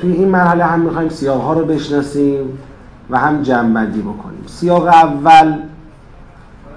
[0.00, 2.58] توی این مرحله هم می‌خوایم سیاق ها رو بشناسیم
[3.10, 4.44] و هم جمعبندی بکنیم.
[4.46, 5.58] سیاق اول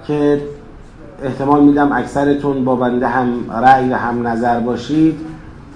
[0.08, 0.42] که
[1.24, 5.20] احتمال میدم اکثرتون با بنده هم رأی و هم نظر باشید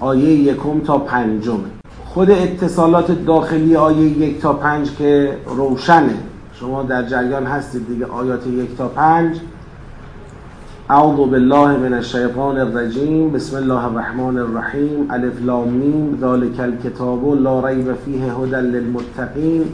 [0.00, 1.60] آیه یکم تا پنجم
[2.04, 6.14] خود اتصالات داخلی آیه یک تا پنج که روشنه.
[6.52, 9.36] شما در جریان هستید دیگه آیات یک تا پنج.
[10.90, 13.32] اعوذ بالله من الشیطان الرجیم.
[13.32, 15.06] بسم الله الرحمن الرحیم.
[15.10, 16.16] الف لام میم.
[16.20, 19.64] ذالک الکتاب لا ریب فیه هدى للمتقین.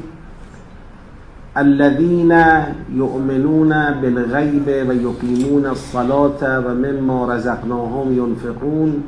[1.56, 2.32] الذين
[2.94, 9.02] يؤمنون بالغیب و یقیمون الصلاة و مما رزقناهم ينفقون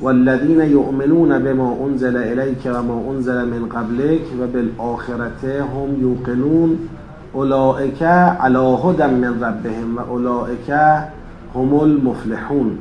[0.00, 6.78] والذين يؤمنون بما انزل اليك وما انزل من قبلك وبالآخرة هم يوقنون
[7.34, 10.46] اولئك على هدى من ربهم و
[11.56, 12.78] هم المفلحون.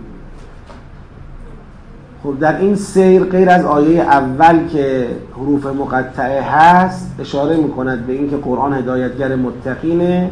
[2.24, 5.08] خب در این سیر غیر از آیه اول که
[5.38, 10.32] حروف مقطعه هست اشاره می‌کند به اینکه قرآن هدایتگر متقینه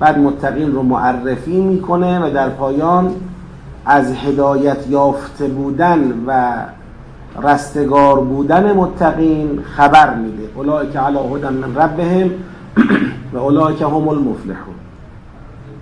[0.00, 3.14] بعد متقین رو معرفی می‌کنه و در پایان
[3.86, 6.52] از هدایت یافته بودن و
[7.42, 10.48] رستگار بودن متقین خبر میده.
[10.54, 12.30] اولئک علی هدى من ربهم
[13.32, 14.74] و اولئک هم المفلحون.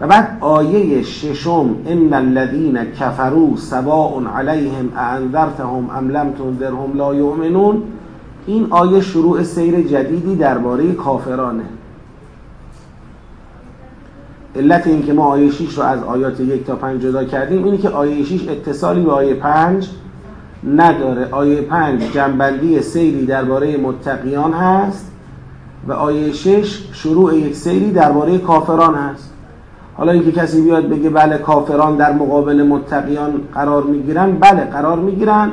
[0.00, 7.82] و بعد آیه ششم ان الذين كفروا سواء عليهم اانذرتهم ام لم تنذرهم لا یؤمنون.
[8.46, 11.62] این آیه شروع سیر جدیدی درباره کافرانه.
[14.56, 17.78] علت این که ما آیه 6 رو از آیات یک تا پنج جدا کردیم اینه
[17.78, 19.88] که آیه 6 اتصالی به آیه 5
[20.76, 21.28] نداره.
[21.30, 25.12] آیه 5 جنبندی سیری درباره متقیان هست
[25.88, 29.35] و آیه 6 شروع یک سیری درباره کافران هست.
[29.96, 35.52] حالا اینکه کسی بیاد بگه بله کافران در مقابل متقیان قرار می‌گیرن بله قرار می‌گیرن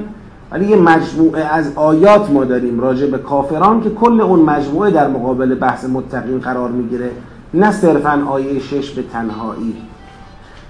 [0.51, 5.07] ولی یه مجموعه از آیات ما داریم راجع به کافران که کل اون مجموعه در
[5.07, 7.11] مقابل بحث متقین قرار می‌گیره
[7.53, 9.75] نه صرفا آیه 6 به تنهایی.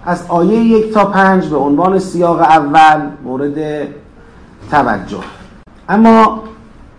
[0.05, 3.87] از آیه یک تا پنج به عنوان سیاق اول مورد
[4.71, 5.23] توجه.
[5.89, 6.43] اما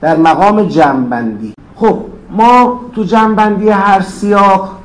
[0.01, 1.55] در مقام جمعبندی.
[1.77, 1.99] خب
[2.31, 4.84] ما تو جمعبندی هر سیاق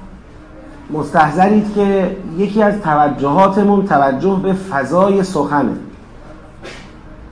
[0.89, 5.71] مستحضرید که یکی از توجهاتمون توجه به فضای سخنه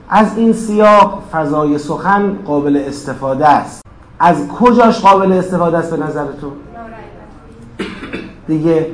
[0.08, 3.82] از این سیاق فضای سخن قابل استفاده است
[4.20, 6.52] از کجاش قابل استفاده است به نظرتون؟
[8.46, 8.86] دیگه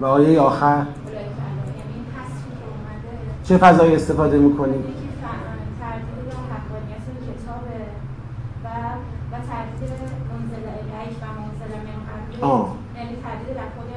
[0.00, 0.82] و آیه آخر
[3.44, 5.01] چه فضایی استفاده می‌کنید؟
[12.42, 12.68] آه.
[12.96, 13.88] یعنی تردید در خود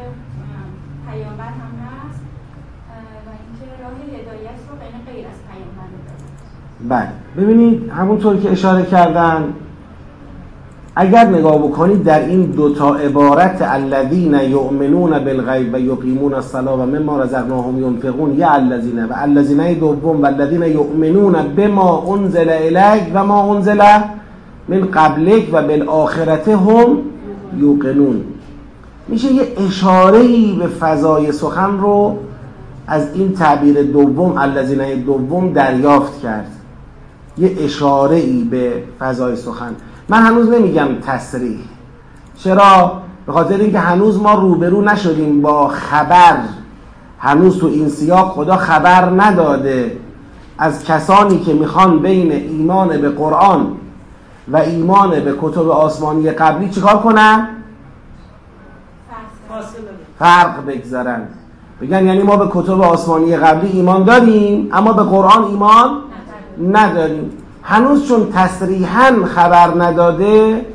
[1.10, 2.20] پیامبر هم هست
[3.26, 4.76] و اینکه راه هدایت رو
[5.14, 5.88] غیر از پیامبر
[6.90, 7.10] بله.
[7.38, 9.54] ببینید همونطور که اشاره کردن
[10.96, 17.20] اگر نگاه بکنید در این دوتا عبارت الذین یؤمنون بالغیب و یقیمون الصلاة و مما
[17.24, 23.56] رزقناهم ينفقون یا الذین و الذین دوم و الذین یؤمنون بما انزل الیک و ما
[23.56, 23.82] انزل
[24.68, 26.98] من قبلک و بالآخرت هم
[27.58, 28.22] یوقنون.
[29.08, 32.18] میشه یه اشاره به فضای سخن رو
[32.88, 36.52] از این تعبیر دوم الذین دوم دریافت کرد.
[37.38, 39.76] یه اشاره ای به فضای سخن.
[40.10, 41.60] من هنوز نمیگم تصریح.
[42.38, 42.92] چرا؟
[43.26, 46.38] به خاطر اینکه هنوز ما روبرو نشدیم با خبر.
[47.20, 49.98] هنوز تو این سیاق خدا خبر نداده.
[50.58, 53.68] از کسانی که می‌خوان بین ایمان به قرآن
[54.52, 57.48] و ایمان به کتب آسمانی قبلی چیکار کنن؟
[60.20, 61.22] فرق بگذارن.
[61.82, 65.90] بگن یعنی ما به کتب آسمانی قبلی ایمان داریم اما به قرآن ایمان
[66.72, 67.32] نداریم.
[67.64, 70.66] هنوز چون تصریحا خبر نداده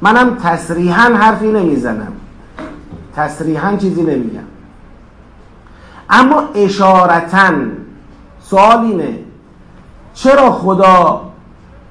[0.00, 2.12] منم تصریحا حرفی نمی‌زنم.
[3.16, 4.44] تصریحا چیزی نمیگم.
[6.10, 7.50] اما اشارتا
[8.40, 9.18] سوال اینه
[10.14, 11.20] چرا خدا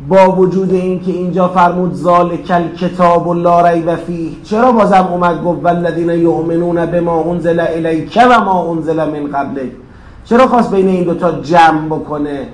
[0.07, 4.31] با وجود اینکه اینجا فرمود ذالک کتاب لا ریب فیه.
[4.44, 9.71] چرا بازم اومد گفت والذین یؤمنون بما انزل الیک و ما انزل من قبلک؟
[10.25, 12.47] چرا خواست بین این دوتا جمع بکنه؟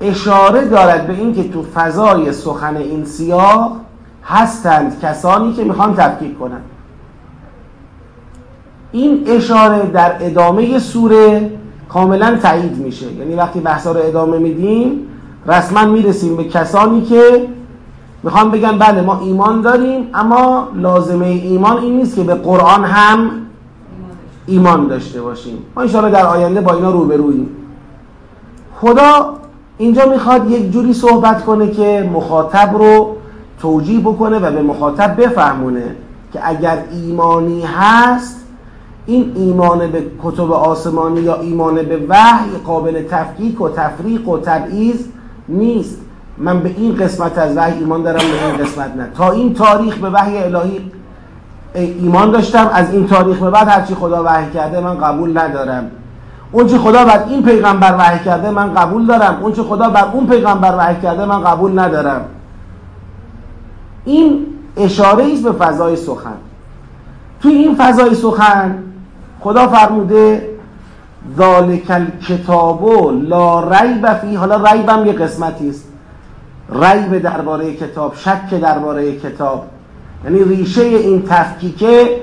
[0.00, 3.72] اشاره دارد به اینکه تو فضای سخن این سیاق
[4.24, 6.64] هستند کسانی که می‌خوان تفکیک کنند.
[8.92, 11.50] این اشاره در ادامه سوره
[11.88, 13.12] کاملا تایید میشه.
[13.12, 15.08] یعنی وقتی بحثا رو ادامه میدیم
[15.46, 17.48] رسما می‌رسیم به کسانی که
[18.22, 23.30] می‌خوان بگن بله ما ایمان داریم اما لازمه ایمان این نیست که به قرآن هم
[24.46, 25.58] ایمان داشته باشیم.
[25.76, 27.48] ما انشاءالله در آینده با اینا روبرویم
[28.80, 29.34] خدا
[29.78, 33.16] اینجا می‌خواد یک جوری صحبت کنه که مخاطب رو
[33.60, 35.96] توجیه بکنه و به مخاطب بفهمونه
[36.32, 38.36] که اگر ایمانی هست
[39.06, 45.04] این ایمان به کتب آسمانی یا ایمان به وحی قابل تفکیک و تفریق و تبعیض
[45.52, 45.98] نیست.
[46.38, 49.08] من به این قسمت از وحی ایمان دارم به این قسمت نه.
[49.16, 50.90] تا این تاریخ به وحی الهی
[51.74, 55.90] ایمان داشتم از این تاریخ به بعد هرچی خدا وحی کرده من قبول ندارم.
[56.52, 59.38] اون چی خدا بر این پیغمبر وحی کرده من قبول دارم.
[59.42, 62.24] اون چی خدا بر اون پیغمبر وحی کرده من قبول ندارم.
[64.04, 64.46] این
[64.76, 66.36] اشاره است به فضای سخن.
[67.40, 68.78] توی این فضای سخن
[69.40, 70.51] خدا فرموده
[71.36, 72.84] ذالک الکتاب
[73.22, 75.88] لا ریب فی حالا ریبم یه قسمتی است.
[76.72, 79.64] ریب درباره کتاب شک درباره کتاب.
[80.24, 82.22] یعنی ریشه این تفکیکه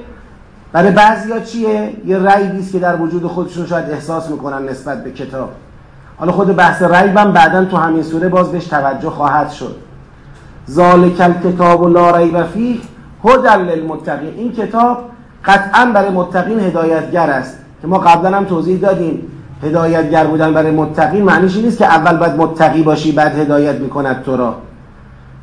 [0.71, 5.11] برای بعضیا چیه؟ یه ریبی است که در وجود خودشون شاید احساس می‌کنن نسبت به
[5.11, 5.49] کتاب.
[6.17, 9.75] حالا خود بحث ریبم بعدا تو همین سوره باز بهش توجه خواهد شد.
[10.69, 12.77] ذالک الکتاب لا ریب فیه
[13.25, 14.33] هدى للمتقین.
[14.37, 14.97] این کتاب
[15.45, 17.57] قطعا برای متقین هدایتگر است.
[17.81, 19.21] که ما قبلا هم توضیح دادیم
[19.63, 24.37] هدایتگر بودن برای متقین معنیش نیست که اول باید متقی باشی بعد هدایت می‌کند تو
[24.37, 24.55] را.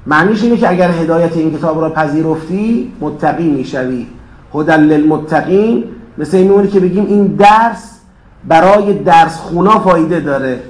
[0.07, 4.07] معنیش اینه که اگر هدایت این کتاب را پذیرفتی متقی می‌شوی.
[4.55, 5.85] هدل للمتقین
[6.19, 8.01] مثل این که بگیم این درس
[8.45, 10.61] برای درس خونا فایده داره.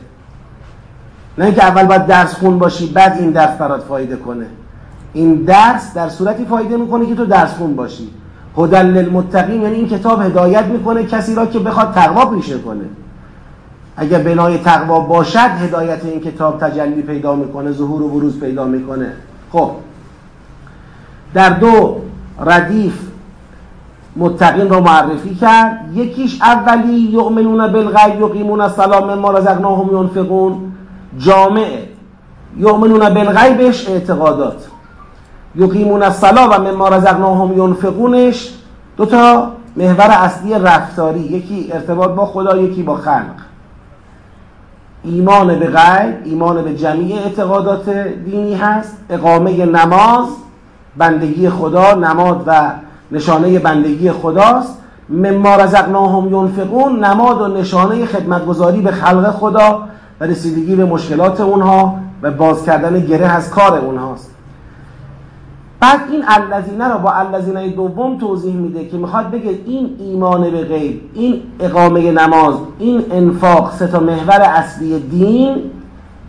[1.38, 4.46] نه اینکه اول باید درس خون باشی بعد این درس برات فایده کنه.
[5.12, 8.10] این درس در صورتی فایده می‌کنه که تو درس خون باشی.
[8.58, 12.84] هدل للمتقین یعنی این کتاب هدایت می‌کنه کسی را که بخواد تقوا پیشه کنه.
[13.96, 19.12] اگر بنای تقوا باشد هدایت این کتاب تجلی پیدا می‌کنه ظهور و بروز پیدا می‌کنه.
[19.52, 19.70] خب.
[21.34, 21.96] در دو
[22.46, 23.00] ردیف
[24.16, 25.90] متقین رو معرفی کرد.
[25.94, 30.72] یکیش اولی یؤمنون بالغیب یقیمون الصلاه مما رزقناهم ینفقون.
[31.18, 31.88] جامعه
[32.56, 34.66] یؤمنون بالغیبش اعتقادات.
[35.56, 38.52] یقیمون الصلاه و مما رزقناهم ینفقونش.
[38.96, 43.36] دو تا محور اصلی رفتاری یکی ارتباط با خدا یکی با خلق.
[45.04, 47.90] ایمان به غیب ایمان به جمعی اعتقادات
[48.24, 48.96] دینی هست.
[49.10, 50.26] اقامه نماز
[50.96, 52.70] بندگی خدا نماد و
[53.12, 54.78] نشانه بندگی خداست.
[55.08, 59.82] مما رزقناهم ینفقون نماد و نشانه خدمتگذاری به خلق خدا
[60.20, 64.35] و رسیدگی به مشکلات اونها و باز کردن گره از کار اونهاست.
[65.80, 70.64] بعد این الذینه رو با الذینه دوم توضیح میده که می‌خواد بگه این ایمان به
[70.64, 75.56] غیب این اقامه نماز این انفاق سه تا محور اصلی دین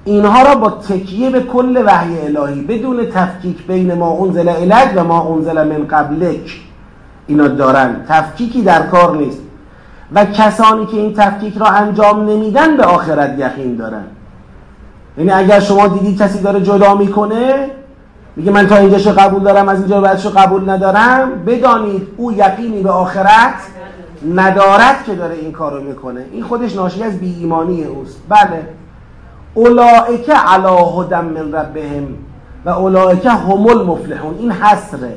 [0.06, 5.04] اینها را با تکیه به کل وحی الهی بدون تفکیک بین ما انزل الیک و
[5.04, 6.62] ما انزل من قبلک
[7.28, 7.96] اینا دارن.
[8.10, 9.42] تفکیکی در کار نیست.
[10.14, 14.04] و کسانی که این تفکیک را انجام نمیدن به آخرت یقین دارن.
[15.18, 17.70] یعنی اگر شما دیدی کسی داره جدا می‌کنه
[18.38, 21.32] میگه من تا اینجاشو قبول دارم از اینجا بعدشو قبول ندارم.
[21.46, 23.54] بدانید او یقینی به آخرت
[24.36, 26.26] ندارد که داره این کارو می‌کنه.
[26.32, 28.22] این خودش ناشی از بی ایمانی اوست.
[28.30, 28.68] بله.
[29.54, 32.08] اولائک علا هدم من ربهم
[32.66, 34.36] و اولائک هم المفلحون.
[34.40, 35.14] این حسره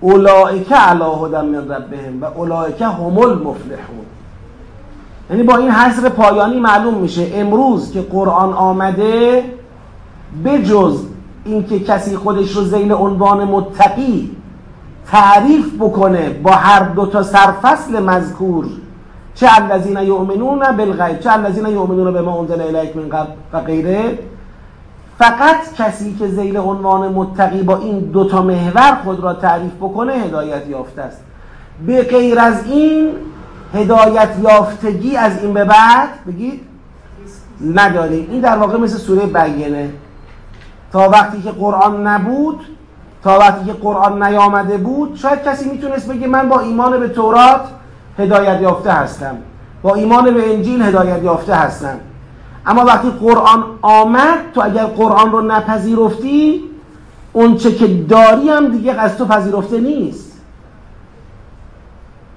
[0.00, 4.06] اولائک علا هدم من ربهم و اولائک هم المفلحون.
[5.30, 9.44] یعنی با این حسر پایانی معلوم میشه امروز که قرآن آمده
[10.44, 11.17] بجز
[11.48, 14.36] اینکه کسی خودش رو زیل عنوان متقی
[15.10, 18.66] تعریف بکنه با هر دو تا سرفصل مذکور.
[19.34, 24.18] چه الذین یؤمنون بالغیب چه الذین یؤمنون بما انزل الیک من قبل و غیره.
[25.18, 30.12] فقط کسی که زیل عنوان متقی با این دو تا محور خود را تعریف بکنه
[30.12, 31.20] هدایت یافته است.
[31.86, 33.08] به غیر از این
[33.74, 36.60] هدایت یافتگی از این به بعد بگید
[37.74, 38.28] نداریم.
[38.30, 39.90] این در واقع مثل سوره بینه
[40.92, 42.60] تا وقتی که قرآن نبود
[43.24, 47.60] تا وقتی که قرآن نیامده بود شاید کسی می‌تونست بگه من با ایمان به تورات
[48.18, 49.36] هدایت یافته هستم.
[49.82, 51.96] با ایمان به انجیل هدایت یافته هستم.
[52.66, 56.64] اما وقتی قرآن آمد تو اگر قرآن رو نپذیرفتی
[57.32, 60.32] اون چه که داری هم دیگه از تو پذیرفته نیست.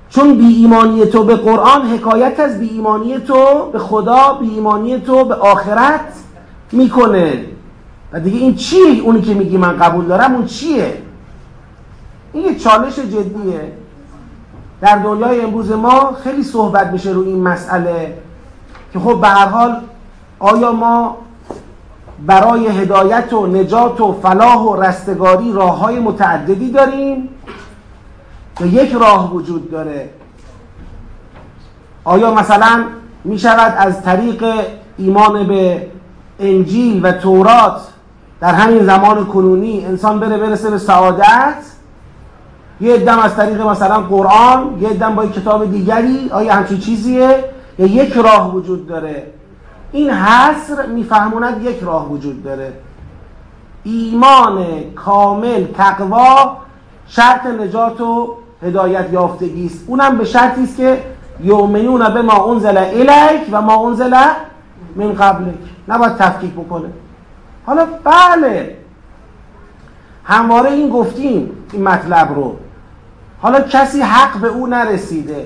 [0.09, 4.99] چون بی ایمانی تو به قرآن حکایت از بی ایمانی تو به خدا بی ایمانی
[4.99, 6.13] تو به آخرت
[6.71, 7.45] می‌کنه.
[8.13, 11.01] و دیگه این چیه اونی که میگی من قبول دارم اون چیه؟
[12.33, 13.71] این یه چالش جدیه.
[14.81, 18.17] در دنیای امروز ما خیلی صحبت میشه روی این مسئله
[18.93, 19.81] که خب به هر حال
[20.39, 21.17] آیا ما
[22.25, 27.29] برای هدایت و نجات و فلاح و رستگاری راه های متعددی داریم؟
[28.59, 30.09] یا یک راه وجود داره؟
[32.03, 32.83] آیا مثلا
[33.23, 34.45] می شود از طریق
[34.97, 35.87] ایمان به
[36.39, 37.90] انجیل و تورات
[38.41, 41.55] در همین زمان کنونی انسان بره برسه به سعادت
[42.81, 47.43] یه ادم از طریق مثلا قرآن یه ادم با کتاب دیگری آیا همچین چیزیه؟
[47.79, 49.27] یا یک راه وجود داره.
[49.91, 52.73] این حصر میفهموند یک راه وجود داره.
[53.83, 56.57] ایمان کامل تقوا
[57.07, 59.83] شرط نجات و هدایت یافتگی است.
[59.87, 61.03] اونم به شرطی است که
[61.43, 64.15] یؤمنون به ما انزل الیک و ما انزل
[64.95, 65.55] من قبلک.
[65.87, 66.89] نباید تفکیک بکنه.
[67.65, 68.77] حالا بله.
[70.23, 72.55] همواره این گفتیم این مطلب رو.
[73.41, 75.45] حالا کسی حق به او نرسیده.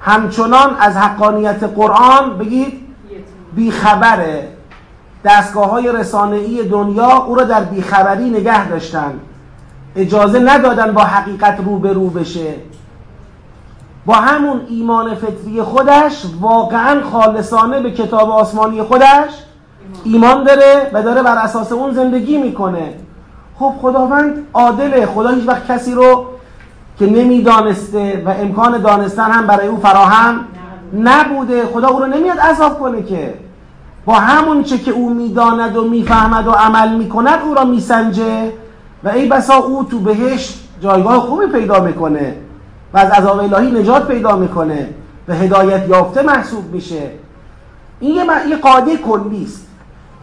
[0.00, 2.80] همچنان از حقانیت قرآن بگید
[3.54, 4.48] بیخبره.
[5.24, 9.20] دستگاه های رسانه‌ای دنیا او را در بیخبری نگه داشتن.
[9.96, 12.54] اجازه ندادن با حقیقت روبرو بشه.
[14.06, 19.30] با همون ایمان فطری خودش واقعا خالصانه به کتاب آسمانی خودش
[20.04, 22.94] ایمان داره و داره بر اساس اون زندگی می‌کنه.
[23.58, 25.06] خب خداوند عادله.
[25.06, 26.24] خدا هیچ وقت کسی رو
[26.98, 30.44] که نمی‌دانسته و امکان دانستن هم برای او فراهم
[30.94, 31.66] نبوده.
[31.66, 33.34] خدا او رو نمیاد عذاب کنه که.
[34.04, 38.52] با همون چه که او می‌داند و می‌فهمد و عمل می‌کند او را میسنجه.
[39.04, 42.34] و ای بسا او تو بهشت جایگاه خوبی پیدا می‌کنه
[42.94, 44.88] و از عذاب الهی نجات پیدا می‌کنه
[45.28, 47.10] و هدایت یافته محسوب میشه.
[48.00, 49.66] این یه, یه قاعده کلی است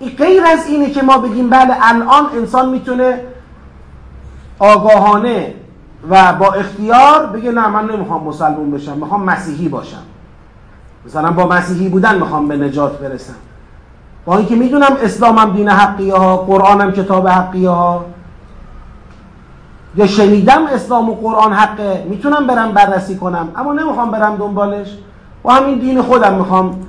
[0.06, 3.22] غیر از اینه که ما بگیم بله الان انسان می‌تونه
[4.60, 5.54] آگاهانه
[6.10, 10.04] و با اختیار بگه نه من نمی‌خوام مسلمون بشم می‌خوام مسیحی باشم.
[11.06, 13.36] مثلا با مسیحی بودن می‌خوام به نجات برسم.
[14.26, 18.06] با اینکه می‌دونم اسلامم دین حقیه ها قرآنم کتاب حقیه ها
[19.96, 24.98] یا شنیدم اسلام و قرآن حقه می‌تونم برم بررسی کنم اما نمی‌خوام برم دنبالش.
[25.44, 26.87] با همین دین خودم می‌خوام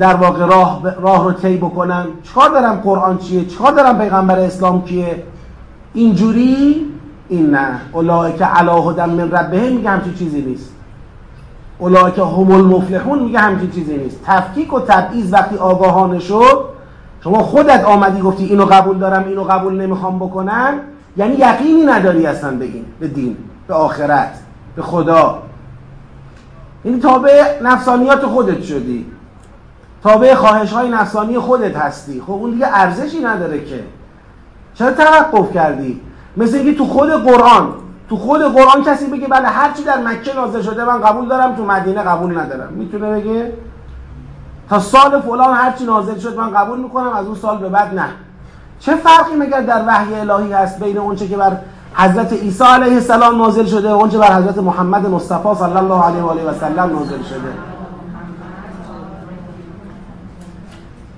[0.00, 4.84] در واقع راه, راه رو طی بکنم چیکار دارم قرآن چیه؟ چیکار دارم پیغمبر اسلام
[4.84, 5.22] کیه؟
[5.94, 6.86] اینجوری؟
[7.28, 7.80] این نه.
[7.92, 10.72] اولئک علی هدى من ربهم میگه همچین چیزی نیست.
[11.78, 14.20] اولئک هم المفلحون میگه همچین چیزی نیست.
[14.24, 16.64] تفکیک و تبعیض وقتی آگاهانه شد
[17.24, 20.80] شما خودت آمدی گفتی اینو قبول دارم اینو قبول نمی‌خوام بکنن
[21.16, 22.68] یعنی یقینی نداری اصلا به
[23.00, 23.36] به دین
[23.68, 24.38] به آخرت
[24.76, 25.42] به خدا.
[26.84, 29.06] این تابع نفسانیات خودت شدی.
[30.06, 32.22] تابع خواهش های نفسانی خودت هستی.
[32.26, 33.84] خب اون دیگه ارزشی نداره که.
[34.74, 36.00] چرا توقف کردی؟
[36.36, 37.68] مثل اینکه تو خود قرآن
[38.08, 41.56] تو خود قرآن کسی بگه بله هر چی در مکه نازل شده من قبول دارم
[41.56, 42.72] تو مدینه قبول ندارم.
[42.72, 43.52] می‌تونه بگه
[44.70, 47.94] تا سال فلان هر چی نازل شد من قبول می‌کنم از اون سال به بعد
[47.94, 48.08] نه.
[48.80, 51.56] چه فرقی مگر در وحی الهی هست بین اونچه که بر
[51.94, 56.22] حضرت عیسی علیه السلام نازل شده و اونچه بر حضرت محمد مصطفی صلی الله علیه
[56.22, 57.75] و آله و سلم نازل شده؟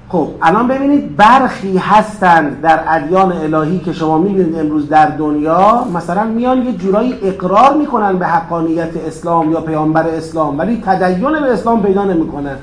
[0.08, 6.24] خب الان ببینید برخی هستند در ادیان الهی که شما می‌بینید امروز در دنیا مثلا
[6.24, 11.82] میان یه جورایی اقرار می‌کنن به حقانیت اسلام یا پیامبر اسلام ولی تدین به اسلام
[11.82, 12.56] پیدا نمی‌کنه.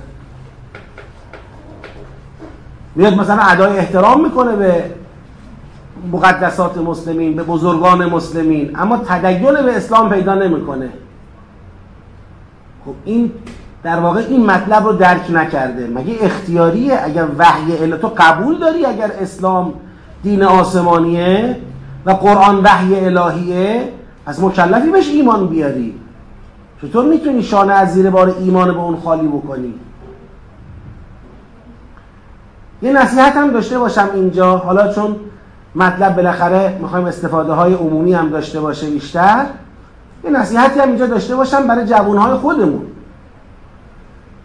[2.96, 4.84] میاد مثلا ادای احترام می‌کنه به
[6.12, 10.90] مقدسات مسلمین به بزرگان مسلمین اما تدین به اسلام پیدا نمی‌کنه.
[12.86, 13.32] خب این
[13.86, 15.88] در واقع این مطلب رو درک نکرده.
[15.88, 19.74] مگه اختیاریه اگر وحی اله تو قبول داری اگر اسلام
[20.24, 21.58] دین آسمانیه
[22.06, 23.90] و قرآن وحی الهیه؟
[24.26, 26.00] از مکلفی بهش ایمان بیاری.
[26.82, 29.74] چطور می‌تونی شانه از زیر بار ایمان به اون خالی بکنی؟
[32.82, 34.58] یه نصیحت هم داشته باشم اینجا.
[34.58, 35.16] حالا چون
[35.76, 39.46] مطلب بالاخره می‌خوایم استفاده های عمومی هم داشته باشه بیشتر
[40.24, 42.95] یه نصیحتی هم اینجا داشته باشم برای جوانهای خودمون.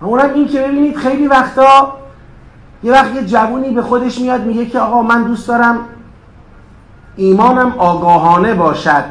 [0.07, 1.93] اونم این که ببینید خیلی وقتا
[2.83, 5.79] یه وقت یه جوونی به خودش میاد میگه که آقا من دوست دارم
[7.17, 9.05] ایمانم آگاهانه باشد.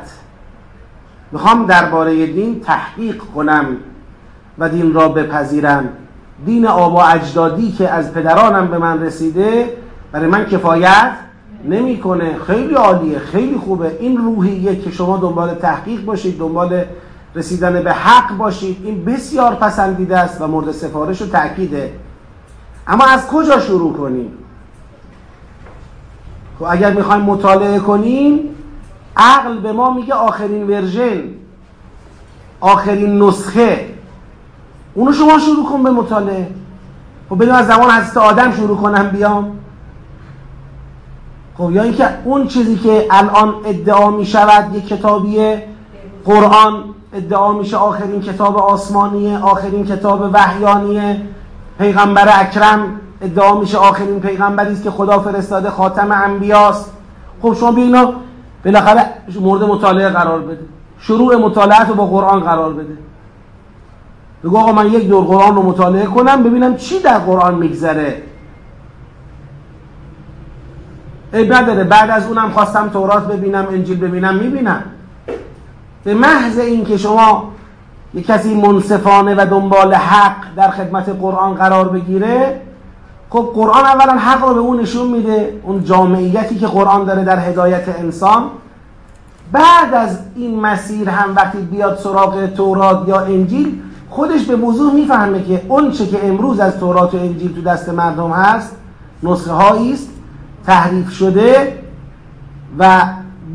[1.31, 3.65] می‌خوام درباره دین تحقیق کنم
[4.58, 5.89] و دین را بپذیرم.
[6.46, 9.74] دین آبا اجدادی که از پدرانم به من رسیده
[10.12, 11.12] برای من کفایت
[11.65, 12.38] نمی‌کنه.
[12.48, 13.98] خیلی عالیه خیلی خوبه.
[14.00, 16.84] این روحیه که شما دنبال تحقیق باشید دنبال
[17.39, 18.77] رسیدن به حق باشید.
[18.84, 21.93] این بسیار پسندیده است و مورد سفارش و تأکیده.
[22.88, 24.31] اما از کجا شروع کنیم؟
[26.60, 28.39] خب اگر می‌خوایم مطالعه کنیم
[29.17, 31.24] عقل به ما میگه آخرین ورژن
[32.60, 33.89] آخرین نسخه.
[34.93, 36.48] اونو شما شروع کن به مطالعه.
[37.29, 39.51] خب بدون از زمان حضرت آدم شروع کنم بیام.
[41.58, 45.55] خب یا اینکه اون چیزی که الان ادعا می شود یک کتابی
[46.25, 46.84] قرآن.
[47.13, 51.22] ادعا میشه آخرین کتاب آسمانیه آخرین کتاب وحیانیه.
[51.80, 56.92] پیغمبر اکرم ادعا میشه آخرین پیغمبری است که خدا فرستاده خاتم انبیاست.
[57.42, 58.13] خب شما بیا اینا
[58.66, 59.06] بالاخره
[59.42, 60.66] مورد مطالعه قرار بده.
[61.00, 62.98] شروع مطالعه رو با قرآن قرار بده.
[64.44, 68.22] بگو آقا من یک دور قرآن رو مطالعه کنم ببینم چی در قرآن میگذره.
[71.34, 74.84] ای نداره بعد از اونم خواستم تورات ببینم انجیل ببینم می‌بینم.
[76.03, 77.51] به محض اینکه شما
[78.13, 82.62] یک کسی منصفانه و دنبال حق در خدمت قرآن قرار بگیره
[83.29, 87.39] خب قرآن اولا حق رو به اون نشون میده اون جامعیتی که قرآن داره در
[87.39, 88.44] هدایت انسان.
[89.51, 95.44] بعد از این مسیر هم وقتی بیاد سراغ تورات یا انجیل خودش به وضوح می‌فهمه
[95.44, 98.75] که اون چه که امروز از تورات و انجیل تو دست مردم هست
[99.24, 99.53] نسخه
[99.94, 100.10] است
[100.65, 101.77] تحریف شده
[102.79, 103.01] و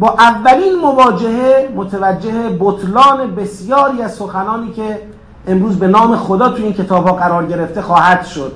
[0.01, 5.01] با اولین مواجهه متوجه بطلان بسیاری از سخنانی که
[5.47, 8.53] امروز به نام خدا تو این کتاب ها قرار گرفته خواهد شد.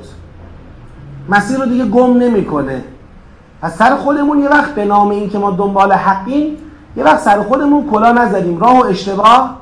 [1.28, 2.84] مسیر رو دیگه گم نمی‌کنه.
[3.62, 6.56] از سر خودمون یه وقت به نام این که ما دنبال حقیم
[6.96, 9.56] یه وقت سر خودمون کلا نزدیم راه و اشتباه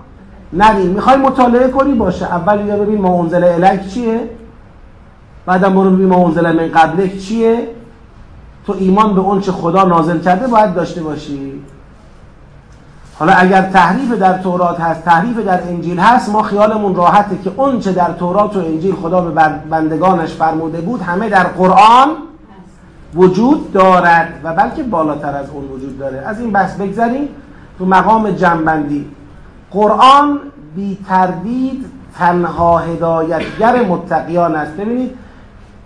[0.52, 2.25] ندیم می‌خوای مطالعه کنی؟ باشه.
[2.25, 4.21] اول یا ببین ما انزل الک چیه
[5.47, 7.68] بعدم برو ببین ما انزل من قبلک چیه
[8.66, 11.62] تو ایمان به اون چه خدا نازل کرده باید داشته باشی.
[13.18, 17.80] حالا اگر تحریف در تورات هست تحریف در انجیل هست ما خیالمون راحته که اون
[17.80, 19.30] چه در تورات و انجیل خدا به
[19.70, 22.08] بندگانش فرموده بود همه در قرآن
[23.14, 26.18] وجود دارد و بلکه بالاتر از اون وجود داره.
[26.18, 27.28] از این بحث بگذاریم
[27.78, 29.06] تو مقام جنبندی.
[29.70, 30.38] قرآن
[30.76, 31.87] بی تردید
[32.18, 34.73] تنها هدایتگر متقیان است.
[34.73, 35.25] ببینید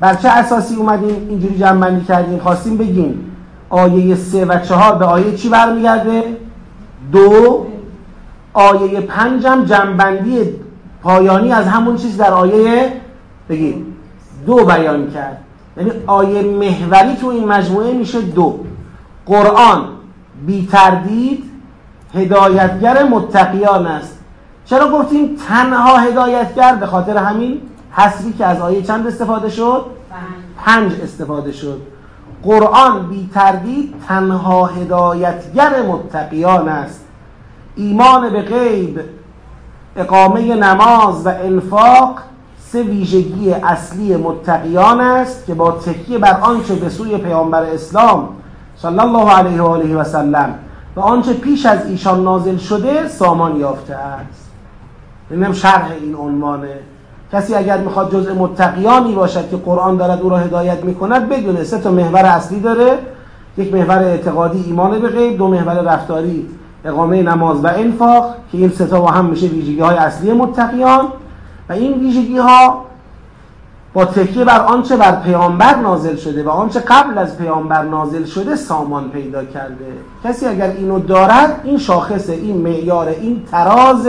[0.00, 3.36] بر چه اساسی اومدیم اینجوری جنبندی کردیم خواستیم بگیم
[3.70, 6.36] آیه سه و چهار به آیه چی برمیگرده؟
[7.12, 7.66] دو.
[8.52, 10.40] آیه پنجم جنبندی
[11.02, 12.92] پایانی از همون چیز در آیه
[13.48, 13.96] بگیم
[14.46, 15.38] دو بیان کرد.
[15.76, 18.60] یعنی آیه محوری تو این مجموعه میشه دو.
[19.26, 19.84] قرآن
[20.46, 21.44] بی تردید
[22.14, 24.18] هدایتگر متقیان است.
[24.64, 27.60] چرا گفتیم تنها هدایتگر؟ به خاطر همین
[27.92, 29.84] حسبی که از آیه چند استفاده شد؟
[30.56, 31.80] پنج استفاده شد.
[32.42, 37.04] قرآن بی تردید تنها هدایتگر متقیان است.
[37.76, 39.00] ایمان به غیب
[39.96, 42.18] اقامه نماز و انفاق
[42.58, 48.28] سه ویژگی اصلی متقیان است که با تکیه بر آنچه به سوی پیامبر اسلام
[48.76, 50.54] صلی الله علیه و آله و سلم
[50.96, 54.50] و آنچه پیش از ایشان نازل شده سامان یافته است.
[55.30, 56.78] اینم شرح این عنوانه.
[57.32, 61.78] کسی اگر می‌خواد جزء متقیانی باشد که قرآن دارد او را هدایت می‌کند بدونه سه
[61.78, 62.98] تا محور اصلی داره.
[63.58, 66.46] یک محور اعتقادی ایمان به غیب دو محور رفتاری
[66.84, 71.06] اقامه نماز و انفاق که این سه تا با هم میشه ویژگی های اصلی متقیان.
[71.68, 72.84] و این ویژگی ها
[73.94, 78.56] با تکیه بر آنچه بر پیامبر نازل شده و آنچه قبل از پیامبر نازل شده
[78.56, 79.86] سامان پیدا کرده.
[80.24, 84.08] کسی اگر اینو دارد این شاخص این معیار این تراز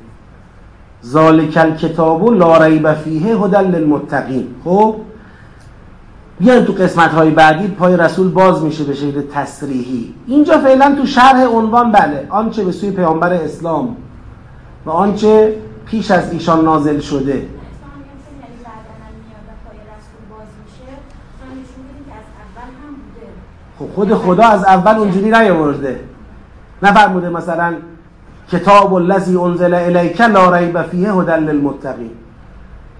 [1.05, 4.47] ذالک الکتاب لا ریب فیه هدى للمتقین.
[4.63, 4.95] خب
[6.39, 10.13] بیایم تو قسمت های بعدی پای رسول باز میشه به شکل تصریحی.
[10.27, 13.95] اینجا فعلا تو شرح عنوان بله آنچه به سوی پیامبر اسلام
[14.85, 17.47] و آنچه پیش از ایشان نازل شده.
[23.79, 25.99] خب خود خدا از اول اونجوری نیاورده.
[26.83, 27.73] نفرموده مثلا
[28.51, 32.11] کتاب الذی انزل الیک لا ریب فیه هدى للمتقین.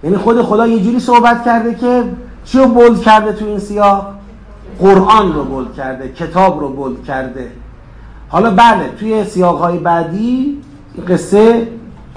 [0.04, 2.04] یعنی خود خدا یه جوری صحبت کرده که
[2.44, 4.06] چی رو بولد کرده تو این سیاق؟
[4.80, 7.50] قرآن رو بولد کرده کتاب رو بولد کرده.
[8.28, 10.58] حالا بله توی سیاق های بعدی
[11.08, 11.68] قصه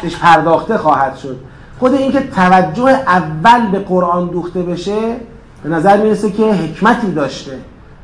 [0.01, 1.37] بهش پرداخته خواهد شد.
[1.79, 5.15] خود اینکه توجه اول به قرآن دوخته بشه
[5.63, 7.59] به نظر می‌رسه که حکمتی داشته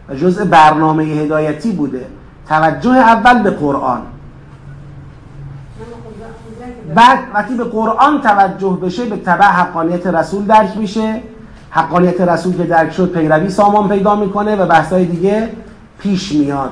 [0.09, 2.05] و جزء برنامه هدایتی بوده.
[2.49, 4.01] توجه اول به قرآن.
[6.95, 11.21] بعد وقتی به قرآن توجه بشه به تبع حقانیت رسول درک میشه.
[11.69, 15.49] حقانیت رسول که درک شد پیروی سامان پیدا می‌کنه و بحثای دیگه
[15.99, 16.71] پیش میاد.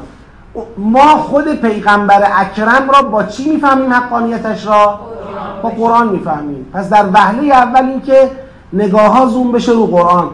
[0.78, 5.00] ما خود پیغمبر اکرم را با چی می‌فهمیم حقانیتش را؟
[5.64, 6.66] با قرآن می‌فهمیم.
[6.74, 8.32] پس در وهله اول این که
[8.74, 10.30] نگاه ها زوم بشه رو قرآن.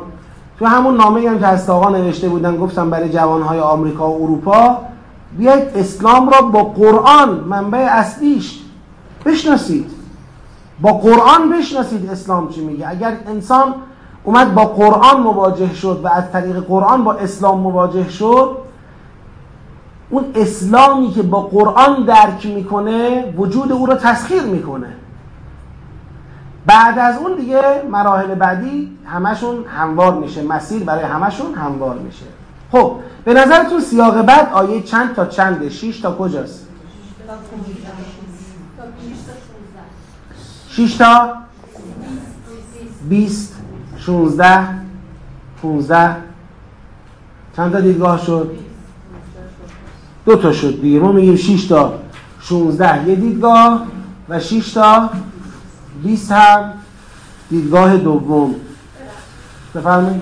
[0.59, 4.77] تو همون نامه هم که از آقا نوشته بودن گفتم برای جوانهای آمریکا و اروپا
[5.37, 8.61] بیاید اسلام را با قرآن منبع اصلیش
[9.25, 9.91] بشناسید.
[10.81, 12.89] با قرآن بشناسید اسلام چی میگه.
[12.89, 13.75] اگر انسان
[14.23, 18.57] اومد با قرآن مواجه شد و از طریق قرآن با اسلام مواجه شد
[20.09, 24.87] اون اسلامی که با قرآن درک می‌کنه وجود او را تسخیر می‌کنه.
[26.65, 27.61] بعد از اون دیگه
[27.91, 30.43] مراحل بعدی همشون هموار میشه.
[30.43, 32.25] مسیر برای همشون هموار میشه.
[32.71, 36.67] خب به نظرتون سیاق بعد آیه چند تا چنده؟ 6 تا کجاست؟
[40.75, 41.33] 6 تا.
[43.09, 43.53] 20
[43.97, 44.67] 16
[45.61, 46.15] 15
[47.55, 48.51] چند تا دیدگاه شد؟
[50.25, 50.99] دو تا شد دیگه.
[50.99, 51.99] ما میگیم 6 تا.
[52.41, 53.85] 16 یه دیدگاه
[54.29, 55.09] و 6 تا
[56.03, 56.73] 20 هم
[57.49, 58.55] دیدگاه دوم.
[59.75, 60.21] بفرمایید.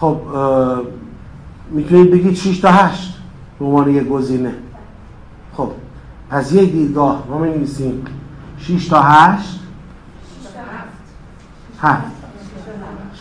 [0.00, 0.20] خب
[1.70, 3.14] می‌تونید بگید 6 تا 8
[3.58, 4.54] به عنوان یک گزینه.
[5.56, 5.70] خب
[6.30, 8.04] پس یک دیدگاه ما می نویسیم
[8.58, 9.60] 6 تا 8
[11.80, 12.02] 7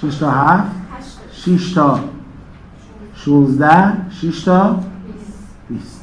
[0.01, 0.71] 6 تا 7
[1.31, 1.99] 6 تا
[3.15, 4.79] 16 6 تا
[5.69, 6.01] 20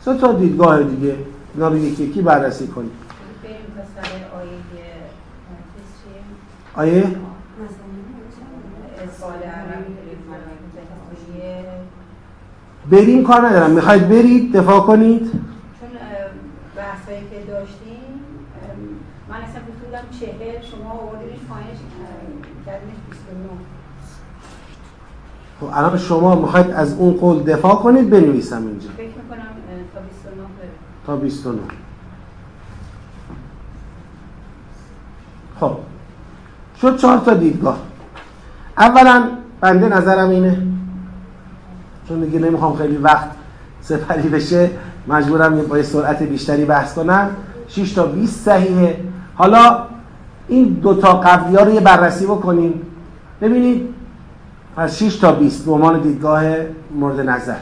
[0.00, 1.16] سه تا دیدگاه دیگه.
[1.54, 2.90] اینا رو یکی یکی بررسی کنیم.
[6.74, 7.16] آیه؟
[12.90, 13.70] بریم کار ندارم.
[13.70, 15.90] می‌خواید برید دفاع کنید؟ چون
[16.76, 18.20] بحثایی که داشتیم
[19.28, 21.78] من اصلا بودم چهل شما آوردینش پایینش
[22.66, 23.48] کردینش 29
[25.60, 28.88] خب الان شما می‌خواید از اون قول دفاع کنید بنویسم اینجا.
[28.96, 29.50] فکر می‌کنم
[29.94, 30.42] تا 29
[31.06, 31.62] تا 29
[35.60, 35.76] خب
[36.80, 37.89] شد چهار تا دیدگاه.
[38.80, 39.22] اولا
[39.60, 40.62] بنده نظرم اینه.
[42.08, 43.28] چون دیگه نمی‌خوام خیلی وقت
[43.80, 44.70] سپری بشه
[45.08, 47.30] مجبورم با سرعت بیشتری بحث کنم.
[47.68, 48.96] 6 تا 20 صحیحه.
[49.34, 49.78] حالا
[50.48, 52.82] این دوتا قبلی ها رو یه بررسی بکنیم.
[53.40, 53.88] ببینید
[54.76, 56.42] از 6 تا 20 به عنوان دیدگاه
[56.94, 57.60] مورد نظر.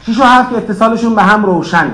[0.00, 1.92] 6 و 7 اتصالشون به هم روشنه.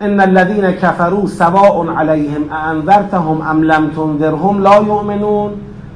[0.00, 5.52] ان الذين كفروا سواء عليهم اانذرتهم ام لم تنذرهم لا يؤمنون.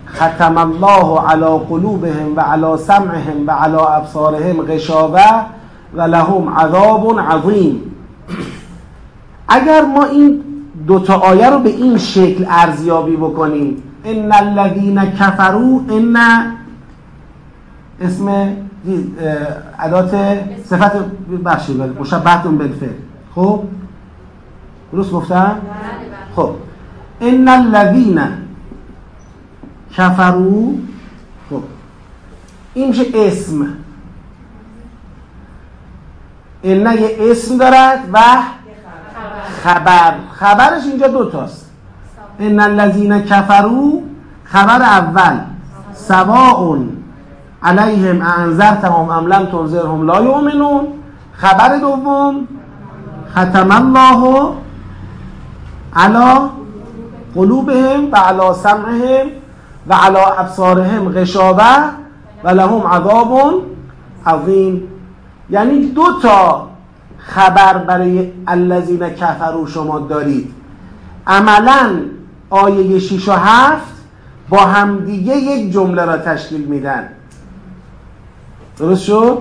[0.06, 5.44] ختم الله على قلوبهم و على سمعهم و على ابصارهم غشاوه
[5.94, 7.80] و لهم عذاب عظیم.
[9.48, 10.40] اگر ما این
[10.86, 16.16] دوتا آیه رو به این شکل ارزیابی بکنیم ان الذين كفروا ان
[18.00, 18.28] اسم
[19.80, 20.92] ادات صفت
[21.44, 22.88] بخشی مشبهتون بالفعل
[23.34, 23.60] خب؟
[24.92, 26.36] درست گفتم؟ بله، بله.
[26.36, 26.50] خب.
[27.20, 28.20] ان الذين
[29.96, 30.74] کفرو
[31.50, 31.62] خب.
[32.74, 33.66] این میشه اسم.
[36.62, 38.18] این یه اسم دارد و
[39.62, 40.14] خبر.
[40.32, 41.70] خبرش اینجا دوتاست
[42.40, 44.02] ان الذین کفرو
[44.44, 45.38] خبر اول.
[45.94, 46.78] سواء
[47.62, 50.86] علیهم انذرتهم ام لم تنذرهم لا یؤمنون.
[51.32, 52.48] خبر دوم
[53.32, 54.52] ختم الله
[55.96, 56.50] علی
[57.34, 59.43] قلوبهم و علی سمعهم
[59.88, 61.64] و علا ابصارهم غشابه
[62.44, 63.62] و لهم عذاب
[64.26, 64.82] عظیم.
[65.50, 66.68] یعنی دو تا
[67.18, 70.54] خبر برای الذین کفرو شما دارید.
[71.26, 72.00] عملا
[72.50, 73.82] آیه 6 و 7
[74.48, 77.08] با همدیگه یک جمله را تشکیل میدن.
[78.78, 79.38] درست شد؟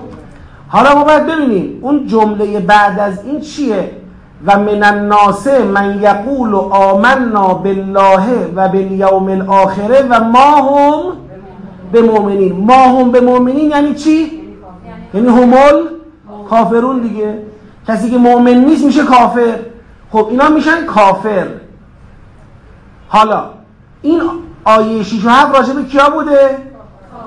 [0.68, 4.03] حالا ما باید ببینیم اون جمله بعد از این چیه؟
[4.46, 11.16] و من الناس من یقول آمنا بالله و بالیوم الاخره و ما هم
[11.92, 14.40] به مؤمنین ما هم به مؤمنین یعنی چی؟
[15.14, 15.88] یعنی همول
[16.50, 17.38] کافرون دیگه
[17.88, 19.58] کسی که مؤمن نیست میشه کافر
[20.12, 21.46] خب اینا میشن کافر
[23.08, 23.44] حالا
[24.02, 24.20] این
[24.64, 26.58] آیه 6 و 7 راجع به کیا بوده؟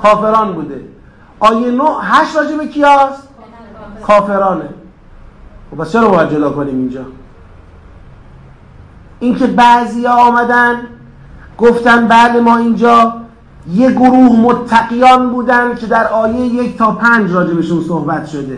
[0.03, 0.81] کافران بوده
[1.39, 3.27] آیه 9 8 راجع به کیاست؟
[4.07, 4.69] کافرانه
[5.71, 7.05] خب بس چرا باید جدا کنیم اینجا؟
[9.19, 10.75] اینکه بعضی آمدن
[11.57, 13.13] گفتن بعد ما اینجا
[13.73, 18.57] یه گروه متقیان بودن که در آیه یک تا پنج راجبشون صحبت شده.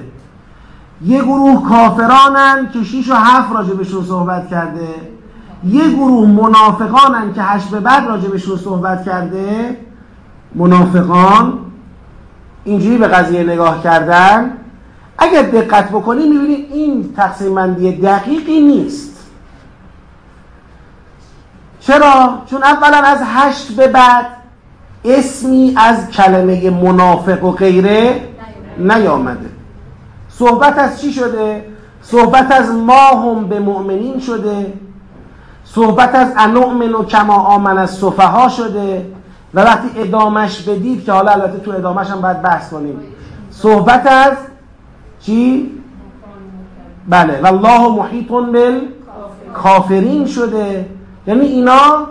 [1.05, 4.87] یه گروه کافرانن که شیش و هفت راجبشون صحبت کرده.
[5.63, 9.77] یه گروه منافقانن که هشت به بعد راجبشون صحبت کرده.
[10.55, 11.53] منافقان
[12.63, 14.51] اینجوری به قضیه نگاه کردن.
[15.19, 19.15] اگر دقت بکنی می‌بینید این تقسیم بندی دقیقی نیست.
[21.79, 24.25] چرا؟ چون اولا از هشت به بعد
[25.05, 28.21] اسمی از کلمه منافق و غیره
[28.77, 29.49] نیامده.
[30.29, 31.65] صحبت از چی شده؟
[32.01, 34.73] صحبت از ما هم به مؤمنین شده.
[35.65, 39.05] صحبت از انؤمن و کما آمن از صفحا شده.
[39.53, 42.99] و وقتی ادامش بدید که حالا البته تو ادامش هم باید بحث کنیم.
[43.51, 44.33] صحبت از
[45.21, 45.71] چی؟
[47.09, 48.81] بله والله محیط بال
[49.53, 50.85] کافرین شده
[51.27, 52.07] یعنی اینا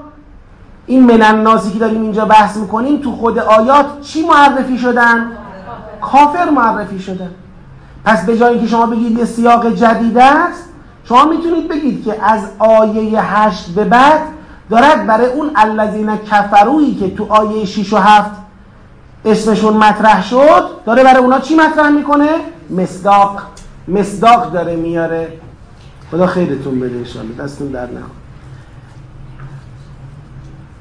[0.86, 5.30] این من الناسی که داریم اینجا بحث می‌کنیم تو خود آیات چی معرفی شدن؟
[6.00, 7.30] کافر معرفی شدن
[8.04, 10.64] پس به جایی که شما بگید یه سیاق جدید است
[11.04, 14.20] شما می‌تونید بگید که از آیه هشت به بعد
[14.70, 18.30] دارد برای اون الذین کفرویی که تو آیه 6 و 7
[19.24, 22.28] اسمشون مطرح شد داره برای اونا چی مطرح می‌کنه؟
[22.70, 23.42] مصداق
[23.88, 25.32] مصداق داره میاره.
[26.10, 28.10] خدا خیرتون بده انشاءالله دستون در نکن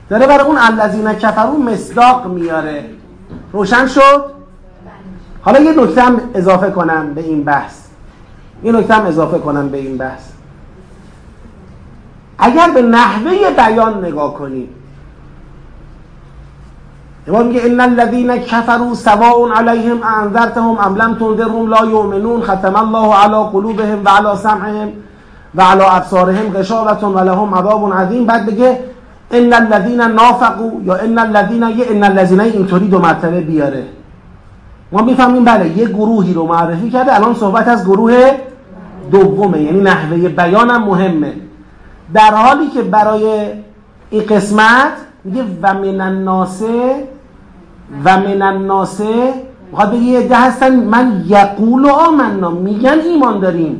[0.09, 2.85] داره برای اون الذین کفرو مصداق میاره.
[3.53, 4.25] روشن شد؟
[5.41, 7.79] حالا یه نکته هم اضافه کنم به این بحث.
[8.63, 10.23] یه نکته هم اضافه کنم به این بحث.
[12.37, 14.69] اگر به نحوه بیان نگاه کنیم
[17.27, 23.15] امام میگه ان الذين كفروا سواء عليهم انذرتهم ام لم تنذرهم لا يؤمنون ختم الله
[23.15, 24.89] على قلوبهم وعلى سمعهم
[25.55, 28.79] وعلى ابصارهم غشاوة ولهم عذاب عظیم بعد بگه
[29.33, 33.83] ان الذين نافقوا یا ان الذين یه ان الذين اینطوری دو مرتبه بیاره.
[34.91, 37.15] ما می‌فهمیم بله یه گروهی رو معرفی کرده.
[37.15, 38.31] الان صحبت از گروه
[39.11, 41.33] دومه یعنی نحوه بیانم مهمه.
[42.13, 43.47] در حالی که برای
[44.09, 44.91] این قسمت
[45.23, 46.63] میگه و من الناس
[48.05, 49.01] و من الناس
[49.71, 53.79] می‌خواد بگه یه ده هستن من یقول و آمنا میگن ایمان داریم.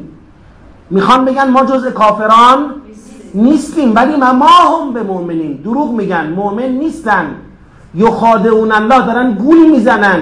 [0.89, 2.60] می‌خوان بگن ما جز کافران
[3.34, 7.26] نیستیم ولی ما هم به مؤمنین دروغ میگن مؤمن نیستن.
[7.96, 10.22] یخادعون الله دارن گول می‌زنن.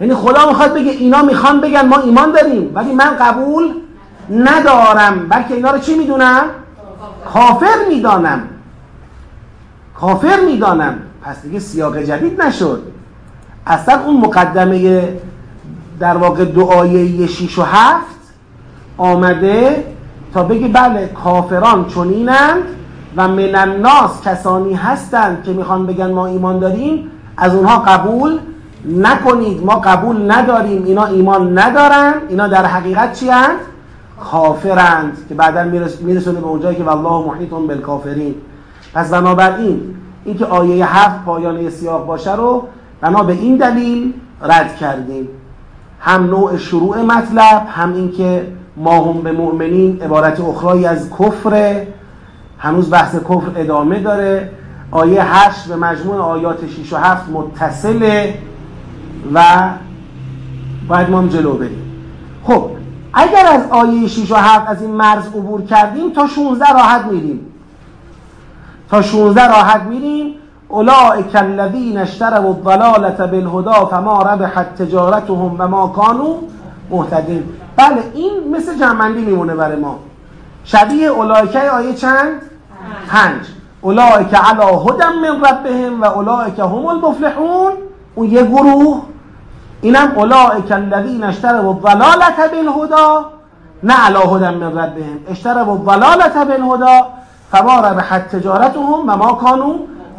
[0.00, 3.64] یعنی خدا می‌خواد بگه اینا می‌خوان بگن ما ایمان داریم ولی من قبول
[4.30, 5.28] ندارم.
[5.28, 6.44] بلکه اینا رو چی می‌دونم؟
[7.32, 8.42] کافر می‌دانم.
[10.00, 10.98] کافر می‌دانم.
[11.22, 12.82] پس دیگه سیاق جدید نشد.
[13.68, 15.08] اصلا اون مقدمه
[16.00, 18.04] در واقع دعایه 6 و 7
[18.98, 19.84] آمده
[20.34, 22.62] تا بگی بله کافران چنینند
[23.16, 28.38] و من الناس کسانی هستند که می‌خوان بگن ما ایمان داریم از اونها قبول
[28.84, 33.58] نکنید ما قبول نداریم اینا ایمان ندارن اینا در حقیقت چی هند؟
[34.20, 35.64] کافرند که بعدا
[36.00, 38.34] میرسونه به اونجایی که والله محیطون بالکافرین
[38.94, 42.68] پس بنابراین اینکه آیه هفت پایانه سیاق باشه رو
[43.00, 45.28] بنا به این دلیل رد کردیم.
[46.00, 51.82] هم نوع شروع مطلب هم اینکه ما هم به مؤمنین عبارت اخرایی از کفر
[52.58, 54.50] هنوز بحث کفر ادامه داره.
[54.90, 58.38] آیه هشت به مجموع آیات 6 و 7 متصله
[59.34, 59.44] و
[60.88, 61.82] باید ما هم جلو بریم.
[62.44, 62.70] خب
[63.14, 67.40] اگر از آیه 6 و 7 از این مرز عبور کردیم تا 16 راحت میریم.
[68.90, 70.34] تا 16 راحت میریم
[70.68, 76.34] اولئک الذین اشتروا الضلالة بالهدى فما ربحت تجارتهم و ما كانوا
[76.90, 77.44] مهتدین.
[77.76, 79.98] بله این مثل جمعندی میمونه برای ما.
[80.64, 82.42] شبیه اولایکه آیه چند؟
[83.08, 83.40] پنج.
[83.80, 87.72] اولایک علا هدم من ربهم و اولایک هم المفلحون.
[88.14, 89.02] اون یه گروه.
[89.80, 93.26] اینم اولائک الذین اشتروا الضلالة بالهدى.
[93.82, 95.18] نه علا هدم من ربهم.
[95.30, 97.04] اشتروا الضلالة بالهدى.
[97.52, 99.74] فما ربحت تجارتهم و ما کانوا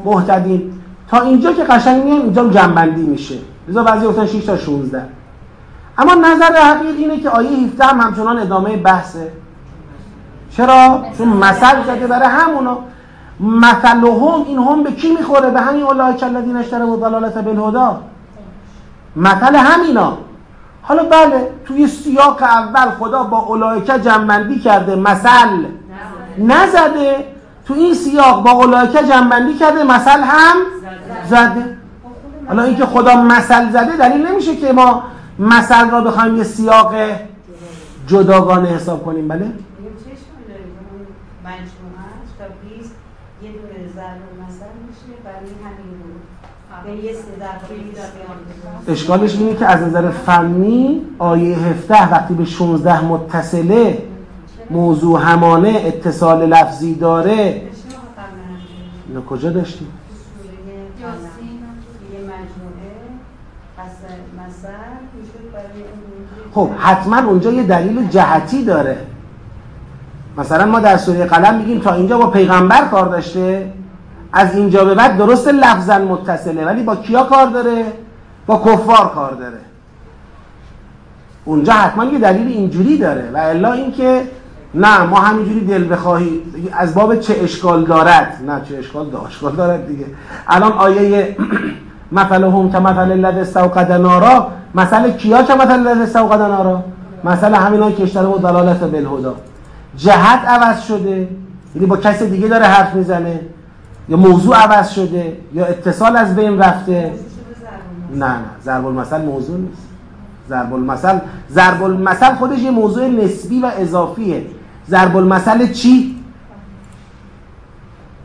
[0.06, 0.74] مهتدین
[1.10, 3.36] تا اینجا که قشنگ میگم اینجا جنبندی میشه.
[3.68, 5.04] لذا بعضی گفتن 6 تا 16
[5.98, 9.32] اما نظر حقیق اینه که آیه 17 هم همچنان ادامه بحثه.
[10.58, 12.78] چرا؟ چون مثل زده برای همونا
[13.40, 17.98] مثلهم این هم به کی می‌خوره؟ به همین اولئک الذین اشتروا الضلالة بالهدى.
[19.16, 20.18] مثل همینا.
[20.82, 25.66] حالا بله توی سیاق اول خدا با اولایکه جنبندی کرده مثل.
[26.38, 27.26] نزده.
[27.70, 30.56] تو این سیاق با اولایکه جنبندی کرده مثل هم
[31.30, 31.78] زده.
[32.48, 35.04] حالا اینکه خدا مثل زده دلیل نمیشه که ما
[35.40, 36.96] مثل را بخوایم یه سیاق
[38.08, 41.08] جداگانه حساب کنیم بله؟ یه چشم داریم اون
[41.46, 42.46] مجموعهش تا
[42.78, 42.92] 20
[43.44, 46.00] یه دونه ضرب مثل میشه برای همین
[46.86, 53.06] گروه یه سه ضرب اشکالش اینه که از نظر فنی آیه 17 وقتی به 16
[53.06, 54.09] متصله
[54.70, 57.62] موضوع همانه اتصال لفظی داره.
[59.08, 59.88] اینا کجا داشتیم؟
[66.54, 68.98] خب حتما اونجا یه دلیل جهتی داره.
[70.38, 73.74] مثلا ما در سوره قلم میگیم تا اینجا با پیغمبر کار داشته
[74.34, 77.86] از اینجا به بعد درست لفظا متصله ولی با کیا کار داره؟
[78.46, 79.60] با کفار کار داره.
[81.46, 84.24] اونجا حتما یه دلیل اینجوری داره و الا اینکه
[84.74, 86.42] نه ما همینجوری دل بخواهی.
[86.72, 90.06] از باب چه اشکال دارد؟ نه چه اشکال دارد اشکال دارد دیگه.
[90.48, 91.38] الان آیه
[92.12, 96.84] مثلهم که مثل الذی استوقد نارا مثل کیا که مثل الذی استوقد نارا؟
[97.24, 99.36] مثل همینا که اشتره و دلالت بالهدا.
[99.98, 101.28] جهت عوض شده.
[101.76, 103.40] یعنی با کس دیگه داره حرف می‌زنه.
[104.10, 107.12] یا موضوع عوض شده یا اتصال از بین رفته.
[108.16, 108.36] نه نه.
[108.64, 109.82] ضرب المثل موضوع نیست.
[110.50, 111.18] ضرب المثل
[111.52, 114.44] ضرب المثل خودش یه موضوع نسبی و اضافیه.
[114.90, 116.16] ضرب المثل چی؟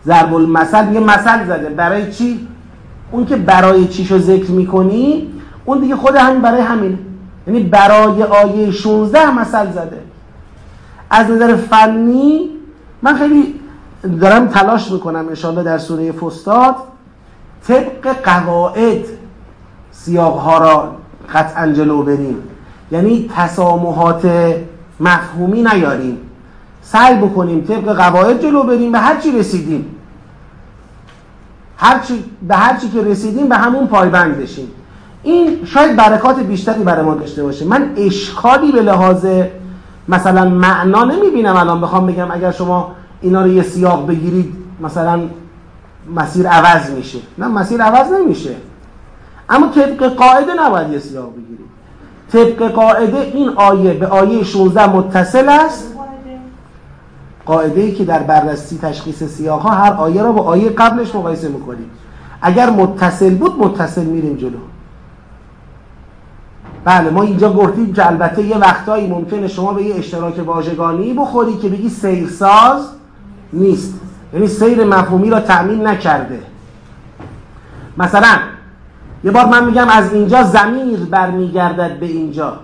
[0.06, 1.68] ضرب المثل یه مثل زده.
[1.68, 2.48] برای چی؟
[3.10, 5.30] اون که برای چیشو ذکر می‌کنی
[5.64, 6.98] اون دیگه خود همین برای همین
[7.46, 10.00] یعنی برای آیه 16 مثل زده.
[11.10, 12.50] از نظر فنی
[13.02, 13.60] من خیلی
[14.20, 16.76] دارم تلاش می‌کنم انشاءالله در سوره فستاد
[17.68, 19.04] طبق قواعد
[19.92, 20.96] سیاق ها را
[21.34, 22.36] قطعا جلو بریم.
[22.92, 24.54] یعنی تسامحات
[25.00, 26.18] مفهومی نیاریم.
[26.84, 29.86] سعی بکنیم طبق قواعد جلو بریم به هر چی رسیدیم.
[31.76, 34.70] هر چی به هر چی که رسیدیم به همون پایبند بشیم.
[35.22, 37.64] این شاید برکات بیشتری برای ما داشته باشه.
[37.64, 39.26] من اشکالی به لحاظ
[40.08, 41.80] مثلا معنا نمی‌بینم الان.
[41.80, 45.20] بخوام بگم اگر شما اینا رو یه سیاق بگیرید مثلا
[46.14, 47.18] مسیر عوض میشه.
[47.38, 48.50] نه مسیر عوض نمیشه.
[49.48, 51.64] اما طبق قاعده نباید یه سیاق بگیرید.
[52.32, 55.93] طبق قاعده این آیه به آیه 16 متصل است.
[57.46, 61.48] قاعده ای که در بررسی تشخیص سیاق ها هر آیه را با آیه قبلش مقایسه
[61.48, 61.90] می‌کنیم.
[62.42, 64.58] اگر متصل بود متصل میریم جلو.
[66.84, 71.56] بله ما اینجا گفتیم که البته یه وقتایی ممکنه شما به یه اشتراک واژگانی بخوری
[71.56, 72.88] که بگی سیرساز
[73.52, 73.94] نیست.
[74.34, 76.42] یعنی سیر مفهومی را تأمین نکرده.
[77.98, 78.38] مثلا
[79.24, 82.56] یه بار من میگم از اینجا زمیر برمیگردد به اینجا.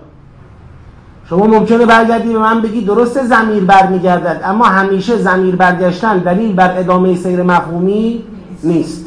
[1.31, 6.79] شما ممکنه برگردی به من بگی درست زمیر برمیگردد اما همیشه زمیر برگشتن دلیل بر
[6.79, 8.23] ادامه سیر مفهومی
[8.63, 9.05] نیست.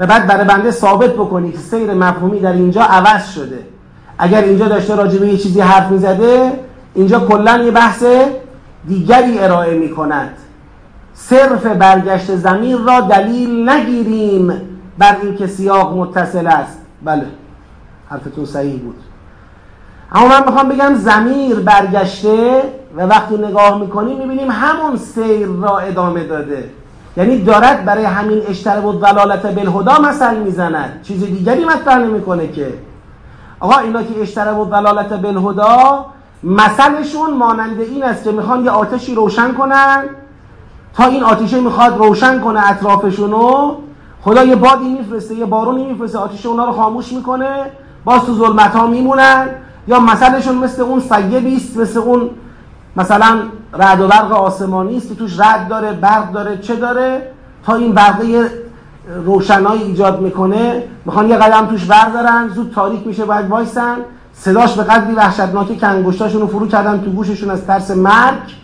[0.00, 3.58] و بعد برای بنده ثابت بکنی که سیر مفهومی در اینجا عوض شده.
[4.18, 6.52] اگر اینجا داشته راجع به یه چیزی حرف می‌زده
[6.94, 8.04] اینجا کلا یه بحث
[8.88, 10.36] دیگری ارائه می‌کند.
[11.14, 14.52] صرف برگشت زمین را دلیل نگیریم
[14.98, 16.78] بر اینکه سیاق متصل است.
[17.04, 17.26] بله
[18.08, 19.09] حرفتون صحیح بود.
[20.12, 22.62] اما من می‌خوام بگم زمیر برگشته
[22.96, 26.70] و وقتی نگاه می‌کنیم می‌بینیم همون سیر را ادامه داده.
[27.16, 31.00] یعنی دارد برای همین اشترب و دلالت بالهدا مثل می‌زند.
[31.02, 32.74] چیز دیگری مطرح نمی‌کنه که.
[33.60, 36.06] آقا اینا که اشترب و دلالت بالهدا
[36.42, 40.04] مثلشون مانند این است که می‌خوان یه آتشی روشن کنن.
[40.94, 43.74] تا این آتیشه می‌خواد روشن کنه اطرافشونو
[44.22, 47.70] خدا یه بادی میفرسته یه بارونی میفرسته آتیشه اونا رو خاموش می‌کنه.
[48.04, 49.48] باز تو ظلمت ها میمونن.
[49.88, 52.30] یا مثلشون مثل اون سیبی است مثل اون
[52.96, 53.38] مثلا
[53.72, 57.22] رعد و برق آسمانی است که توش رد داره برق داره چه داره؟
[57.64, 58.50] تا این برقه
[59.24, 63.96] روشنایی ایجاد می‌کنه می‌خوان یه قدم توش بردارن زود تاریک میشه باید وایسن.
[64.32, 68.54] صداش به قدری وحشتناکه که انگشتاشون رو فرو کردن تو گوششون از ترس مرگ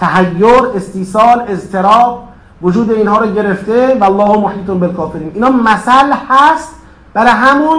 [0.00, 2.28] تحیر استیصال اضطراب
[2.62, 5.30] وجود اینها رو گرفته و الله محیط بالکافرین.
[5.34, 6.74] اینا مثل هست
[7.14, 7.78] برای همون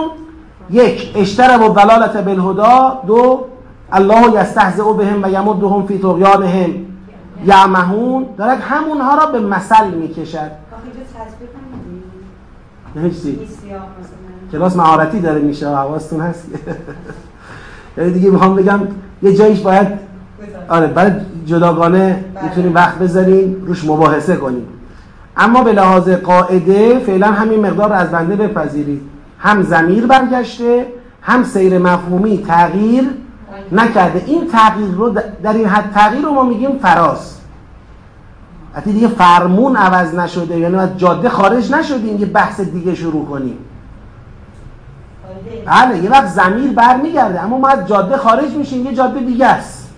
[0.72, 3.44] یک اشتر و دلالت بالهدا دو
[3.92, 6.70] الله یستهزئ بهم و یمدهم فی طغیانهم.
[7.46, 8.26] یعمهون.
[8.38, 10.50] دارد همونها را به مثل می‌کشد.
[13.22, 13.38] چی؟
[14.52, 15.68] کلاس معارتی داره میشه.
[15.68, 16.48] حواستون هست.
[17.98, 18.80] یعنی دیگه می‌خوام بگم
[19.22, 19.88] یه جایش باید
[20.68, 21.12] آره برای
[21.46, 24.66] جداگانه می‌تونیم وقت بذاریم روش مباحثه کنیم.
[25.36, 29.02] اما به لحاظ قاعده فعلا همین مقدار رو از بنده بپذیرید.
[29.40, 30.86] هم زمیر برگشته
[31.22, 33.10] هم سیر مفهومی تغییر
[33.72, 34.24] نکرده.
[34.26, 37.36] این تغییر رو در این حد تغییر رو ما میگیم فراز.
[38.72, 43.58] حتی دیگه فرمون عوض نشده یعنی از جاده خارج نشدیم یه بحث دیگه شروع کنیم.
[45.66, 49.90] بله یه وقت زمیر برمیگرده اما ما از جاده خارج میشیم یه جاده دیگه است.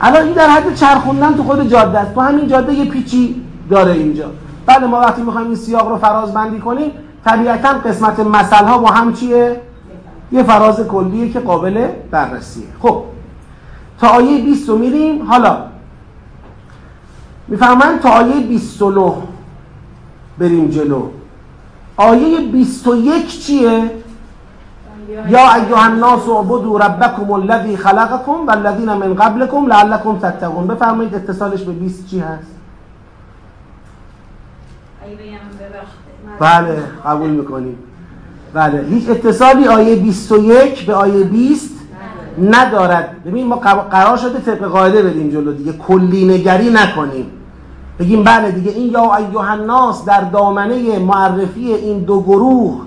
[0.00, 2.14] الان این در حد چرخوندن تو خود جاده است.
[2.14, 4.30] تو همین جاده یه پیچی داره اینجا.
[4.66, 6.90] بله ما وقتی می‌خوایم این سیاق رو فراز بندی کنیم
[7.24, 9.60] طبیعتا قسمت مسئله ها با هم چیه؟
[10.32, 12.66] یه فراز کلیه که قابل بررسیه.
[12.82, 13.04] خب
[14.00, 15.22] تا آیه 20 رو میریم.
[15.22, 15.58] حالا
[17.48, 19.12] می‌فهمن تا آیه 29
[20.38, 21.08] بریم جلو.
[21.96, 23.90] آیه 21 چیه؟
[25.28, 30.66] یا ایها الناس اعبدوا ربکم الذی خلقکم والذین من قبلکم لعلکم تتقون.
[30.66, 32.46] بفرمایید اتصالش به 20 چی هست؟
[35.02, 35.22] اگه بگم
[35.60, 36.01] ببخشید.
[36.38, 37.78] بله قبول می‌کنیم.
[38.54, 41.70] بله هیچ اتصالی آیه 21 به آیه 20
[42.42, 43.16] ندارد.
[43.26, 43.56] ببین ما
[43.90, 45.72] قرار شده طبق قاعده بریم جلو دیگه.
[45.72, 47.26] کلی نگری نکنیم.
[47.98, 52.80] بگیم بله دیگه این یا الناس در دامنه معرفی این دو گروه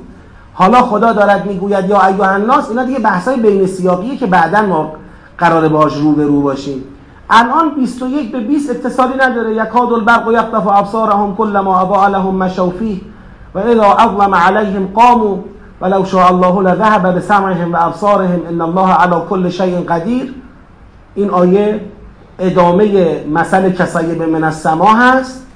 [0.54, 4.92] حالا خدا دارد می‌گوید یا ایها الناس اینا دیگه بحثای بین سیاقیه که بعدا ما
[5.38, 6.84] قراره باهاش رو به رو باشیم
[7.30, 9.56] الان 21 به 20 اتصالی نداره.
[9.56, 12.70] یکاد البرق یخطف ابصارهم كلما اضاء لهم مشوا
[13.56, 15.38] و اذا اظلم عليهم قاموا
[15.82, 20.34] ولو شاء الله لذهب بسمعهم و ابصارهم ان الله على كل شيء قدیر
[21.16, 21.82] این آیه
[22.39, 25.47] ادامه مثل کسایب من السما هست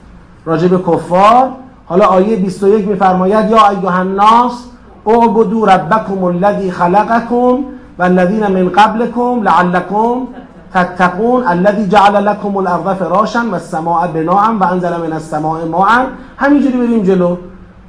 [0.46, 1.50] راجع به کفار.
[1.86, 4.66] حالا آیه 21 میفرماید یا ایها الناس
[5.08, 7.64] اعبدوا ربکم الذی خلقکم
[8.00, 10.28] والذین من قبلکم لعلکم
[10.74, 16.06] تتقون الذی جعل لكم الارض فراشا والسماء بناء وانزل من السماء ماء.
[16.38, 17.38] همینجوری بریم جلو.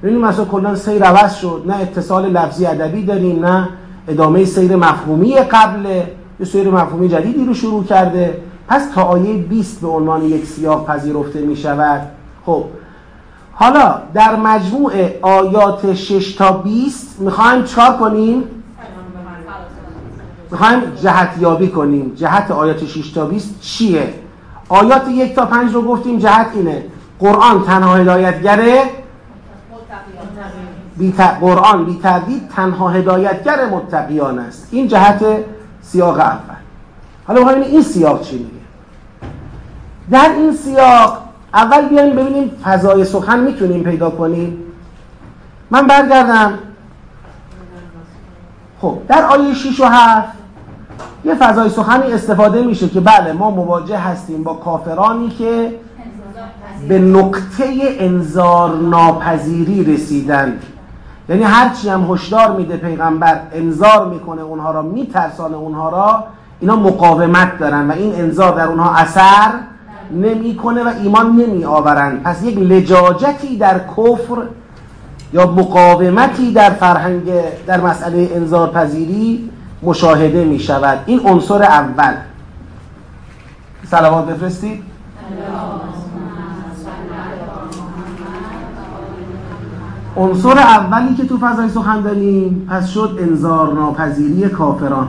[0.03, 1.63] ببینیم مثلا کلا سیر عوض شد.
[1.67, 3.69] نه اتصال لفظی ادبی داریم نه
[4.09, 5.87] ادامه سیر مفهومی قبل
[6.41, 8.43] یه سیر مفهومی جدیدی رو شروع کرده.
[8.69, 12.01] پس تا آیه 20 به عنوان یک سیاق پذیرفته می شود.
[12.47, 12.65] خب
[13.53, 14.93] حالا در مجموع
[15.23, 18.45] آیات 6 تا 20 می‌خوایم چکار کنیم؟
[20.51, 22.13] می‌خوایم جهت یابی کنیم.
[22.17, 24.15] جهت آیات 6 تا 20 چیه؟
[24.69, 26.85] آیات 1 تا 5 رو گفتیم جهت اینه.
[27.21, 28.83] قرآن تنها هدایتگره
[31.01, 34.69] بی قرآن بی تردید تنها هدایتگر متقیان است.
[34.71, 35.25] این جهت
[35.83, 36.55] سیاق اول.
[37.27, 38.51] حالا ببینیم این سیاق چی میگه؟
[40.11, 41.19] در این سیاق
[41.55, 44.59] اول بیایم ببینیم فضای سخن می‌تونیم پیدا کنیم.
[45.71, 46.59] من برگردم.
[48.81, 50.29] خب در آیه 6 و 7
[51.25, 55.75] یه فضای سخنی استفاده میشه که بله ما مواجه هستیم با کافرانی که
[56.89, 57.67] به نقطه
[57.99, 60.63] انذار ناپذیری رسیدند
[61.31, 66.25] یعنی هرچی هم هشدار میده پیغمبر انذار می‌کنه اونها را میترسانه اونها را
[66.61, 69.51] اینا مقاومت دارن و این انذار در اونها اثر
[70.13, 74.43] نمی‌کنه و ایمان نمی آورند پس یک لجاجتی در کفر
[75.33, 77.31] یا مقاومتی در فرهنگ
[77.67, 79.51] در مسئله انذار پذیری
[79.83, 82.15] مشاهده می شود این عنصر اول.
[83.91, 84.83] سلوات بفرستید.
[90.17, 95.09] عنصر اولی که تو فضای سخن داریم پس شد انذار ناپذیری کافران.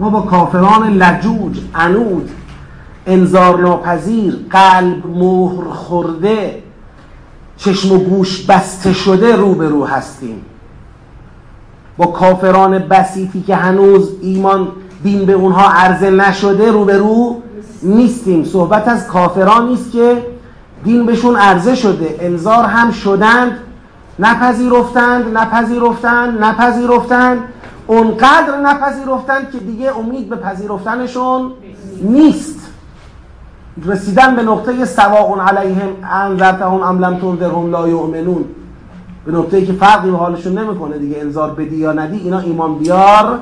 [0.00, 2.30] ما با کافران لجوج عنود
[3.06, 6.62] انذار ناپذیر قلب مهر خورده
[7.56, 10.42] چشم و گوش بسته شده روبرو هستیم.
[11.96, 14.68] با کافران بسیطی که هنوز ایمان
[15.02, 17.36] دین به اونها عرضه نشده روبرو
[17.82, 18.44] نیستیم.
[18.44, 20.31] صحبت از کافرانی است که
[20.84, 22.16] دین بهشون عرضه شده.
[22.20, 23.52] انذار هم شدند
[24.18, 27.38] نپذیرفتند نپذیرفتند نپذیرفتند.
[27.86, 31.52] اونقدر نپذیرفتند که دیگه امید به پذیرفتنشون
[32.02, 32.58] نیست.
[33.86, 38.44] رسیدن به نقطه سواء علیهم انذرتهم ام لم تنذرهم لا یؤمنون.
[39.24, 41.20] به نقطه که فرقی به حالشون نمی‌کنه دیگه.
[41.20, 43.38] انذار بدی یا ندی اینا ایمان بیار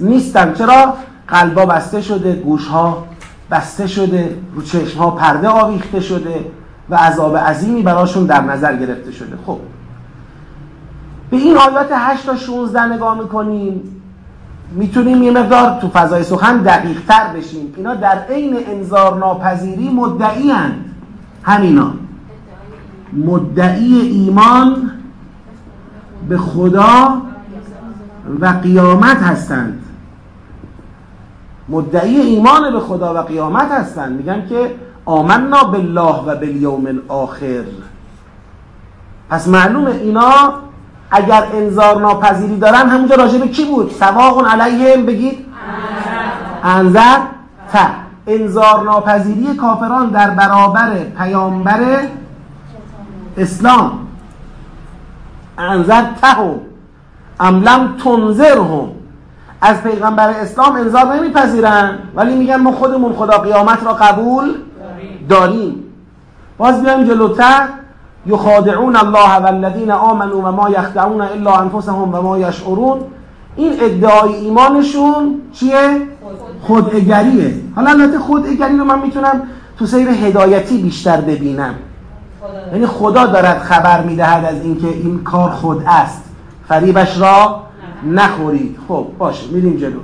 [0.00, 0.54] نیستن.
[0.54, 0.94] چرا؟
[1.28, 3.04] قلبا بسته شده گوشها
[3.50, 6.44] بسته شده رو چشمها پرده آویخته شده.
[6.90, 9.36] و عذاب عظیمی براشون در نظر گرفته شده.
[9.46, 9.58] خب.
[11.30, 14.02] به این آیات 8 تا 16 نگاه می‌کنیم
[14.74, 17.74] می‌تونیم یه مقدار تو فضای سخن دقیق تر بشیم.
[17.76, 20.94] اینا در عین انذار ناپذیری مدعی هند.
[21.42, 21.90] همینا.
[23.12, 24.90] مدعی ایمان
[26.28, 27.22] به خدا
[28.40, 29.82] و قیامت هستند.
[31.68, 34.16] مدعی ایمان به خدا و قیامت هستند.
[34.16, 34.74] میگن که
[35.04, 37.64] آمنا بالله و بالیوم الاخر.
[39.30, 40.32] پس معلومه اینا
[41.10, 45.46] اگر انذار ناپذیری دارن همونجا راجع به کی بود؟ سواء علیهم بگید.
[46.64, 47.18] انذر
[47.72, 47.78] ت
[48.26, 51.80] انذار ناپذیری کافران در برابر پیامبر
[53.36, 53.92] اسلام.
[55.58, 56.60] انذر تهم
[57.40, 58.88] ام لم تنذرهم.
[59.62, 64.54] از پیغمبر اسلام انذار نمیپذیرن ولی میگن ما خودمون خدا قیامت را قبول
[65.28, 65.74] داریم
[66.58, 67.68] باز بیایم جلوتر.
[68.26, 73.00] یخادعون الله والذین آمنوا و ما یخدعون الا انفسهم و ما یشعرون.
[73.56, 76.00] این ادعای ایمانشون چیه؟
[76.62, 79.42] خوداگریه حالا البته خوداگری رو من می‌تونم
[79.78, 81.74] تو سیر هدایتی بیشتر ببینم.
[82.72, 86.24] یعنی خدا دارد خبر می‌دهد از اینکه این کار خود است.
[86.68, 87.62] فریبش را
[88.06, 88.78] نخورید.
[88.88, 90.00] خب باشه میریم جلو.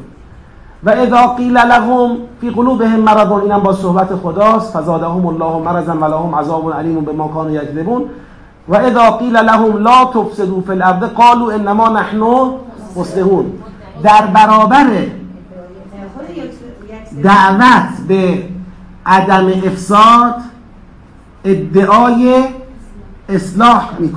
[0.84, 4.76] و اذا قیل لهم فی قلوبهم مرض اینم با صحبت خداست.
[4.76, 8.04] فزادهم الله مرضا و لهم عذاب علیم بما كانوا یکذبون.
[8.68, 12.50] و اذا قیل لهم لا تفسدوا فی الارض قالوا انما نحن
[12.96, 13.52] مصلحون
[14.02, 14.86] در برابر
[17.22, 18.42] دعوت به
[19.06, 20.34] عدم افساد
[21.44, 22.44] ادعای
[23.28, 24.12] اصلاح می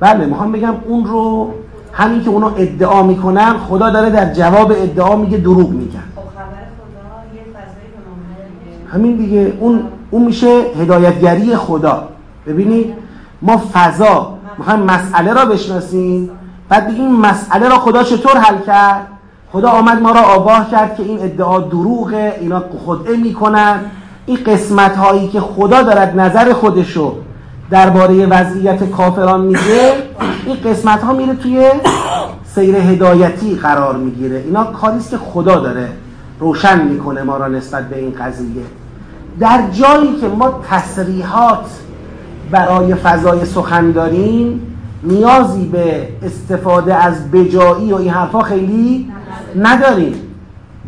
[0.00, 1.50] بله می‌خوام بگم اون رو
[1.92, 6.02] همین که اونو ادعا می‌کنن خدا داره در جواب ادعا میگه دروغ میگن.
[6.16, 6.22] خب
[8.92, 12.08] همین دیگه اون اون میشه هدایتگری خدا.
[12.46, 12.94] ببینید
[13.42, 16.30] ما فضا می‌خوایم مسئله را بشناسیم
[16.68, 19.06] بعد بگیم این مسئله را خدا چطور حل کرد؟
[19.52, 23.80] خدا آمد ما را آگاه کرد که این ادعا دروغه اینا خدعه می‌کنن.
[24.26, 27.14] این قسمت هایی که خدا دارد نظر خودشو
[27.70, 29.92] درباره وضعیت کافران میگه
[30.46, 31.70] این قسمت ها میره توی
[32.54, 34.36] سیر هدایتی قرار می‌گیره.
[34.36, 35.88] اینا کاریست که خدا داره
[36.40, 38.62] روشن می‌کنه ما را نسبت به این قضیه.
[39.40, 41.66] در جایی که ما تصریحات
[42.50, 49.12] برای فضای سخن داریم نیازی به استفاده از بجایی و این حرفا خیلی
[49.56, 50.14] نداریم.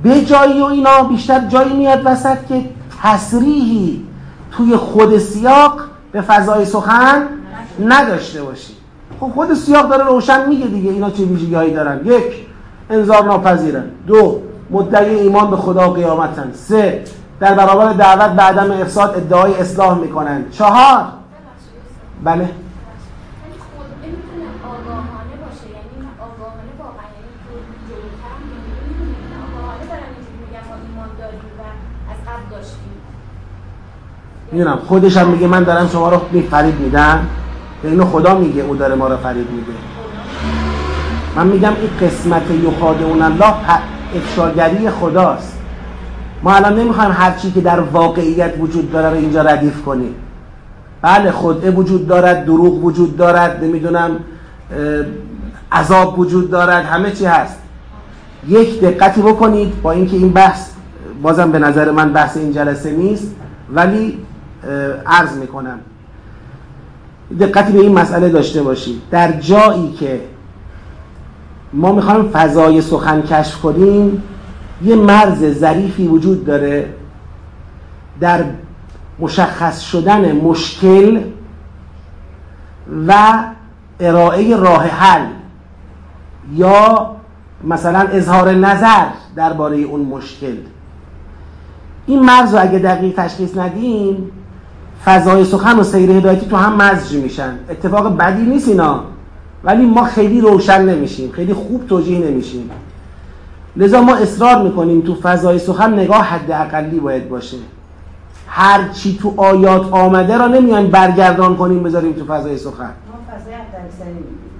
[0.05, 2.65] بجایی و اینا بیشتر جایی میاد وسط که
[3.03, 4.05] تصریحی
[4.53, 7.29] توی خود سیاق به فضای سخن
[7.85, 8.73] نداشته باشی.
[9.21, 12.47] خب خود سیاق داره روشن میگه دیگه اینا چه ویژگیهایی دارن؟ یک
[12.91, 13.85] انذار ناپذیرن.
[14.07, 16.51] دو مدعی ایمان به خدا و قیامتن.
[16.55, 17.05] سه
[17.41, 20.45] در برابر دعوت به عدم افساد ادعای اصلاح می‌کنن.
[20.51, 21.05] چهار
[22.25, 22.49] بله؟
[34.53, 37.27] می‌دونم خودش هم میگه من دارم شما رو فریب میدم.
[37.83, 39.73] به اینو خدا میگه او داره ما رو فریب میده.
[41.37, 42.43] من میگم این قسمت
[43.03, 43.55] اون الله
[44.17, 45.59] افشاگری خداست.
[46.43, 50.15] ما الان نمی‌خوایم هر چی که در واقعیت وجود داره رو اینجا ردیف کنیم.
[51.03, 54.11] بله خدعه وجود دارد دروغ وجود دارد نمی‌دونم
[55.73, 57.59] عذاب وجود دارد همه چی هست.
[58.49, 60.71] یک دقتی بکنید با اینکه این بحث
[61.23, 63.35] بازم به نظر من بحث این جلسه نیست
[63.75, 64.19] ولی
[65.07, 65.79] عرض می‌کنم.
[67.41, 69.03] دقتی به این مسئله داشته باشید.
[69.11, 70.21] در جایی که
[71.73, 74.23] ما می‌خوایم فضای سخن کشف کنیم
[74.83, 76.95] یه مرز ظریفی وجود داره.
[78.21, 78.45] در
[79.19, 81.21] مشخص شدن مشکل
[83.07, 83.39] و
[84.01, 85.27] ارائه راه حل
[86.55, 87.17] یا
[87.65, 89.07] مثلا اظهار نظر
[89.37, 90.57] درباره اون مشکل.
[92.07, 94.31] این مرز رو اگه دقیق تشخیص ندیم
[95.05, 97.59] فضای سخن و سیر هدایتی تو هم مزج میشن.
[97.71, 99.01] اتفاق بدی نیست اینا.
[99.65, 101.33] ولی ما خیلی روشن نمیشیم.
[101.33, 102.71] خیلی خوب توجیه نمیشیم.
[103.77, 107.57] لذا ما اصرار می‌کنیم تو فضای سخن نگاه حد اقلی باید باشه.
[108.49, 112.91] هر چی تو آیات آمده را نمیایم برگردان کنیم بذاریم تو فضای سخن.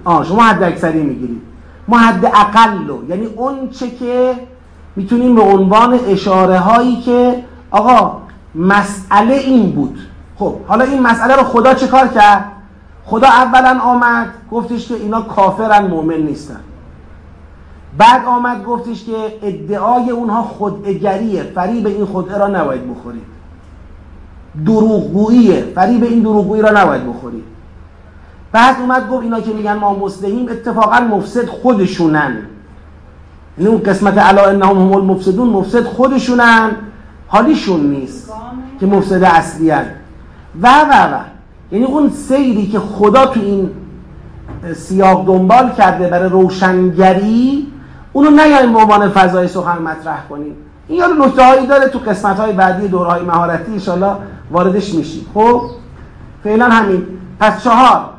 [0.03, 1.41] آه شما حد اکثری می‌گیرید.
[1.87, 4.33] ما حد اقل رو یعنی اون چه که
[4.95, 8.17] می‌تونیم به عنوان اشاره هایی که آقا
[8.55, 9.99] مسئله این بود.
[10.39, 12.45] خب حالا این مسئله رو خدا چه کار کرد؟
[13.05, 16.59] خدا اولا آمد گفتش که اینا کافرن مؤمن نیستن.
[17.97, 23.23] بعد آمد گفتش که ادعای اونها خودگریه فریب این خودعه را نباید بخورید.
[24.65, 27.43] دروغگوییه فریب این دروغگویی را نباید بخورید.
[28.51, 32.37] بعد اومد گفت اینا که میگن ما مسلمیم اتفاقا مفسد خودشونن.
[33.57, 36.71] یعنی اون قسمت علا انهم هم المفسدون مفسد خودشونن
[37.27, 38.31] حالیشون نیست
[38.79, 39.85] که مفسد اصلی هن.
[40.61, 41.19] و و و.
[41.71, 43.69] یعنی اون سیری که خدا تو این
[44.75, 47.67] سیاق دنبال کرده برای روشنگری
[48.13, 50.55] اونو نیایم به عنوان فضای سخن مطرح کنیم.
[50.87, 54.15] این یارو نکته هایی داره تو قسمت های بعدی دورهای مهارتی انشالله
[54.51, 55.25] واردش میشیم.
[55.33, 55.61] خب؟
[56.43, 57.07] فعلا همین.
[57.39, 58.09] پس چهار.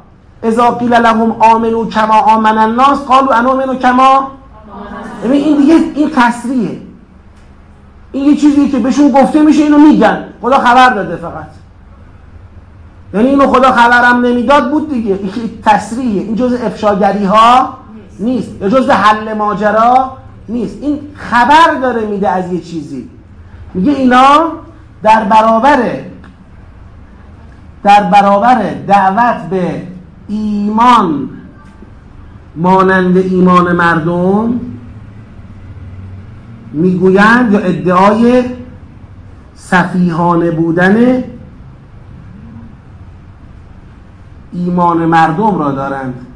[0.43, 4.30] اذا قیل لهم آمنو کما آمن الناس قالوا انؤمن کما؟
[5.24, 6.80] ببین این دیگه این تصریحه
[8.12, 10.24] این یه چیزی که بهشون گفته میشه اینو میگن.
[10.43, 11.63] خدا خبر داده فقط.
[13.14, 15.18] یعنی اینو خدا خبرم نمی‌داد بود دیگه.
[15.22, 15.30] این
[15.64, 17.78] تصریحه این جز افشاگری ها
[18.20, 18.50] نیست.
[18.60, 20.16] یا جز حل ماجرا
[20.48, 20.78] نیست.
[20.82, 23.08] این خبر داره میده از یه چیزی.
[23.74, 24.52] میگه اینا
[25.02, 25.78] در برابر
[27.82, 29.82] در برابر دعوت به
[30.28, 31.28] ایمان
[32.56, 34.60] مانند ایمان مردم
[36.72, 38.44] می‌گویند یا ادعای
[39.54, 41.24] سفیهانه بودن
[44.55, 46.26] ایمان مردم را دارند.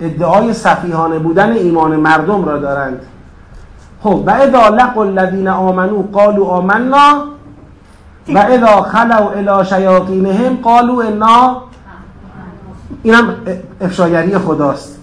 [0.00, 3.00] ادعای سفیهانه بودن ایمان مردم را دارند.
[4.02, 7.24] خب و اذا لقوا الذین آمنو قالوا آمنا
[8.28, 11.56] و اذا خلوا الى شیاطینهم قالوا انا
[13.02, 13.34] اینم
[13.80, 14.98] افشاگری خداست.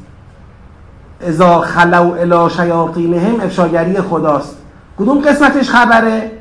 [1.22, 4.58] اذا خلوا الى شیاطینهم افشاگری خداست.
[5.00, 6.32] کدوم قسمتش خبره؟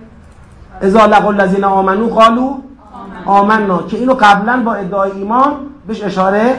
[0.83, 2.68] اذا لقوا الذین آمنو قالوا
[3.29, 5.53] آمنا که اینو قبلا با ادعای ایمان
[5.87, 6.55] بهش اشاره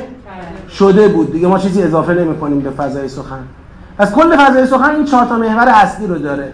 [0.70, 1.32] شده بود.
[1.32, 3.44] دیگه ما چیزی اضافه نمی کنیم به فضای سخن.
[3.98, 6.54] از کل فضای سخن این چهار تا محور اصلی رو داره.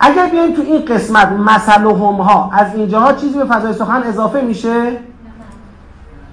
[0.00, 1.28] اگر بیایم تو این قسمت
[1.84, 4.84] و هم ها از اینجاها چیزی به فضای سخن اضافه میشه؟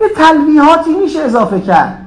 [0.02, 1.98] یه تلویحاتی میشه اضافه کرد.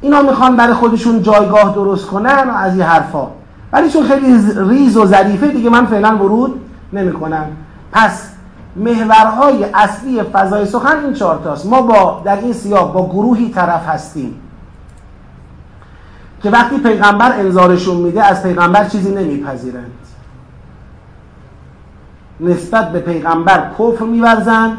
[0.00, 3.26] اینا می‌خوان برای خودشون جایگاه درست کنن و از این حرفا.
[3.72, 6.60] ولی چون خیلی ریز و ظریفه دیگه من فعلا ورود
[6.92, 7.46] نمی‌کنم.
[7.92, 8.31] پس
[8.76, 14.34] محورهای اصلی فضای سخن این چهارتاست ما با در این سیاق با گروهی طرف هستیم.
[16.42, 19.92] که وقتی پیغمبر انذارشون میده از پیغمبر چیزی نمیپذیرند.
[22.40, 24.76] نسبت به پیغمبر کفر میورزند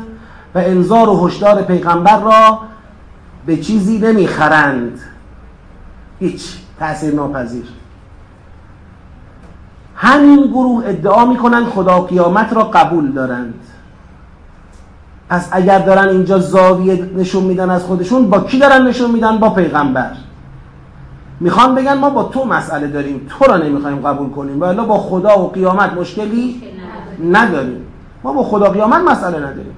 [0.55, 2.59] و انذار و هشدار پیغمبر را
[3.45, 4.99] به چیزی نمی‌خرند.
[6.19, 7.65] هیچ تأثیر ناپذیر.
[9.95, 13.59] همین گروه ادعا می‌کنند خدا قیامت را قبول دارند.
[15.33, 19.49] پس اگر دارن اینجا زاویه نشون میدن از خودشون با کی دارن نشون میدن؟ با
[19.49, 20.11] پیغمبر.
[21.39, 23.27] می‌خوان بگن ما با تو مسئله داریم.
[23.29, 24.61] تو را نمی‌خوایم قبول کنیم.
[24.61, 26.63] و با خدا و قیامت مشکلی
[27.31, 27.85] نداریم.
[28.23, 29.75] ما با خدا قیامت مسئله نداریم.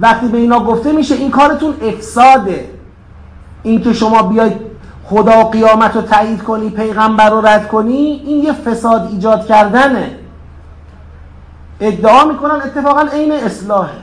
[0.00, 2.70] وقتی به اینا گفته میشه این کارتون افساده.
[3.62, 4.56] این که شما بیاید
[5.04, 10.10] خدا و قیامت رو تایید کنی پیغمبر رو رد کنی این یه فساد ایجاد کردنه.
[11.80, 13.98] ادعا می‌کنن اتفاقا عین اصلاحه.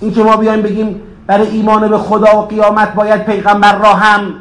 [0.00, 4.34] این که ما بیایم بگیم برای ایمان به خدا و قیامت باید پیغمبر را هم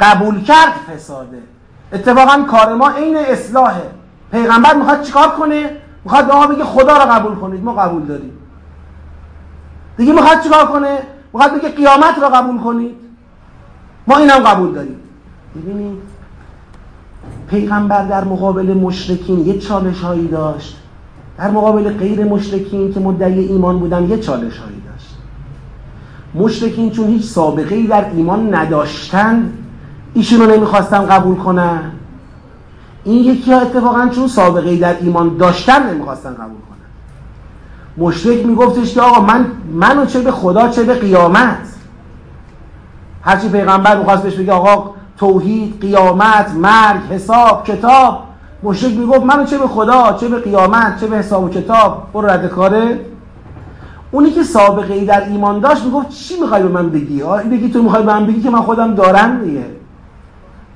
[0.00, 1.38] قبول کرد فساده.
[1.92, 3.90] اتفاقا کار ما عین اصلاحه.
[4.32, 5.70] پیغمبر می‌خواد چیکار کنه؟
[6.04, 8.32] می‌خواد به ما بگه خدا را قبول کنید ما قبول داریم.
[9.96, 10.98] دیگه می‌خواد چیکار کنه؟
[11.32, 12.96] می‌خواد بگه قیامت را قبول کنید.
[14.06, 15.00] ما اینم قبول داریم.
[15.56, 16.02] ببینید
[17.50, 20.81] پیغمبر در مقابل مشرکین یه چالش هایی داشت.
[21.42, 25.16] در مقابل غیر مشرکین که مدعی ایمان بودن یه چالش هایی داشت.
[26.34, 29.52] مشرکین چون هیچ سابقه ای در ایمان نداشتن
[30.14, 31.92] ایشونو نمی‌خواستن قبول کنن.
[33.04, 36.88] این یکی ها اتفاقا چون سابقه ای در ایمان داشتن نمی‌خواستن قبول کنن.
[38.06, 41.68] مشرک میگفتش که آقا من منو چه به خدا چه به قیامت.
[43.22, 48.31] هرچی پیغمبر می‌خواست بهش بگه آقا توحید قیامت مرگ حساب کتاب.
[48.62, 52.26] مشرک می‌گفت منو چه به خدا چه به قیامت چه به حساب و کتاب برو
[52.26, 53.00] رد کاره.
[54.10, 57.82] اونی که سابقه ای در ایمان داشت می‌گفت چی می‌خوای به من بگی؟ بگی تو
[57.82, 59.64] می‌خوای به من بگی که من خودم دارم دیگه.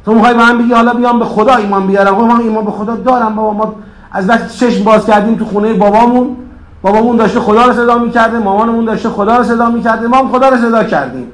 [0.05, 2.15] تو می‌خوای به من بگی حالا بیام به خدا ایمان بیارم.
[2.15, 3.75] خب من ایمان به خدا دارم بابا ما
[4.13, 6.37] از وقتی چشم باز کردیم تو خونه بابامون
[6.83, 10.49] بابامون داشته خدا رو صدا می‌کرده مامانمون داشته خدا رو صدا می‌کرده ما هم خدا
[10.49, 11.33] رو صدا کردیم.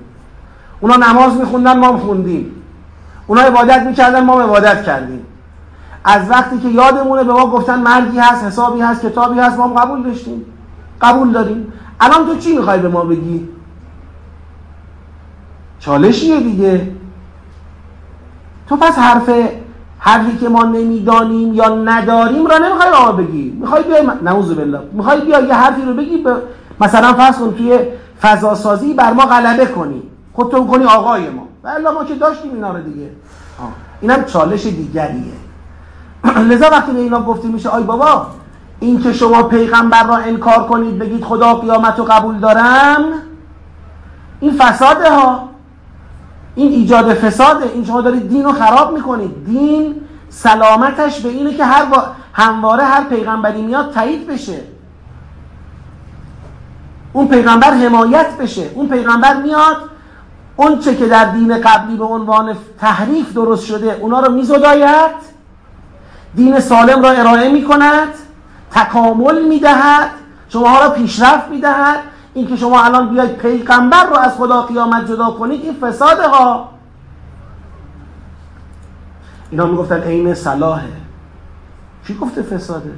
[0.80, 2.52] اونا نماز میخوندن ما هم خوندیم.
[3.26, 5.26] اونا عبادت می‌کردن ما هم عبادت کردیم.
[6.04, 9.74] از وقتی که یادمونه به ما گفتن مرگی هست حسابی هست کتابی هست ما هم
[9.74, 10.44] قبول داشتیم.
[11.00, 11.72] قبول داریم.
[12.00, 13.48] الان تو چی می‌خوای به ما بگی؟
[15.78, 16.88] چالشیه دیگه.
[18.68, 19.30] تو پس حرف
[19.98, 23.56] حرفی که ما نمی‌دانیم یا نداریم را نمی‌خوای ما بگی.
[23.60, 24.80] می‌خوای بیای نعوذ بالله.
[24.92, 26.36] می‌خوای بیای یه حرفی رو بگی به
[26.80, 27.78] مثلا فرض کن توی
[28.22, 30.02] فضا سازی بر ما غلبه کنی.
[30.32, 31.48] خودتون کنی آقای ما.
[31.62, 33.10] بله ما که داشتیم اینا رو دیگه.
[34.00, 35.41] اینم چالش دیگریه.
[36.50, 38.26] لذا وقتی به اینا گفته میشه آی بابا
[38.80, 43.04] این که شما پیغمبر را انکار کنید بگید خدا قیامت رو قبول دارم
[44.40, 45.48] این فساده ها
[46.54, 49.44] این ایجاد فساده این شما دارید دین رو خراب می‌کنید.
[49.44, 49.94] دین
[50.28, 52.04] سلامتش به اینه که هر با...
[52.32, 54.60] همواره هر پیغمبری میاد تایید بشه.
[57.12, 58.70] اون پیغمبر حمایت بشه.
[58.74, 59.76] اون پیغمبر میاد
[60.56, 65.31] اون چه که در دین قبلی به عنوان تحریف درست شده اونا رو میزداید.
[66.34, 68.08] دین سالم را ارائه می کند
[68.70, 70.10] تکامل می دهد
[70.48, 71.98] شما را پیشرفت می دهد
[72.34, 76.68] اینکه شما الان بیاید پیغمبر رو از خدا قیامت جدا کنید این فساده ها
[79.50, 80.92] اینا می‌گفتن عین صلاحه.
[82.06, 82.92] چی گفته فساده؟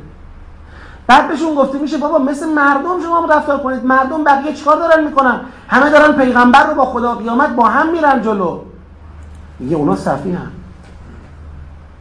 [1.07, 3.85] بعد بهشون گفته میشه بابا مثل مردم شما رفتار کنید.
[3.85, 8.22] مردم بقیه چیکار دارن می‌کنن؟ همه دارن پیغمبر رو با خدا قیامت با هم میرن
[8.22, 8.61] جلو.
[9.59, 10.53] میگه اونا صفی هم.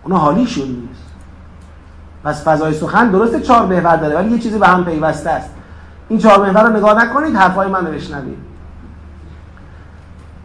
[0.04, 0.90] اونا حالیشون.
[2.24, 5.50] پس فضای سخن درسته چهار محور داره ولی یه چیزی به هم پیوسته است.
[6.10, 8.38] این چهار محور رو نگاه نکنید حرفای من رو بشنوید.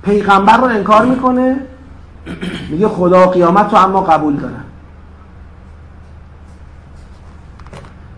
[0.03, 1.57] پیغمبر رو انکار می‌کنه
[2.71, 4.65] میگه خدا و قیامت رو اما قبول دارن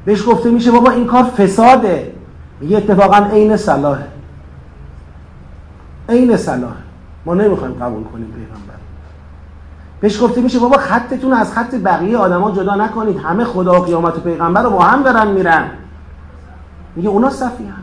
[0.04, 2.12] بهش گفته میشه بابا این کار فساده.
[2.60, 4.06] میگه اتفاقا عین صلاحه.
[6.08, 6.82] عین صلاحه.
[7.26, 8.79] ما نمی‌خوایم قبول کنیم پیغمبر.
[10.00, 13.16] بهش گفته میشه بابا خطتون از خط بقیه آدما جدا نکنید.
[13.18, 15.64] همه خدا و قیامت و پیغمبر رو با هم دارن میرن.
[16.96, 17.82] میگه اونا صفی هم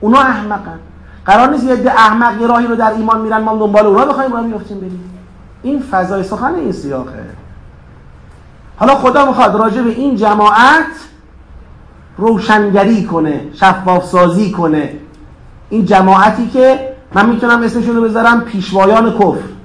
[0.00, 0.78] اونا احمقن.
[1.24, 4.42] قرار نیست یه احمق یه راهی رو در ایمان میرن ما دنبال اونا بخوایم راه
[4.42, 5.10] بیفتیم بریم.
[5.62, 7.24] این فضای سخن این سیاقه.
[8.76, 10.86] حالا خدا می‌خواد راجع به این جماعت
[12.18, 14.90] روشنگری کنه شفاف سازی کنه.
[15.68, 19.55] این جماعتی که من می‌تونم اسمشون رو بذارم پیشوایان کفر.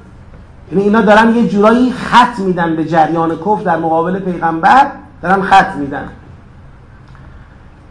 [0.72, 4.92] یعنی اینا دارن یه جورایی خط میدن به جریان کفر در مقابل پیغمبر
[5.22, 6.10] دارن خط میدن.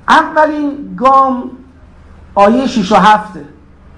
[0.08, 1.50] اولین گام
[2.34, 3.32] آیه 6 و 7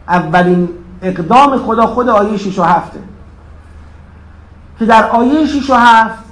[0.08, 0.68] اولین
[1.02, 2.92] اقدام خدا خود آیه 6 و 7
[4.78, 6.24] که در آیه 6 و 7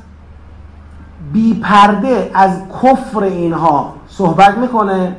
[1.33, 5.17] بی پرده از کفر اینها صحبت می‌کنه.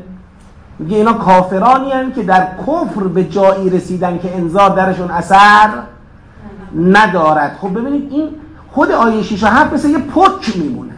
[0.79, 5.69] میگه اینا کافرانی که در کفر به جایی رسیدن که انذار درشون اثر
[6.75, 7.57] ندارد.
[7.61, 8.29] خب ببینید این
[8.71, 10.91] خود آیه 6 و 7 مثل یه پک میمونه.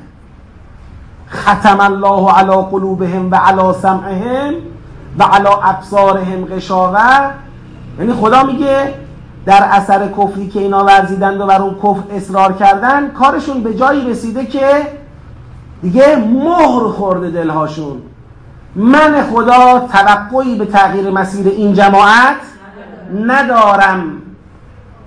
[1.32, 4.54] ختم الله علی قلوبهم و علی سمعهم
[5.20, 7.32] و علی ابصارهم غشاوه.
[8.00, 8.94] یعنی خدا میگه
[9.46, 14.10] در اثر کفری که اینا ورزیدند و بر اون کفر اصرار کردن کارشون به جایی
[14.10, 14.88] رسیده که
[15.82, 18.02] دیگه مهر خورده دلهاشون.
[18.76, 22.38] من خدا توقعی به تغییر مسیر این جماعت
[23.26, 24.23] ندارم.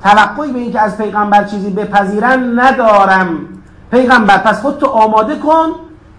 [0.06, 3.38] توقعی به اینکه از پیغمبر چیزی بپذیرن ندارم.
[3.90, 5.68] پیغمبر پس خودتو آماده کن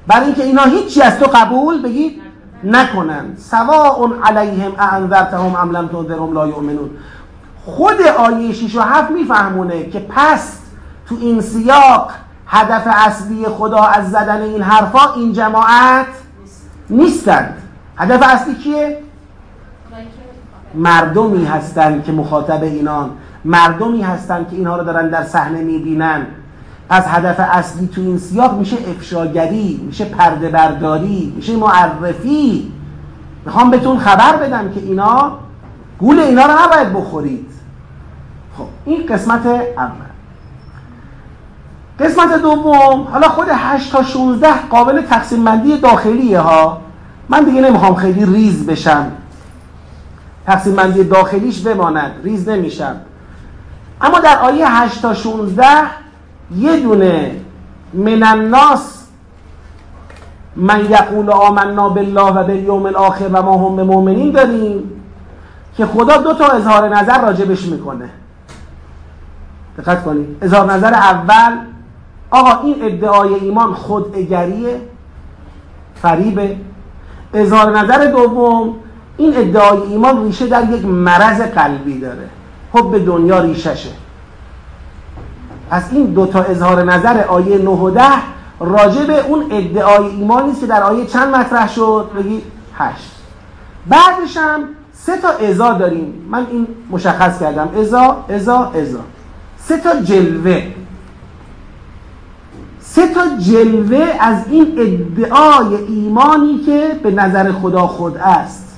[0.08, 2.22] برای اینکه اینا هیچی از تو قبول بگید
[2.64, 3.26] نکنن.
[3.38, 6.90] سواء علیهم اعنذرتهم ام لم تنذرهم لا یؤمنون.
[7.66, 10.58] خود آیه 6 و 7 میفهمونه که پس
[11.10, 12.12] تو این سیاق
[12.48, 16.08] هدف اصلی خدا از زدن این حرفا این جماعت
[16.90, 17.62] نیستند
[17.98, 19.04] هدف اصلی کیه؟
[20.76, 23.12] مردمی هستند که مخاطب اینان.
[23.46, 26.26] مردمی هستند که اینها رو دارن در صحنه می‌بینن.
[26.90, 32.72] پس هدف اصلی تو این سیاق میشه افشاگری میشه پرده برداری میشه معرفی.
[33.46, 35.32] می‌خوام بهتون خبر بدم که اینا
[36.00, 37.52] گول اینا رو نباید بخورید.
[38.58, 39.46] خب این قسمت
[39.78, 40.08] اول.
[42.00, 46.82] قسمت دوم حالا خود 8 تا 16 قابل تقسیم بندی داخلیه ها.
[47.30, 49.12] من دیگه نمی‌خوام خیلی ریز بشم.
[50.46, 52.96] تقسیم بندی داخلیش بماند ریز نمیشم.
[54.02, 55.64] اما در آیه 8 تا 16
[56.56, 57.42] یه دونه
[57.94, 58.98] من الناس
[60.56, 64.98] من یقول آمنا بالله و بالیوم الاخر و ما هم به مؤمنین داریم
[65.78, 68.10] که خدا دو تا اظهار نظر راجبش می‌کنه.
[69.78, 70.38] دقت کنید.
[70.42, 71.58] اظهار نظر اول
[72.32, 74.82] آقا این ادعای ایمان خوداگریه
[75.96, 76.58] فریبه.
[77.34, 78.76] اظهار نظر دوم
[79.18, 82.30] این ادعای ایمان ریشه در یک مرض قلبی داره.
[82.74, 83.90] به دنیا ریششه
[85.70, 88.04] پس این دوتا اظهار نظر آیه 9 و 10
[88.60, 92.44] راجع به اون ادعای ایمانی که در آیه چند مطرح شد؟ بگید
[92.78, 93.12] 8
[93.88, 94.64] بعدش هم
[94.94, 96.28] سه تا ازا داریم.
[96.30, 97.70] من این مشخص کردم.
[97.80, 99.00] ازا ازا ازا
[99.58, 100.64] سه تا جلوه.
[102.80, 108.78] سه تا جلوه از این ادعای ایمانی که به نظر خدا خود است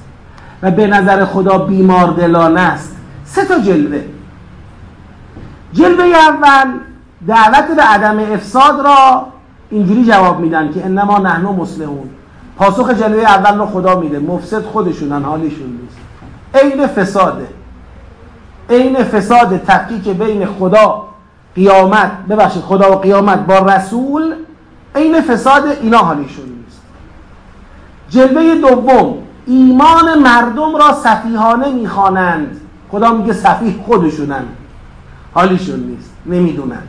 [0.61, 2.95] و به نظر خدا بیمار دلانه است.
[3.31, 4.01] سه تا جلوه.
[5.73, 6.71] جلوه اول
[7.27, 9.27] دعوت به عدم افساد را
[9.69, 12.09] اینجوری جواب میدن که انما نحن مسلمون.
[12.57, 14.19] پاسخ جلوه اول رو خدا میده.
[14.19, 15.97] مفسد خودشونن حالیشون نیست.
[16.63, 17.47] عین فساده.
[18.69, 21.03] عین فساد تفکیک بین خدا
[21.55, 24.33] قیامت ببخشید خدا و قیامت با رسول
[24.95, 26.81] عین فساد اینا حالیشون نیست.
[28.09, 32.61] جلوه دوم ایمان مردم را سفیهانه می‌خوانند.
[32.91, 34.43] خدا میگه سفیه خودشونن.
[35.33, 36.11] حالیشون نیست.
[36.25, 36.81] نمی‌دونن.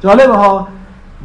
[0.00, 0.68] جالبه ها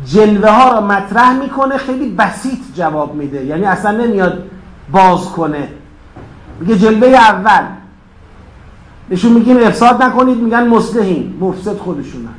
[0.06, 3.46] جلوه ها را مطرح می‌کنه خیلی بسیط جواب میده.
[3.46, 4.44] یعنی اصلا نمیاد
[4.92, 5.68] باز کنه.
[6.60, 7.66] میگه جلوه اول.
[9.10, 11.38] بهشون میگیم افساد نکنید میگن مصلحین.
[11.40, 12.34] مفسد خودشونن.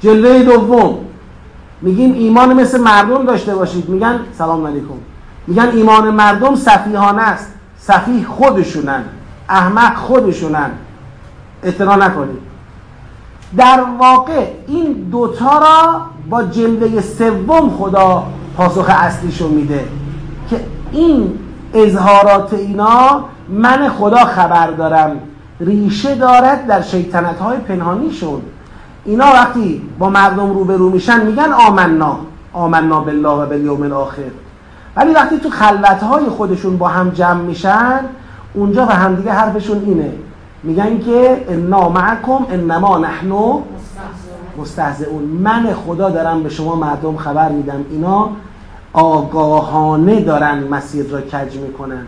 [0.00, 0.98] جلوه دوم.
[1.82, 3.88] میگیم ایمان مثل مردم داشته باشید.
[3.88, 4.94] میگن سلام علیکم.
[5.46, 7.54] میگن ایمان مردم سفیهانه است.
[7.78, 9.04] سفیه خودشونن.
[9.48, 10.70] احمق خودشونن.
[11.62, 12.40] اعتنا نکنید.
[13.56, 18.26] در واقع این دوتا را با جلوه سوم خدا
[18.56, 19.84] پاسخ اصلیشو میده
[20.50, 20.60] که
[20.92, 21.38] این
[21.74, 25.16] اظهارات اینا من خدا خبر دارم.
[25.60, 28.42] ریشه دارد در شیطنت های پنهانیشون.
[29.04, 32.18] اینا وقتی با مردم روبرو میشن میگن آمنا
[32.52, 34.22] آمنا بالله و بالیوم الاخر.
[34.96, 38.00] ولی وقتی تو خلوت های خودشون با هم جمع میشن
[38.54, 40.12] اونجا و همدیگه حرفشون اینه.
[40.62, 43.32] میگن که انا معکم انما نحن
[44.58, 45.22] مستهزئون.
[45.22, 47.84] من خدا دارم به شما مردم خبر میدم.
[47.90, 48.30] اینا
[48.92, 52.06] آگاهانه دارن مسیر را کج می‌کنن.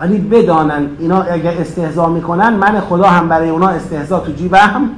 [0.00, 4.90] ولی بدانن اینا اگر استهزا می‌کنن من خدا هم برای اونا استهزا تو جیبم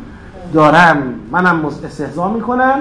[0.53, 0.97] دارم.
[1.33, 2.79] منم استهزا می‌کنم.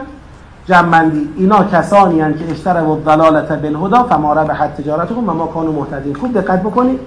[0.67, 5.71] جنبندی اینا کسانی هن که اشتر و ضلالت بالهدا فما ربحت تجارتهم و ما کانوا
[5.71, 6.99] مهتدین خوب دقت بکنید.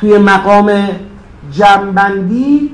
[0.00, 0.70] توی مقام
[1.52, 2.70] جنبندی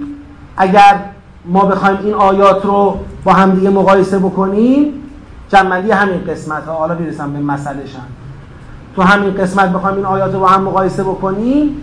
[0.57, 1.01] اگر
[1.45, 4.93] ما بخوایم این آیات رو با همدیگه مقایسه بکنیم
[5.49, 6.75] جنبندی همین قسمت ها.
[6.75, 7.99] حالا بیرسم به مسئله شن
[8.97, 11.77] تو همین قسمت بخوایم این آیات رو با هم مقایسه بکنیم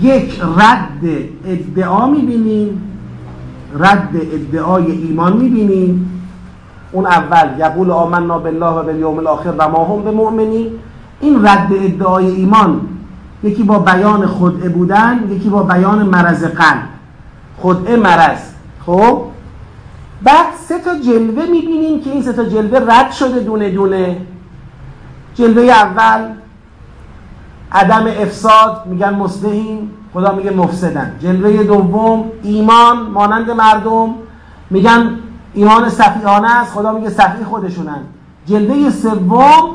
[0.00, 1.04] یک رد
[1.46, 2.82] ادعا می‌بینیم
[3.78, 6.19] رد ادعای ایمان می‌بینیم.
[6.92, 10.70] اون اول یقول آمنا بالله و بالیوم الاخر و ما هم به مؤمنین
[11.20, 12.80] این رد ادعای ایمان
[13.42, 16.82] یکی با بیان خدعه بودن یکی با بیان مرض قلب.
[17.62, 18.38] خدعه مرض.
[18.86, 19.22] خب؟
[20.22, 24.16] بعد سه تا جلوه می‌بینیم که این سه تا جلوه رد شده دونه دونه.
[25.34, 26.20] جلوه اول
[27.72, 31.12] عدم افساد میگن مصلحین خدا میگه مفسدن.
[31.20, 34.14] جلوه دوم ایمان مانند مردم
[34.70, 35.18] میگن
[35.54, 38.00] ایمان صفیانه است خدا میگه صفی خودشونن.
[38.46, 39.70] جلوه سوم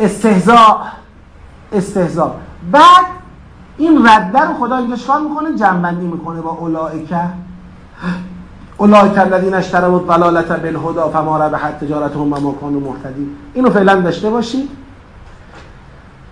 [0.00, 0.78] استهزاء
[1.72, 2.30] استهزاء
[2.72, 3.06] بعد
[3.78, 7.20] این رده رو خدا اینجا چکار می‌کنه؟ جنبندی می‌کنه با اولائکه
[8.76, 14.30] اولئک الذین اشتروا الضلالة بالهدى فما ربحت تجارتهم و ما كانوا مهتدین اینو فعلا داشته
[14.30, 14.70] باشید.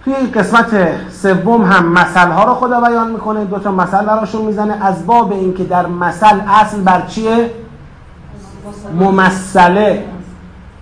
[0.07, 3.45] توی قسمت سوم هم مثل ها رو خدا بیان می‌کنه.
[3.45, 4.87] دو تا مثل براشون می‌زنه.
[4.87, 7.51] از باب اینکه در مثل اصل بر چیه؟
[9.01, 10.05] ممثله.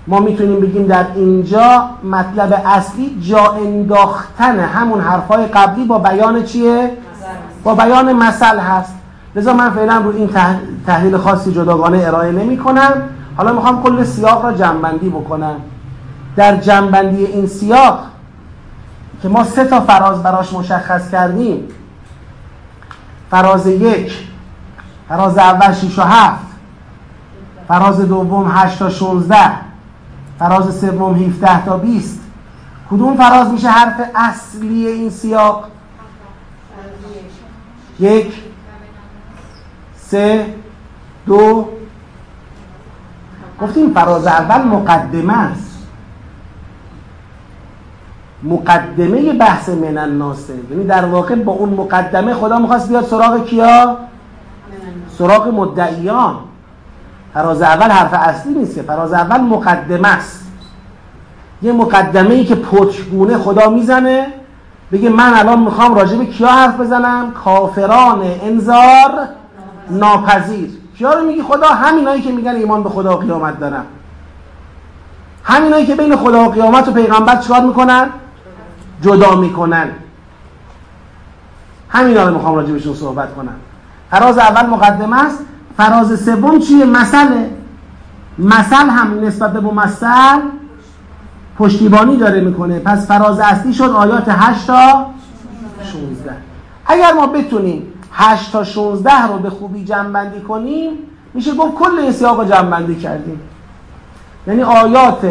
[0.06, 6.90] ما می‌تونیم بگیم در اینجا مطلب اصلی جا انداختن همون حرفای قبلی با بیان چیه؟
[7.62, 8.94] با بیان مثل هست.
[9.36, 10.30] لذا من فعلا رو این
[10.86, 12.92] تحلیل خاصی جداگانه ارائه نمی کنم
[13.36, 15.56] حالا می‌خوام کل سیاق را جنبندی بکنم.
[16.36, 17.98] در جنبندی این سیاق
[19.24, 21.68] که ما سه تا فراز براش مشخص کردیم.
[23.30, 24.12] فراز یک
[25.08, 26.40] فراز اول 6 و 7
[27.68, 29.36] فراز دوم 8 تا 16
[30.38, 32.20] فراز سوم 17 تا 20
[32.90, 35.68] کدوم فراز میشه حرف اصلی این سیاق؟
[38.00, 38.34] یک
[39.96, 40.54] سه
[41.26, 41.68] دو.
[43.60, 45.73] گفتیم فراز اول مقدمه است.
[48.44, 53.96] مقدمه بحث من الناسه یعنی در واقع با اون مقدمه خدا می‌خواست بیاد سراغ کیا؟
[55.18, 56.34] سراغ مدعیان.
[57.34, 60.46] فراز اول حرف اصلی نیست که فراز اول مقدمه است.
[61.62, 64.26] یه مقدمه ای که پتگونه خدا می‌زنه
[64.92, 69.28] بگه من الان می‌خوام راجع به کیا حرف بزنم؟ کافران انذار
[69.90, 70.70] ناپذیر.
[70.98, 73.84] کیا رو میگی خدا؟ همینایی که میگن ایمان به خدا و قیامت دارم
[75.44, 78.08] همینایی که بین خدا و قیامت و پیغمبر چکار می‌کنن؟
[79.02, 79.88] جدا می‌کنن.
[81.88, 83.56] همینا رو می‌خوام راجع بهشون صحبت کنم.
[84.10, 85.38] فراز اول مقدمه است.
[85.76, 87.50] فراز سوم چیه؟ مسئله
[88.38, 90.40] مثل هم نسبت به ممثل
[91.58, 92.78] پشتیبانی داره می‌کنه.
[92.78, 95.06] پس فراز اصلی شد آیات 8 تا
[95.92, 96.36] 16
[96.86, 97.82] اگر ما بتونیم
[98.12, 100.92] 8 تا 16 رو به خوبی جمع کنیم
[101.34, 103.40] میشه گفت کل این سیاق رو جمع کردیم.
[104.46, 105.26] یعنی آیات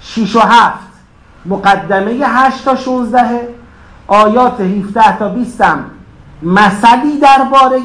[0.00, 0.78] 6 و 7
[1.46, 3.48] مقدمه 8 تا 16
[4.06, 5.84] آیات 17 تا 20 هم
[6.42, 7.80] مثلی درباره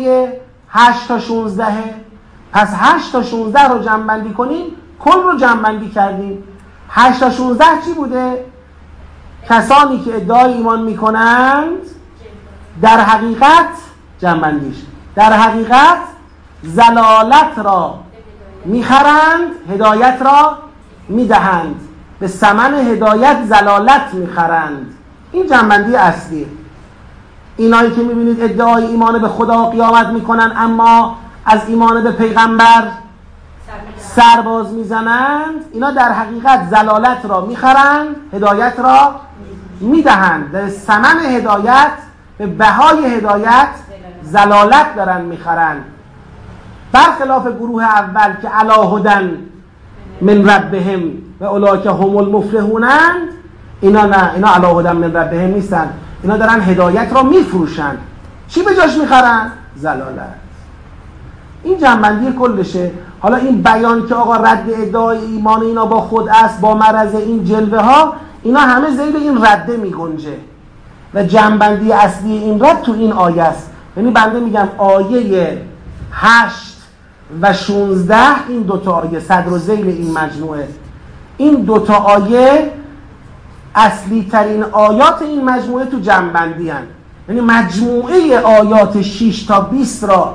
[0.69, 1.65] 8 تا 16
[2.51, 4.65] پس 8 تا 16 رو جمع کنیم
[4.99, 6.43] کل رو جمع کردیم.
[6.89, 8.45] 8 تا 16 چی بوده؟
[9.49, 11.77] کسانی که ادعای ایمان می‌کنند
[12.81, 13.69] در حقیقت
[14.19, 14.75] جنبندیش
[15.15, 15.97] در حقیقت
[16.63, 17.99] زلالت را
[18.65, 20.57] می‌خرند هدایت را
[21.09, 21.86] می‌دهند.
[22.19, 24.93] به سمن هدایت زلالت می‌خرند.
[25.31, 26.47] این جنبندی اصلی.
[27.57, 32.83] اینایی که می‌بینید ادعای ایمان به خدا قیامت می‌کنن اما از ایمان به پیغمبر
[33.97, 39.15] سرباز می‌زنند اینا در حقیقت زلالت را می‌خرند هدایت را
[39.79, 40.51] می‌دهند.
[40.51, 41.91] به سمن هدایت
[42.37, 43.69] به بهای هدایت
[44.21, 45.77] زلالت دارن می‌خرن
[46.91, 49.37] برخلاف گروه اول که علاهدن
[50.21, 51.01] من ربهم
[51.39, 53.27] و اولاک هم المفلحونند
[53.81, 55.89] اینا نه اینا علاهدن من ربهم نیستن.
[56.23, 57.97] اینا دارن هدایت را میفروشن.
[58.47, 60.35] چی به جاش می‌خرن؟ زلالت.
[61.63, 62.91] این جنبندی کلشه.
[63.19, 67.43] حالا این بیان که آقا رد ادعای ایمان اینا با خود است با مرض این
[67.43, 68.13] جلوه ها
[68.43, 70.37] اینا همه زیر این رده می گنجه
[71.13, 73.71] و جنبندی اصلی این رد تو این آیه است.
[73.97, 75.61] یعنی بنده میگم آیه
[76.11, 76.76] هشت
[77.41, 80.67] و 16 این دوتا آیه صدر و زیل این مجموعه.
[81.37, 82.71] این دوتا آیه
[83.75, 86.83] اصلی ترین آیات این مجموعه تو جنبندی هن.
[87.29, 90.33] یعنی مجموعه آیات 6 تا 20 را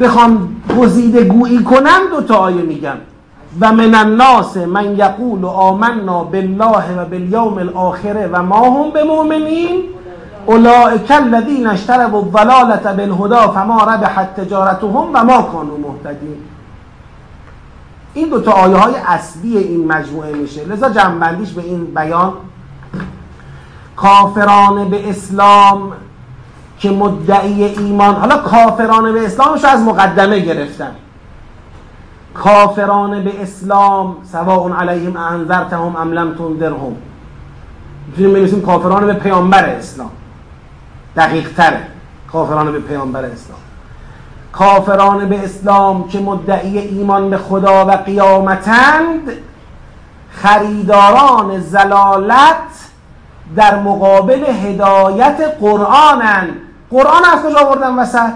[0.00, 2.96] بخوام گزیده گویی کنم دو تا آیه میگم.
[3.60, 9.82] و من الناس من یقول آمنا بالله و بالیوم الاخره و ما هم بمؤمنین.
[10.46, 16.36] اولئک الذین اشتروا الضلاله بالهدى فما ربحت تجارتهم و ما كانوا مهتدین.
[18.14, 20.64] این دو تا آیه های اصلی این مجموعه میشه.
[20.64, 22.32] لذا جنبندیش به این بیان.
[23.96, 25.92] کافران به اسلام
[26.78, 30.90] که مدعی ایمان حالا کافران به اسلامش از مقدمه گرفتن.
[32.34, 36.96] کافران به اسلام سواء علیهم انذرتهم ام لم تنذرهم.
[38.06, 40.10] می‌تونیم بنویسیم کافران به پیامبر اسلام.
[41.16, 41.86] دقیق تره
[42.32, 43.58] کافران به پیامبر اسلام.
[44.52, 49.30] کافران به اسلام که مدعی ایمان به خدا و قیامتند
[50.30, 52.90] خریداران زلالت
[53.56, 56.48] در مقابل هدایت قرآنن.
[56.90, 58.32] قرآن از کجا آوردن وسط؟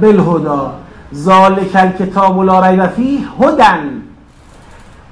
[0.00, 0.74] بالهدا
[1.14, 4.02] ذالک الکتاب لا ریب فیه هدن.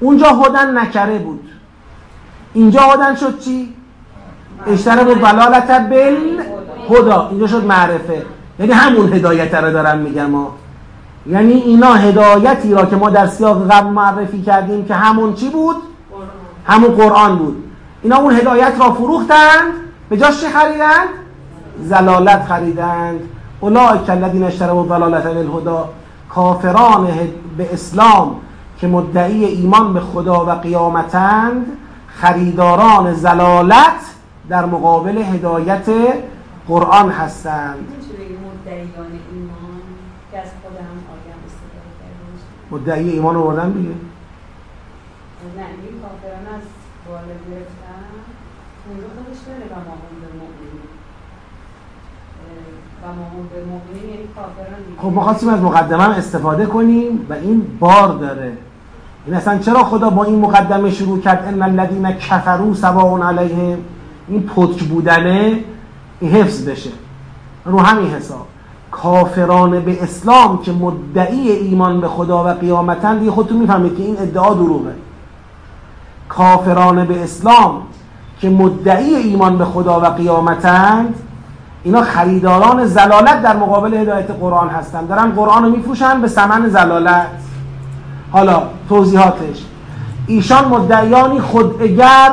[0.00, 1.48] اونجا هدن نکره بود.
[2.54, 3.74] اینجا هدن شد چی؟
[4.66, 6.16] اشتره بود ولالت بل
[6.90, 7.28] هدا.
[7.30, 8.22] اینجا شد معرفه.
[8.58, 10.54] یعنی همون هدایت رو دارم میگم ما
[11.26, 15.76] یعنی اینا هدایتی را که ما در سیاق قبل معرفی کردیم که همون چی بود؟
[16.66, 17.64] همون قرآن بود.
[18.02, 19.72] اینا اون هدایت را فروختند.
[20.08, 21.08] به جاش چه خریدند؟
[21.82, 23.20] زلالت خریدند.
[23.62, 25.88] اولئک الذین اشتروا الضلاله بالهدى
[26.28, 27.08] کافران
[27.56, 28.40] به اسلام
[28.78, 31.66] که مدعی ایمان به خدا و قیامتند
[32.08, 34.00] خریداران زلالت
[34.48, 35.88] در مقابل هدایت
[36.68, 37.88] قرآن هستند.
[42.70, 43.88] مدعی ایمان رو بردن دیگه.
[43.88, 43.94] نه
[45.56, 46.62] این کافران از
[47.08, 48.04] بالا گرفتن.
[48.88, 50.91] اونجا خودش داره و مؤمنین
[53.02, 53.14] هم
[53.96, 54.28] یعنی
[54.98, 58.52] خب ما خواستیم از مقدمه استفاده کنیم و این بار داره.
[59.26, 63.78] این اصلا چرا خدا با این مقدمه شروع کرد؟ ان الذين كفروا سواء علیهم
[64.28, 65.58] این پتک بودنه
[66.20, 66.90] این حفظ بشه.
[67.64, 68.46] رو همین حساب.
[68.90, 74.16] کافران به اسلام که مدعی ایمان به خدا و قیامتن دیگه خودتون می‌فهمید که این
[74.18, 74.94] ادعا دروغه.
[76.28, 77.82] کافران به اسلام
[78.40, 81.14] که مدعی ایمان به خدا و قیامتند
[81.84, 87.26] اینا خریداران زلالت در مقابل هدایت قرآن هستند دارن قرآن رو میفروشن به سمن زلالت.
[88.32, 89.64] حالا توضیحاتش.
[90.26, 92.32] ایشان مدعیانی خودگر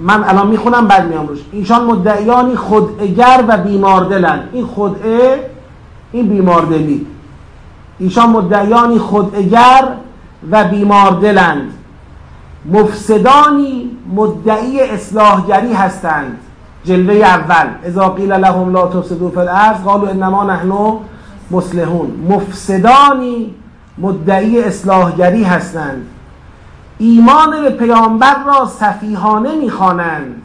[0.00, 1.38] من الان می‌خونم بعد میام روش.
[1.52, 4.40] ایشان مدعیانی خودگر و بیماردلن.
[4.52, 5.50] این خودعه
[6.12, 7.06] این بیماردلی.
[7.98, 9.88] ایشان مدعیانی خودگر
[10.50, 11.72] و بیماردلند
[12.72, 16.38] مفسدانی مدعی اصلاحگری هستند.
[16.84, 17.68] جلوه اول.
[17.84, 20.98] اذا قیل لهم لا تفسدوا فی الارض قالوا انما نحن
[21.50, 22.10] مصلحون.
[22.28, 23.54] مفسدانی
[23.98, 26.06] مدعی اصلاحگری هستند.
[26.98, 30.42] ایمان به پیامبر را سفیهانه می‌خوانند.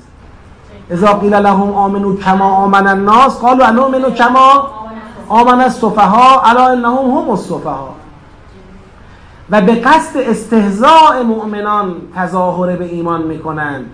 [0.92, 4.70] اذا قیل لهم آمنو کما آمن الناس قالوا انؤمن کما
[5.30, 7.90] آمن السفها الا انهم هم السفها
[9.50, 13.86] و به قصد استهزاء مؤمنان تظاهر به ایمان می‌کنند.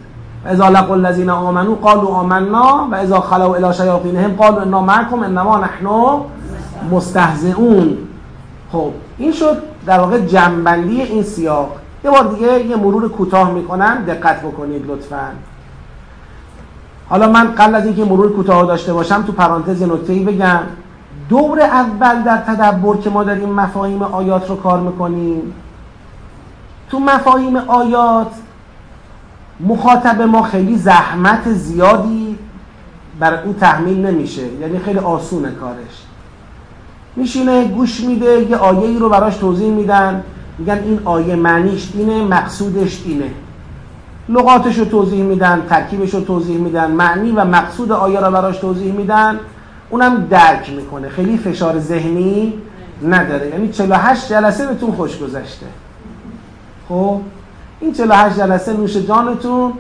[0.46, 5.24] و اذا لقوا الذين آمنوا قالوا آمنا و اذا خلوا الى شیاطینهم قالوا انا معكم
[5.24, 5.88] انما نحن
[6.92, 7.98] مستهزئون.
[8.72, 11.76] خب این شد در واقع جنبندی این سیاق.
[12.04, 15.28] یه بار دیگه یه مرور کوتاه می‌کنم دقت بکنید لطفا.
[17.10, 20.60] حالا من قبل از اینکه مرور کوتاه داشته باشم تو پرانتز نکته بگم.
[21.30, 25.54] دور اول در تدبر که ما داریم مفاهیم آیات رو کار می‌کنیم.
[26.90, 28.28] تو مفاهیم آیات
[29.60, 32.38] مخاطب ما خیلی زحمت زیادی
[33.20, 34.48] بر او تحمیل نمیشه.
[34.62, 36.04] یعنی خیلی آسونه کارش.
[37.16, 40.24] میشینه گوش میده یه آیه ای رو براش توضیح میدن.
[40.58, 43.32] میگن این آیه معنیش اینه مقصودش اینه.
[44.30, 48.94] لغاتش رو توضیح میدن ترکیبش رو توضیح میدن معنی و مقصود آیه را براش توضیح
[48.94, 49.40] میدن.
[49.90, 51.10] اونم درک می‌کنه.
[51.10, 52.54] خیلی فشار ذهنی
[53.04, 53.50] نداره.
[53.50, 55.66] یعنی 48 جلسه بهتون خوش گذشته.
[56.90, 57.22] خب؟
[57.80, 59.74] این 48 جلسه نوش جانتون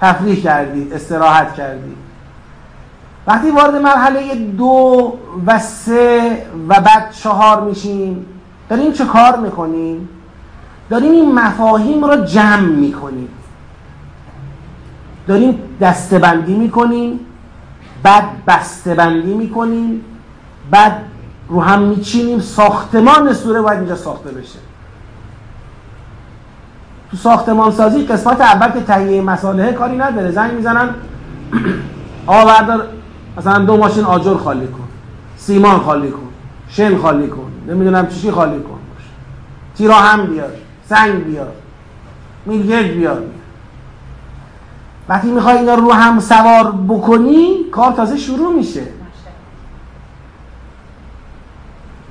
[0.00, 1.96] تفریح کردید استراحت کردید
[3.26, 5.12] وقتی وارد مرحله دو
[5.46, 8.26] و سه و بعد چهار میشیم
[8.68, 10.08] داریم چه کار می‌کنیم؟
[10.90, 13.28] داریم این مفاهیم رو جمع می‌کنیم.
[15.26, 17.20] داریم دستبندی می‌کنیم
[18.02, 20.04] بعد بسته‌بندی می‌کنیم
[20.70, 21.02] بعد
[21.48, 24.58] رو هم میچینیم ساختمان سوره باید اینجا ساخته بشه.
[27.10, 30.30] تو ساختمان سازی قسمت اول که تهیه مساله کاری نداره.
[30.30, 30.94] زنگ می‌زنن
[32.26, 32.86] آوردار
[33.38, 34.88] مثلا دو ماشین آجر خالی کن
[35.36, 36.28] سیمان خالی کن
[36.68, 38.78] شن خالی کن نمی‌دونم چیشی خالی کن
[39.76, 40.50] تیرا هم بیار
[40.88, 41.52] سنگ بیار
[42.46, 43.22] میلگرد بیار.
[45.08, 48.82] وقتی می‌خوای اینا رو هم سوار بکنی کار تازه شروع میشه.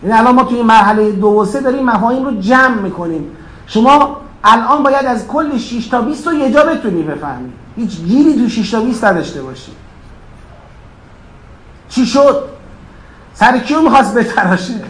[0.04, 3.32] یعنی الان ما توی مرحله دو و سه داریم مفاهیم رو جمع می‌کنیم.
[3.68, 7.54] شما الان باید از کل 6 تا 20 رو یه جا بتونی بفهمی.
[7.76, 9.72] هیچ گیری تو 6 تا 20 نداشته باشی.
[11.90, 12.44] چی شد؟
[13.34, 14.84] سر کیو می‌خواست بتراشه؟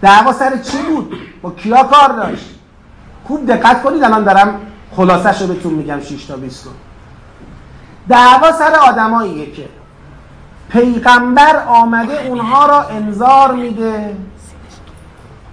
[0.00, 2.54] دعوا سر چی بود؟ با کیا کار داشت؟
[3.24, 4.60] خوب دقت کنید الان دارم
[4.96, 6.70] خلاصش رو بهتون میگم 6 تا 20 رو.
[8.08, 9.68] دعوا سر آدماییه که
[10.68, 14.16] پیغمبر آمده اونها را انذار میده.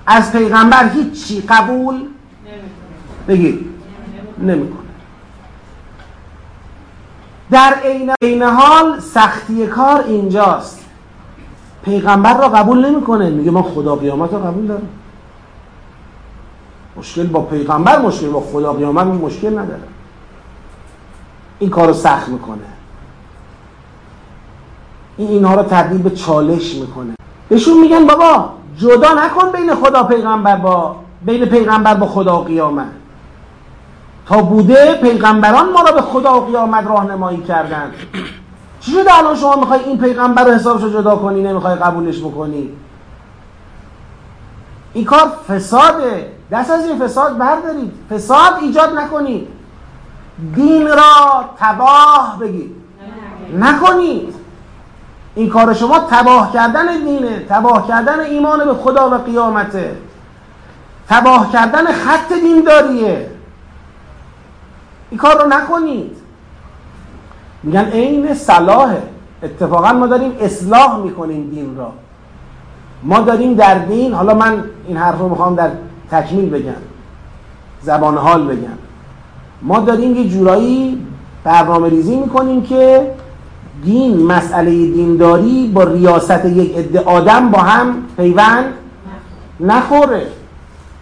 [0.06, 2.06] از پیغمبر هیچی قبول
[3.28, 3.66] بگید
[4.40, 4.82] نمی‌کنه.
[7.52, 7.74] در
[8.22, 10.86] عین حال سختی کار اینجاست.
[11.86, 13.30] پیغمبر را قبول نمی‌کنه.
[13.30, 14.90] میگه ما خدا قیامت رو قبول دارم.
[16.98, 19.84] مشکل با پیغمبر مشکل با خدا قیامت مشکل نداره.
[21.60, 22.58] این کار رو سخت می‌کنه.
[25.18, 27.14] این اینها رو تبدیل به چالش می‌کنه.
[27.50, 30.96] بهشون میگن بابا جدا نکن بین خدا پیغمبر با
[31.26, 32.88] بین پیغمبر با خدا قیامت.
[34.28, 37.92] تا بوده پیغمبران ما را به خدا و قیامت راهنمایی کردن.
[38.80, 42.70] چی شده الان شما می‌خوای این پیغمبر رو حسابش رو جدا کنی نمی‌خوای قبولش بکنی؟
[44.94, 46.32] این کار فساده.
[46.52, 47.92] دست از این فساد بردارید.
[48.10, 49.48] فساد ایجاد نکنید
[50.56, 52.76] دین را تباه بگید
[53.60, 54.36] نکنید
[55.36, 59.96] این کار شما تباه کردن دینه تباه کردن ایمان به خدا و قیامته.
[61.10, 63.30] تباه کردن خط دینداریه.
[65.10, 66.18] این کار رو نکنید.
[67.64, 69.04] میگن عین صلاحه.
[69.44, 71.92] اتفاقا ما داریم اصلاح می‌کنیم دین را.
[73.04, 75.70] ما داریم در دین حالا من این حرف رو می‌خوام در
[76.12, 76.82] تکمیل بگم.
[77.82, 78.78] زبان حال بگم.
[79.62, 81.06] ما داریم یه جورایی
[81.44, 83.12] برنامه ریزی می‌کنیم که
[83.84, 88.66] دین مسئله دینداری با ریاست یک عده آدم با هم پیوند
[89.60, 90.28] نخوره.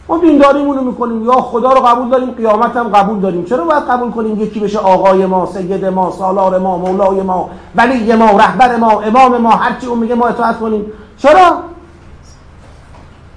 [0.10, 1.26] ما دینداریمون رو می‌کنیم.
[1.26, 3.46] یا خدا رو قبول داریم قیامت هم قبول داریم.
[3.46, 8.14] چرا باید قبول کنیم یکی بشه آقای ما سید ما سالار ما مولای ما ولی
[8.14, 10.86] ما رهبر ما امام ما هرچی اون میگه ما اطاعت کنیم؟
[11.18, 11.58] چرا؟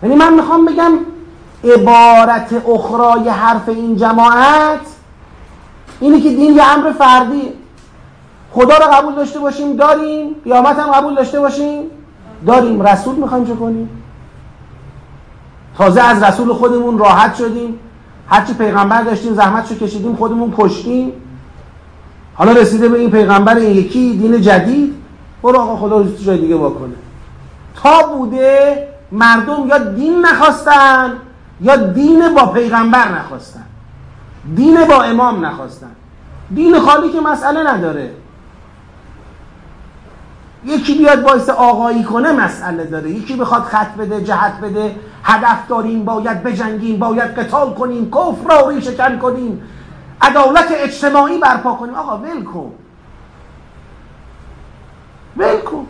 [0.03, 0.93] یعنی من می‌خوام بگم
[1.65, 4.81] عبارت اخرای حرف این جماعت
[6.01, 7.53] اینه که دین یه امر فردیه.
[8.53, 10.35] خدا رو قبول داشته باشیم داریم.
[10.45, 11.83] قیامت هم قبول داشته باشیم.
[12.47, 12.83] داریم.
[12.83, 13.89] رسول می‌خوایم چه کنیم؟
[15.79, 17.79] تازه از رسول خودمون راحت شدیم.
[18.29, 21.13] هرچی پیغمبر داشتیم زحمت شو کشیدیم خودمون کشتیم.
[22.35, 24.95] حالا رسیده به این پیغمبر این یکی دین جدید.
[25.43, 26.95] برو آقا خدا رو جای دیگه واکنه.
[27.83, 31.13] تا بوده مردم یا دین نخواستن
[31.61, 33.65] یا دین با پیغمبر نخواستن.
[34.57, 35.91] دین با امام نخواستن.
[36.55, 38.11] دین خالی که مسئله نداره.
[40.65, 43.11] یکی بیاد باعث آقایی کنه مسئله داره.
[43.11, 44.97] یکی بخواد خط بده جهت بده.
[45.25, 49.63] هدف داریم باید بجنگیم باید قتال کنیم کفر را ریشکن کنیم.
[50.21, 51.95] عدالت اجتماعی برپا کنیم.
[51.95, 52.73] آقا ول کن.
[55.37, 55.87] ول کن.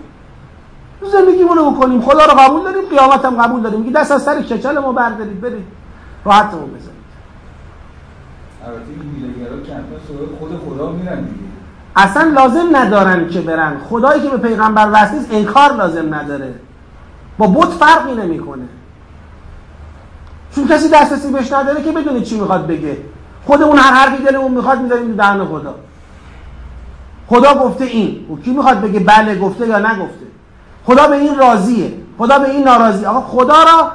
[1.57, 2.03] رو بکنیم.
[2.03, 3.81] خدا رو قبول داریم قیامت هم قبول داریم.
[3.81, 5.41] میگه دست از سر کچل ما بردارید.
[5.41, 5.67] برید.
[6.25, 7.03] راحتمون بزنید.
[8.67, 9.73] البته این که
[10.39, 11.52] خود خدا میرن دیگه.
[11.97, 13.77] اصلا لازم ندارن که برن.
[13.91, 16.55] خدایی که به پیغمبر وصل نیست انکار لازم نداره.
[17.39, 18.65] با بت فرقی نمی‌کنه.
[20.55, 22.97] چون کسی دسترسی بهش نداره که بدونی چی می‌خواد بگه.
[23.47, 25.75] خودمون هر حرفی دلمون می‌خواد می‌ذاریم دهن خدا.
[27.29, 28.27] خدا گفته این.
[28.31, 30.27] و کی می‌خواد بگه بله گفته یا نگفته؟
[30.85, 31.93] خدا به این راضیه.
[32.19, 33.05] خدا به این ناراضی.
[33.05, 33.93] آقا خدا را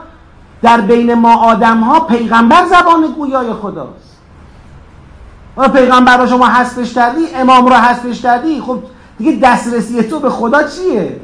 [0.62, 4.07] در بین ما آدم ها پیغمبر زبان گویای خداست.
[5.58, 8.80] و پیغمبر رو شما حذفش کردی امام رو حذفش کردی خب
[9.18, 11.20] دیگه دسترسی تو به خدا چیه؟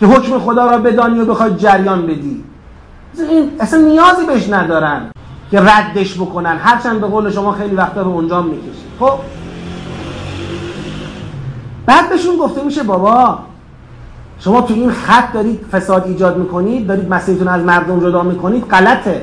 [0.00, 2.44] که حکم خدا را بدانی و بخوای جریان بدی.
[3.30, 5.10] این اصلا نیازی بهش ندارن
[5.50, 6.56] که ردش بکنن.
[6.56, 9.12] هرچند به قول شما خیلی وقتا رو اونجا می‌کشید خب؟
[11.86, 13.38] بعد بهشون گفته میشه بابا
[14.40, 19.22] شما تو این خط دارید فساد ایجاد می‌کنید دارید مسیرتون از مردم جدا می‌کنید غلطه.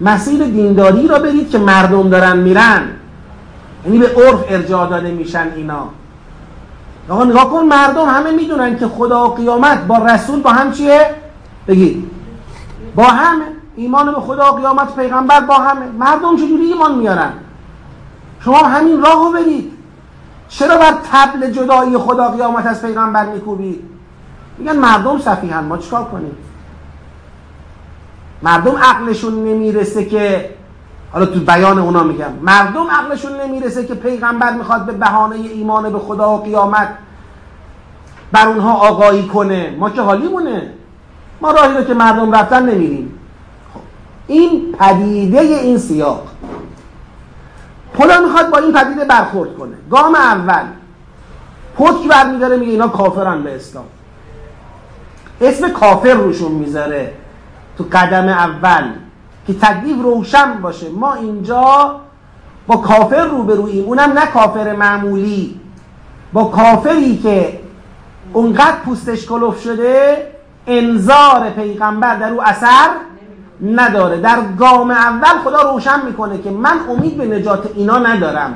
[0.00, 2.82] مسیر دینداری را برید که مردم دارن میرن.
[3.84, 5.88] یعنی به عرف ارجاع داده میشن اینا.
[7.08, 11.14] آقا نگاه کن مردم همه می‌دونن که خدا و قیامت با رسول با هم چیه؟
[11.68, 12.10] بگید.
[12.94, 13.44] با همه
[13.76, 17.32] ایمان به خدا و قیامت پیغمبر با همه مردم چجوری ایمان میارن؟
[18.40, 19.72] شما همین راهو برید.
[20.48, 23.84] چرا بر تبل جدایی خدا قیامت از پیغمبر میکوبید؟
[24.58, 26.36] میگن مردم صفیحن ما چیکار کنیم؟
[28.42, 30.50] مردم عقلشون نمی‌رسه که
[31.12, 32.32] حالا تو بیان اونا میگم.
[32.42, 36.88] مردم عقلشون نمی‌رسه که پیغمبر می‌خواد به بهانه ایمان به خدا و قیامت
[38.32, 39.76] بر اونها آقایی کنه.
[39.78, 40.72] ما که حالیمونه.
[41.40, 43.18] ما راهی رو که مردم رفتن نمیریم
[43.74, 43.80] خب.
[44.26, 46.28] این پدیده این سیاق.
[47.96, 49.74] خدا می‌خواد با این پدیده برخورد کنه.
[49.90, 50.64] گام اول
[51.78, 53.84] پتک برمیداره میگه اینا کافرن به اسلام.
[55.40, 57.12] اسم کافر روشون می‌ذاره.
[57.78, 58.84] تو قدم اول
[59.48, 60.90] که تکلیف روشن باشه.
[60.90, 62.00] ما اینجا
[62.66, 65.60] با کافر روبرویم اونم نه کافر معمولی.
[66.32, 67.60] با کافری که
[68.32, 70.26] اونقدر پوستش کلوف شده
[70.66, 72.88] انذار پیغمبر در او اثر
[73.62, 74.20] نداره.
[74.20, 78.54] در گام اول خدا روشن می‌کنه که من امید به نجات اینا ندارم.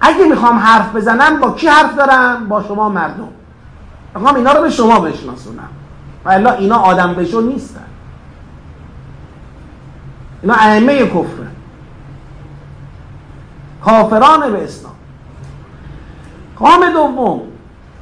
[0.00, 3.28] اگه می‌خوام حرف بزنم با کی حرف دارم؟ با شما مردم.
[4.14, 5.68] می‌خوام اینا رو به شما بشناسونم.
[6.24, 7.89] و الا اینا آدم بشون نیستن.
[10.42, 11.42] اینا ائمه کفر.
[13.84, 14.94] کافران به اسلام.
[16.56, 17.40] قام دوم.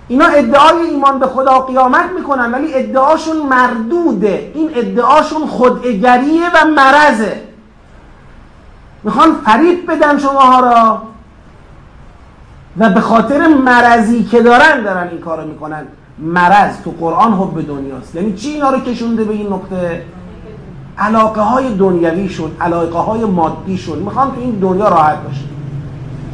[0.08, 4.52] اینا ادعای ایمان به خدا قیامت می‌کنن ولی ادعاشون مردوده.
[4.54, 7.42] این ادعاشون خودگریه و مرزه
[9.02, 11.02] می‌خوان فریب بدن شماها را.
[12.78, 15.86] و به خاطر مرضی که دارن دارن این کارو می‌کنن.
[16.18, 18.14] مرض تو قرآن حب دنیاست.
[18.14, 20.04] یعنی چی اینا رو کشونده به این نقطه؟
[20.98, 23.98] علاقه های دنیویشون علاقه های مادیشون.
[23.98, 25.44] می‌خوان تو این دنیا راحت باشه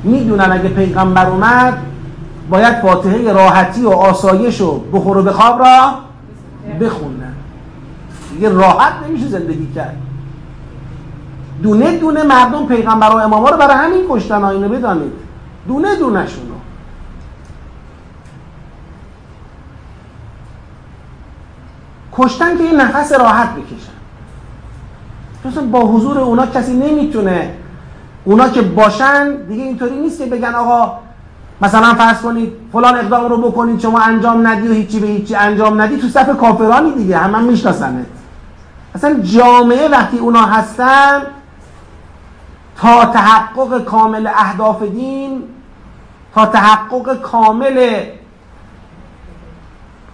[0.04, 1.82] می‌دونن اگه پیغمبر اومد
[2.50, 5.94] باید فاتحه راحتی و آسایش و بخور و بخواب را
[6.80, 7.32] بخونن
[8.34, 9.96] دیگه راحت نمیشه زندگی کرد.
[11.62, 15.12] دونه دونه مردم پیغمبر و اماما رو برای همین کشتن اینو بدانید.
[15.68, 16.54] دونه دونه شونو.
[22.12, 23.93] کشتن که یه نفس راحت بکشن.
[25.50, 27.54] چون با حضور اونا کسی نمی‌تونه.
[28.24, 30.98] اونا که باشن دیگه اینطوری نیست که بگن آقا
[31.60, 35.80] مثلا فرض کنید فلان اقدام رو بکنید شما انجام ندی و هیچی به هیچی انجام
[35.80, 38.06] ندی تو صف کافرانی دیگه همه هم میشناسنت.
[38.94, 41.22] اصلا جامعه وقتی اونا هستن
[42.76, 45.42] تا تحقق کامل اهداف دین
[46.34, 48.00] تا تحقق کامل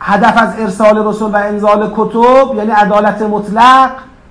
[0.00, 3.90] هدف از ارسال رسول و انزال کتب یعنی عدالت مطلق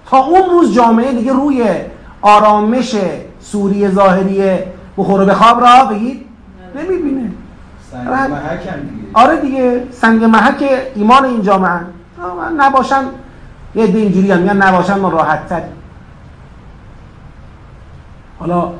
[0.10, 1.66] تا اون روز جامعه دیگه روی
[2.22, 2.96] آرامش
[3.40, 4.44] سوری ظاهری
[4.98, 6.26] بخور و بخواب را بگید؟
[6.76, 7.32] نمی‌بینه.
[7.92, 9.08] سنگ محک هم دیگه.
[9.14, 10.64] آره دیگه سنگ محک
[10.96, 11.80] ایمان این جامعه
[12.58, 13.04] نباشن
[13.76, 15.62] یه عده اینجوری هم میگن نباشن ما راحت تر
[18.40, 18.72] حالا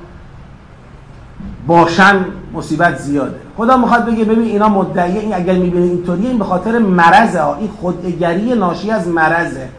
[1.68, 3.36] باشن مصیبت زیاده.
[3.58, 7.56] خدا می‌خواد بگه ببین اینا مدعیه این اگر می‌بینه اینطوریه این به خاطر مرضه ها.
[7.56, 9.70] این خودگری ناشی از مرضه.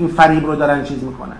[0.00, 1.36] این فریب رو دارن چیز می‌کنن.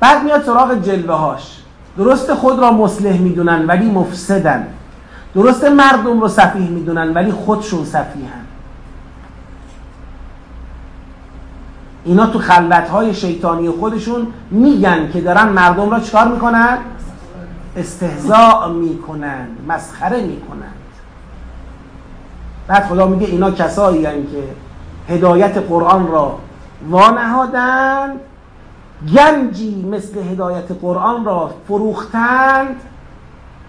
[0.00, 1.58] بعد میاد سراغ جلوه هاش
[1.96, 4.66] درست خود را مصلح می‌دونن ولی مفسدن.
[5.34, 8.44] درست مردم رو صفیح می‌دونن ولی خودشون صفیحن.
[12.04, 16.78] اینا تو خلوتهای شیطانی خودشون میگن که دارن مردم را چکار می‌کنن؟
[17.76, 20.72] استهزاء می‌کنن مسخره می‌کنن.
[22.66, 24.44] بعد خدا میگه اینا کسایی که
[25.14, 26.38] هدایت قرآن را
[26.90, 28.20] وانهادند
[29.14, 32.76] گنجی مثل هدایت قرآن را فروختند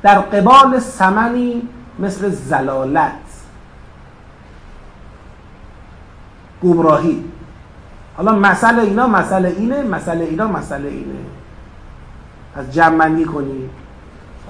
[0.03, 1.61] در قبال سمنی
[1.99, 3.11] مثل زلالت.
[6.64, 7.23] گمراهی.
[8.18, 11.19] حالا مسئله اینا مسئله اینه مسئله اینا مسئله اینه.
[12.56, 13.69] از جمعندی کنید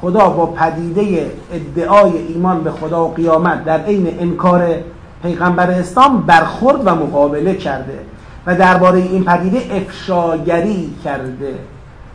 [0.02, 4.76] خدا با پدیده ادعای ایمان به خدا و قیامت در عین انکار
[5.24, 8.00] پیغمبر اسلام برخورد و مقابله کرده.
[8.48, 11.56] و درباره این پدیده افشاگری کرده.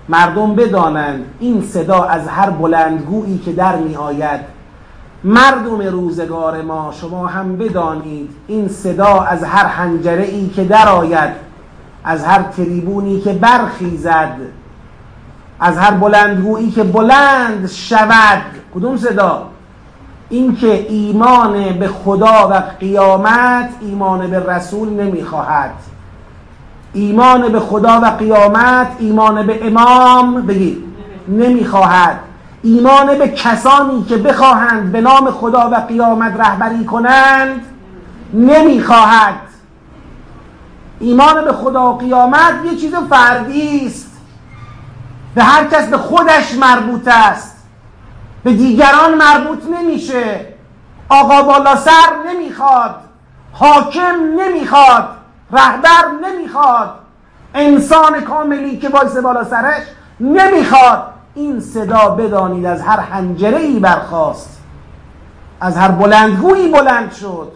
[0.09, 4.40] مردم بدانند این صدا از هر بلندگویی که در می آید
[5.24, 11.30] مردم روزگار ما شما هم بدانید این صدا از هر حنجره ای که در آید
[12.05, 14.36] از هر تریبونی که برخیزد
[15.60, 18.42] از هر بلندگویی که بلند شود.
[18.74, 19.46] کدوم صدا؟
[20.28, 25.74] اینکه ایمان به خدا و قیامت ایمان به رسول نمی‌خواهد.
[26.93, 30.85] ایمان به خدا و قیامت ایمان به امام بگید
[31.28, 32.19] نمی‌خواهد.
[32.62, 37.60] ایمان به کسانی که بخواهند به نام خدا و قیامت رهبری کنند
[38.32, 39.40] نمی‌خواهد.
[41.01, 44.12] ایمان به خدا و قیامت یه چیز فردی است.
[45.35, 47.56] به هر کس به خودش مربوط است.
[48.44, 50.47] به دیگران مربوط نمیشه.
[51.09, 52.94] آقا بالا سر نمی‌خواد.
[53.52, 55.09] حاکم نمی‌خواد.
[55.52, 56.98] رهبر نمی‌خواد.
[57.54, 59.82] انسان کاملی که وایس بالا سرش
[60.20, 61.12] نمی‌خواد.
[61.34, 64.62] این صدا بدانید از هر حنجره ای برخواست
[65.60, 67.52] از هر بلندگویی بلند شد.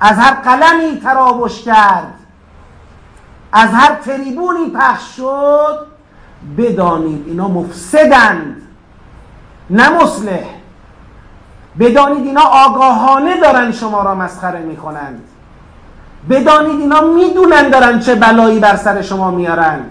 [0.00, 2.14] از هر قلمی تراوش کرد.
[3.52, 5.86] از هر تریبونی پخش شد.
[6.58, 8.62] بدانید اینا مفسدند.
[9.70, 10.44] نه مصلح.
[11.78, 15.22] بدانید اینا آگاهانه دارن شما را مسخره می‌کنند.
[16.30, 19.90] بدانید اینا می‌دونن دارن چه بلایی بر سر شما میارند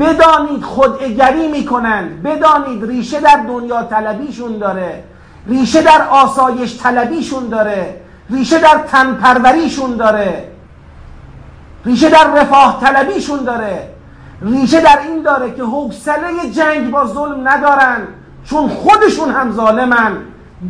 [0.00, 5.04] بدانید خودعگری می‌کنند بدانید ریشه در دنیا طلبیشون داره.
[5.46, 8.00] ریشه در آسایش طلبیشون داره.
[8.30, 10.48] ریشه در تنپروریشون داره.
[11.84, 13.88] ریشه در رفاه طلبیشون داره.
[14.42, 18.02] ریشه در این داره که حوصله جنگ با ظلم ندارن.
[18.44, 20.16] چون خودشون هم ظالمن.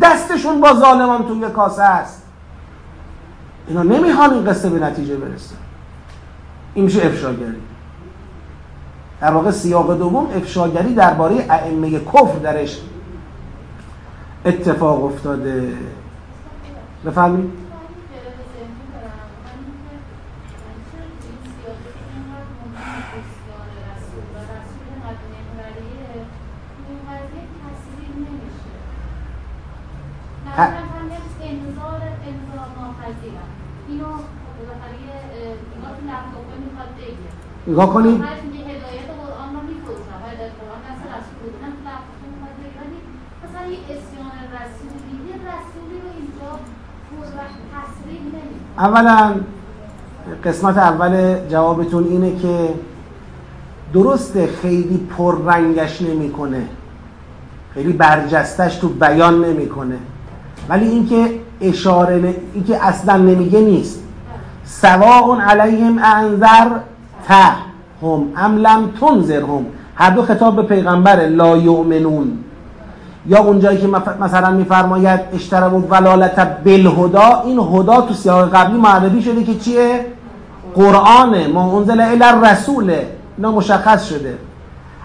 [0.03, 2.20] دستشون با ظالمان توی کاسه است.
[3.69, 5.55] اینا نمی‌خوان این قصه به نتیجه برسه.
[6.75, 7.57] این میشه افشاگری.
[9.21, 12.81] در واقع سیاق دوم افشاگری درباره ائمه کفر درش
[14.45, 15.73] اتفاق افتاده.
[17.07, 17.51] بفرمایید.
[37.71, 38.25] نگاه کنید
[48.79, 49.35] اولا
[50.45, 52.75] قسمت اول جوابتون اینه که
[53.95, 56.67] درسته خیلی پررنگش نمی‌کنه.
[57.75, 59.99] خیلی برجستش تو بیان نمی‌کنه.
[60.69, 64.03] ولی اینکه اشاره اینکه اصلا نمیگه نیست.
[64.65, 66.69] سواء علیهم انذر
[67.31, 67.53] ته
[68.03, 69.67] هم ام لم تنذر هم.
[69.95, 72.39] هر دو خطاب به پیغمبر لا یؤمنون.
[73.27, 73.87] یا اونجایی که
[74.21, 80.07] مثلا میفرماید اشترب و ولالت بالهدا این هدا تو سیاق قبلی معرفی شده که چیه؟
[80.75, 84.39] قرآنه ما انزل الی رسوله اینا مشخص شده.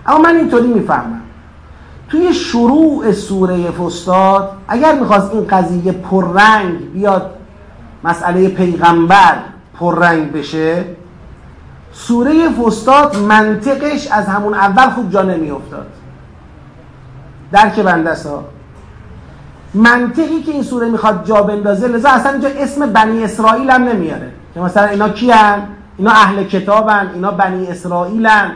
[0.07, 1.22] اما من اینطوری می‌فهمم.
[2.10, 7.31] توی شروع سوره فستاد اگر می‌خواست این قضیه پررنگ بیاد
[8.03, 9.35] مسئله پیغمبر
[9.80, 10.84] پررنگ بشه
[11.97, 15.88] سوره فستاد منطقش از همون اول خوب جا نمیافتاد.
[17.51, 18.43] درک بنده ها
[19.73, 24.31] منطقی که این سوره می‌خواد جا بندازه لذا اصلا اینجا اسم بنی اسرائیل هم نمیاره.
[24.53, 25.67] که مثلا اینا کیان؟
[25.97, 28.51] اینا اهل کتابن اینا بنی اسرائیلن.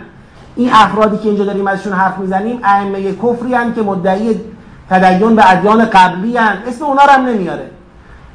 [0.56, 4.42] این افرادی که اینجا داریم ازشون حرف می‌زنیم ائمه کفری هن که مدعی
[4.90, 6.58] تدین به ادیان قبلی هن.
[6.68, 7.72] اسم اونا رو هم نمیاره.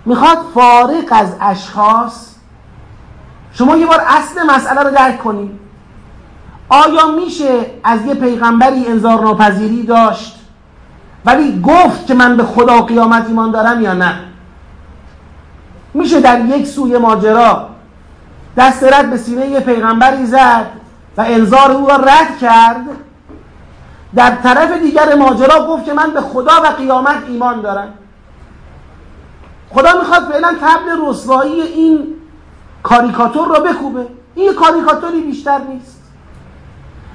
[0.05, 2.34] می‌خواد فارق از اشخاص
[3.55, 5.51] شما یه بار اصل مسئله رو درک کنید
[6.69, 10.41] آیا میشه از یه پیغمبری انذار ناپذیری داشت؟
[11.25, 14.15] ولی گفت که من به خدا و قیامت ایمان دارم یا نه؟
[15.95, 17.69] میشه در یک سوی ماجرا
[18.57, 20.67] دست رد به سینه یه پیغمبری زد
[21.17, 22.85] و انذار او را رد کرد؟
[24.15, 27.89] در طرف دیگر ماجرا گفت که من به خدا و قیامت ایمان دارم.
[29.71, 32.07] خدا می‌خواد فعلا تبل رسوایی این
[32.85, 34.07] کاریکاتور را بکوبه.
[34.35, 36.01] این یه کاریکاتوری بیشتر نیست.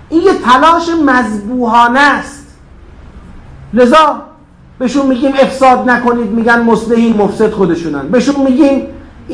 [0.09, 2.47] این یه تلاش مذبوحانه است.
[3.73, 4.21] لذا
[4.79, 8.07] بهشون میگیم افساد نکنید میگن مصلحین مفسد خودشونن.
[8.07, 8.87] بهشون میگیم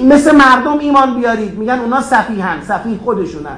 [0.03, 1.57] مثل مردم ایمان بیارید.
[1.57, 3.57] میگن اونا صفیحن صفیح خودشونن.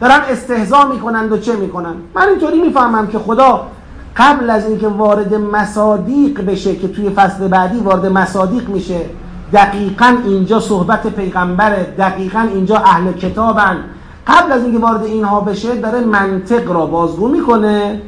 [0.00, 3.66] دارن استهزا می‌کنند و چه می‌کنن من اینطوری می‌فهمم که خدا
[4.16, 9.00] قبل از اینکه وارد مصادیق بشه که توی فصل بعدی وارد مصادیق میشه
[9.54, 13.76] دقیقا اینجا صحبت پیغمبره دقیقا اینجا اهل کتابن.
[14.26, 18.02] قبل از اینکه وارد اینها بشه داره منطق را بازگو می‌کنه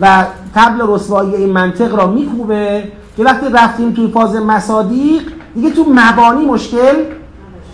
[0.00, 5.22] و تبل رسوایی این منطق را میکوبه که وقتی رفتیم توی فاز مصادیق
[5.54, 7.04] دیگه تو مبانی مشکل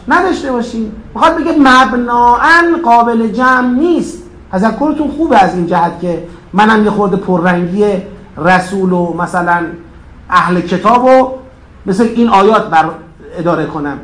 [0.08, 0.92] نداشته باشیم.
[1.14, 4.22] می‌خواد بگه مبناعا قابل جمع نیست.
[4.52, 6.22] تذکرتون خوبه از این جهت که
[6.52, 7.84] منم یه خورده پررنگی
[8.38, 9.66] رسول و مثلا
[10.30, 11.30] اهل کتاب و
[11.86, 12.84] مثل این آیات بر
[13.38, 13.98] اداره کنم.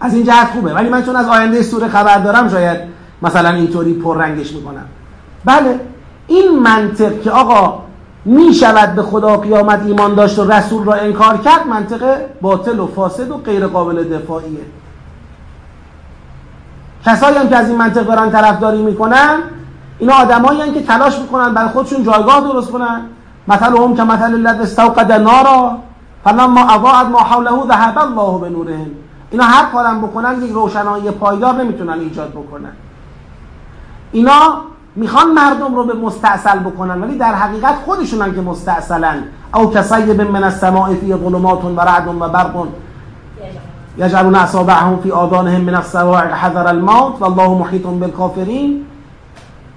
[0.00, 0.74] از این جهت خوبه.
[0.74, 2.80] ولی من چون از آینده سوره خبر دارم شاید
[3.22, 4.84] مثلا اینطوری پررنگش می‌کنم.
[5.44, 5.80] بله
[6.26, 7.82] این منطق که آقا
[8.24, 12.86] می شود به خدا قیامت ایمان داشت و رسول را انکار کرد منطق باطل و
[12.86, 14.60] فاسد و غیر قابل دفاعیه.
[17.06, 19.38] کسایی هم که از این منطق دارن طرفداری می‌کنن
[19.98, 23.00] اینا آدمایی که تلاش می‌کنن برای خودشون جایگاه درست کنن.
[23.48, 25.78] مثل هم که مثل الذی استوقد نارا.
[26.24, 28.90] فلما اضاءت ما حوله ذهب الله بنورهم.
[29.30, 32.72] اینا هر کارم بکنن یک روشنایی پایدار نمی‌تونن ایجاد بکنن.
[34.12, 34.40] اینا
[34.96, 39.24] می‌خوان مردم رو به مستعصل بکنن ولی در حقیقت خودشونن که مستعصلن
[39.54, 42.66] او کسیب من السماء فی ظلمات و رعد و برق.
[43.98, 48.84] یجعلون اصابعهم فی آذانهم من الصواعق حذر الموت والله محیط بالکافرین.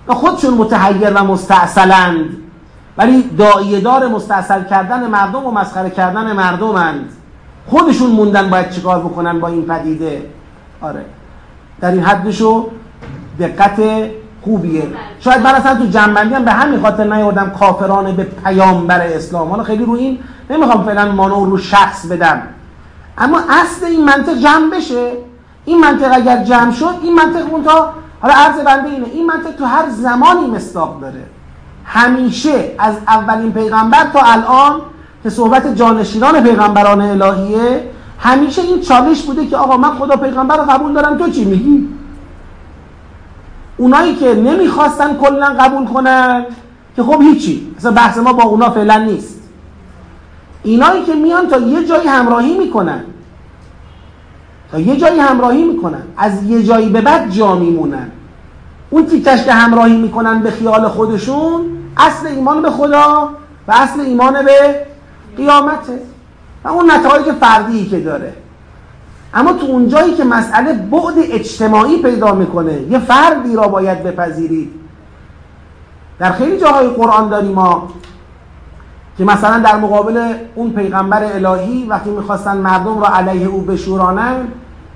[0.08, 2.38] و خودشون متحیر و مستعصلند
[2.98, 7.10] ولی داعیه دار مستعصل کردن مردم و مسخره کردن مردمند
[7.68, 10.26] خودشون موندن باید چیکار بکنن با این پدیده.
[10.82, 11.06] آره.
[11.82, 12.70] در این حدشو
[13.40, 13.82] دقت
[14.42, 14.84] خوبیه.
[15.20, 19.50] شاید من اصلا تو جنبندی هم به همین خاطر نیاوردم کافرانه به پیامبر اسلام.
[19.50, 20.20] حالا خیلی رو این
[20.50, 22.42] نمی‌خوام فعلا مانو رو شخص بدم.
[23.18, 25.12] اما اصل این منطق جمع بشه.
[25.66, 29.52] این منطق اگر جمع شد این منطق اون تا حالا عرض بنده اینه این منطق
[29.52, 31.24] تو هر زمانی مصداق داره.
[31.88, 34.82] همیشه از اولین پیغمبر تا الان
[35.24, 37.90] که صحبت جانشینان پیغمبران الهیه
[38.20, 41.88] همیشه این چالش بوده که آقا من خدا پیغمبر رو قبول دارم تو چی میگی؟
[43.78, 46.46] اونایی که نمی‌خواستن کلا قبول کنن
[46.96, 49.40] که خب هیچی مثلا بحث ما با اونا فعلا نیست.
[50.64, 53.04] اینایی که میان تا یه جایی همراهی می‌کنن.
[54.72, 56.04] تا یه جایی همراهی می‌کنن.
[56.18, 58.12] از یه جایی به بعد جا میمونن.
[58.90, 61.62] اون تیکش که همراهی می‌کنن به خیال خودشون
[61.98, 63.30] اصل ایمان به خدا
[63.68, 64.86] و اصل ایمان به
[65.38, 66.00] قیامته.
[66.64, 68.34] و اون نتایج فردی که داره.
[69.34, 74.74] اما تو اون جایی که مسئله بعد اجتماعی پیدا می‌کنه یه فردی را باید بپذیرید.
[76.20, 77.88] در خیلی جاهای قرآن داریم ما
[79.18, 84.48] که مثلا در مقابل اون پیغمبر الهی وقتی می‌خواستن مردم را علیه او بشورانن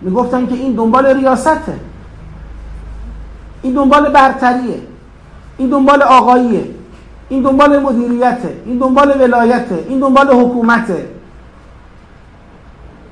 [0.02, 1.74] می‌گفتن که این دنبال ریاسته.
[3.62, 4.80] این دنبال برتریه.
[5.58, 6.64] این دنبال آقاییه.
[7.30, 8.62] این دنبال مدیریته.
[8.66, 9.86] این دنبال ولایته.
[9.90, 11.08] این دنبال حکومته.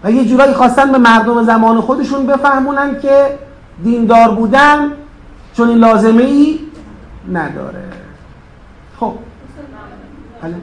[0.04, 3.38] و یه جورایی خواستن به مردم زمان خودشون بفهمونن که
[3.84, 4.92] دیندار بودن
[5.54, 6.60] چون این لازمه ای
[7.32, 7.84] نداره.
[9.00, 9.14] خب.
[10.42, 10.56] بله.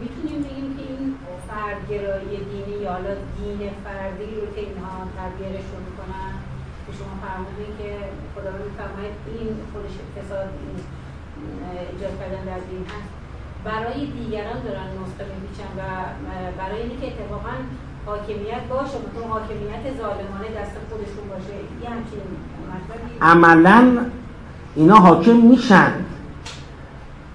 [0.00, 1.14] می‌تونیم بگیم که این
[1.48, 4.46] فردگرایی دینی یا حالا دین فردی رو
[5.18, 6.32] تبیرشون می‌کنن.
[6.84, 7.14] که شما
[7.78, 7.90] که
[8.34, 10.76] خدا رو میفرماید این خودش فساد این
[11.92, 13.10] ایجاد کردن در دین هست.
[13.64, 15.80] برای دیگران دارن نسخه میپیچن و
[16.58, 17.54] برای اینکه اتفاقا
[18.06, 21.54] حاکمیت باشه مثلا حاکمیت ظالمانه دست خودشون باشه.
[21.82, 22.20] یه همچین
[23.22, 24.06] عملا
[24.74, 25.92] اینا حاکم میشن.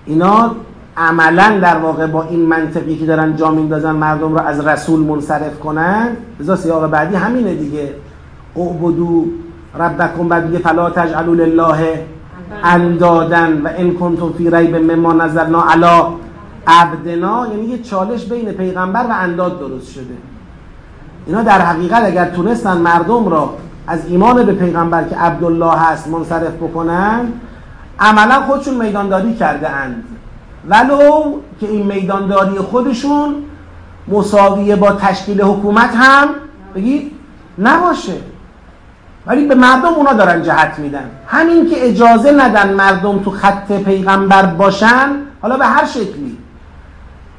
[0.05, 0.55] اینا
[0.97, 5.59] عملا در واقع با این منطقی که دارن جا میندازن مردم رو از رسول منصرف
[5.59, 6.07] کنن
[6.39, 7.93] بذار سیاق بعدی همینه دیگه.
[8.55, 9.25] اعبدو
[9.79, 12.05] ربکم بعد دیگه فلا تجعلوا لله
[12.63, 16.03] اندادن و ان کنتم فی ریب مما نزلنا علی
[16.67, 17.47] عبدنا.
[17.47, 20.17] یعنی یه چالش بین پیغمبر و انداد درست شده.
[21.25, 23.53] اینا در حقیقت اگر تونستن مردم را
[23.87, 27.27] از ایمان به پیغمبر که عبدالله هست منصرف بکنن
[27.99, 30.03] عملا خودشون میدانداری کرده اند.
[30.67, 33.35] ولو که این میدانداری خودشون
[34.07, 36.27] مساویه با تشکیل حکومت هم
[36.75, 37.11] بگید
[37.59, 38.13] نباشه.
[39.25, 41.09] ولی به مردم اونا دارن جهت میدن.
[41.27, 45.09] همین که اجازه ندن مردم تو خط پیغمبر باشن
[45.41, 46.37] حالا به هر شکلی.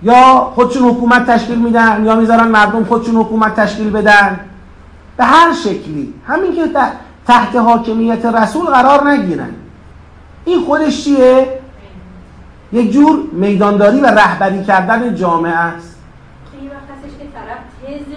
[0.02, 4.40] یا خودشون حکومت تشکیل میدن یا می‌ذارن مردم خودشون حکومت تشکیل بدن.
[5.16, 6.14] به هر شکلی.
[6.26, 6.62] همین که
[7.26, 9.51] تحت حاکمیت رسول قرار نگیرن.
[10.44, 11.60] این خودش چیه؟
[12.74, 15.98] یک جور میدانداری و رهبری کردن جامعه است.
[16.52, 18.09] خیلی وقت هستش که طرف تز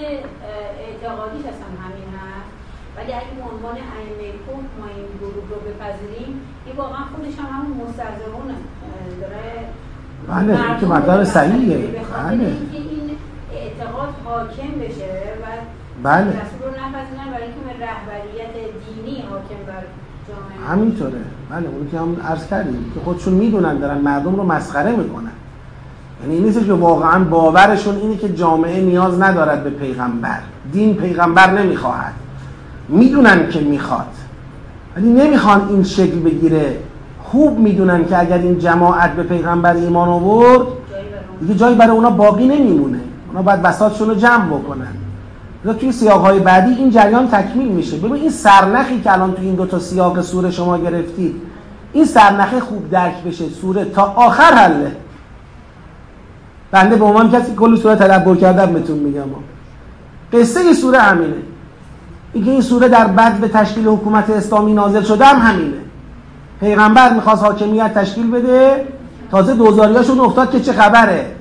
[0.85, 2.51] اعتقادیش اصلا همین هست.
[2.97, 4.27] ولی اگه به عنوان ائمه
[4.79, 6.31] ما این گروه رو بپذیریم
[6.65, 8.47] این واقعا خودش هم همون مستضعفون
[9.21, 9.47] داره
[10.27, 12.57] بله این که مطلب خاطر بله.
[12.71, 13.17] این
[13.53, 15.45] اعتقاد حاکم بشه و
[16.03, 16.27] بله.
[16.27, 18.53] رسول رو نپذیرن برای اینکه رهبریت
[18.83, 19.83] دینی حاکم بر
[20.69, 21.11] همینطوره.
[21.51, 25.31] بله اون که هم عرض کردیم که خودشون می‌دونن دارن مردم رو مسخره می‌کنن.
[26.21, 30.39] یعنی این نیستش که واقعا باورشون اینه که جامعه نیاز ندارد به پیغمبر.
[30.71, 32.13] دین پیغمبر نمی‌خواهد.
[32.89, 34.07] می‌دونن که می‌خواد.
[34.95, 36.77] ولی نمی‌خوان این شکل بگیره.
[37.23, 40.67] خوب می‌دونن که اگر این جماعت به پیغمبر ایمان آورد
[41.41, 42.99] دیگه جایی برای اونا باقی نمیمونه.
[43.27, 44.87] اونا باید بساطشون رو جمع بکنن.
[45.67, 47.97] لذا توی سیاقهای بعدی این جریان تکمیل میشه.
[47.97, 51.35] ببین این سرنخی که الان توی این دو تا سیاق سوره شما گرفتید
[51.93, 54.91] این سرنخه خوب درک بشه سوره تا آخر حله.
[56.71, 59.23] بنده به عنوان کسی کل سوره تدبر کردم بهتون میگم.
[60.33, 61.33] قصه سوره همینه.
[62.33, 65.77] اینکه این سوره در بعد به تشکیل حکومت اسلامی نازل شده هم همینه.
[66.59, 68.87] پیغمبر می‌خواست حاکمیت تشکیل بده
[69.31, 71.36] تازه دوزاریاشون افتاد که چه خبره؟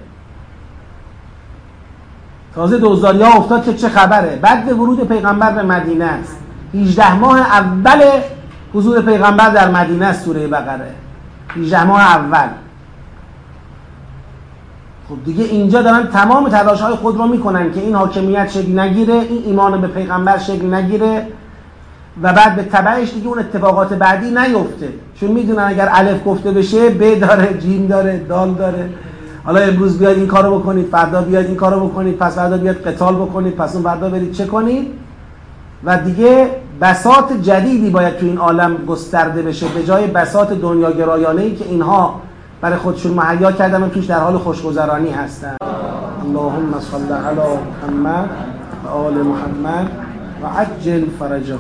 [2.57, 6.37] تازه دوزاری ها افتاد که چه خبره؟ بعد ورود پیغمبر به مدینه است.
[6.74, 8.03] 18 ماه اول
[8.74, 10.91] حضور پیغمبر در مدینه است سوره بقره.
[11.57, 12.49] 18 ماه اول.
[15.09, 19.15] خب دیگه اینجا دارن تمام تلاش های خود رو می‌کنن که این حاکمیت شکل نگیره
[19.15, 21.27] این ایمان به پیغمبر شکل نگیره
[22.23, 24.89] و بعد به تبعش دیگه اون اتفاقات بعدی نیفته.
[25.20, 28.91] چون می‌دونن اگر الف گفته بشه ب داره جیم داره دال داره.
[29.47, 33.14] حالا امروز بیاید این کارو بکنید فردا بیاید این کارو بکنید پس فردا بیاید قتال
[33.14, 34.89] بکنید پس اون فردا برید چه کنید؟
[35.85, 36.51] و دیگه
[36.81, 42.20] بساط جدیدی باید تو این عالم گسترده بشه به جای بساط دنیاگرایانه ای که اینها
[42.60, 45.56] برای خودشون مهیا کردن و توش در حال خوشگذرانی هستن.
[46.24, 48.31] اللهم صل علی محمد
[48.85, 49.90] و آل محمد
[50.43, 51.55] و عجل فرجهم.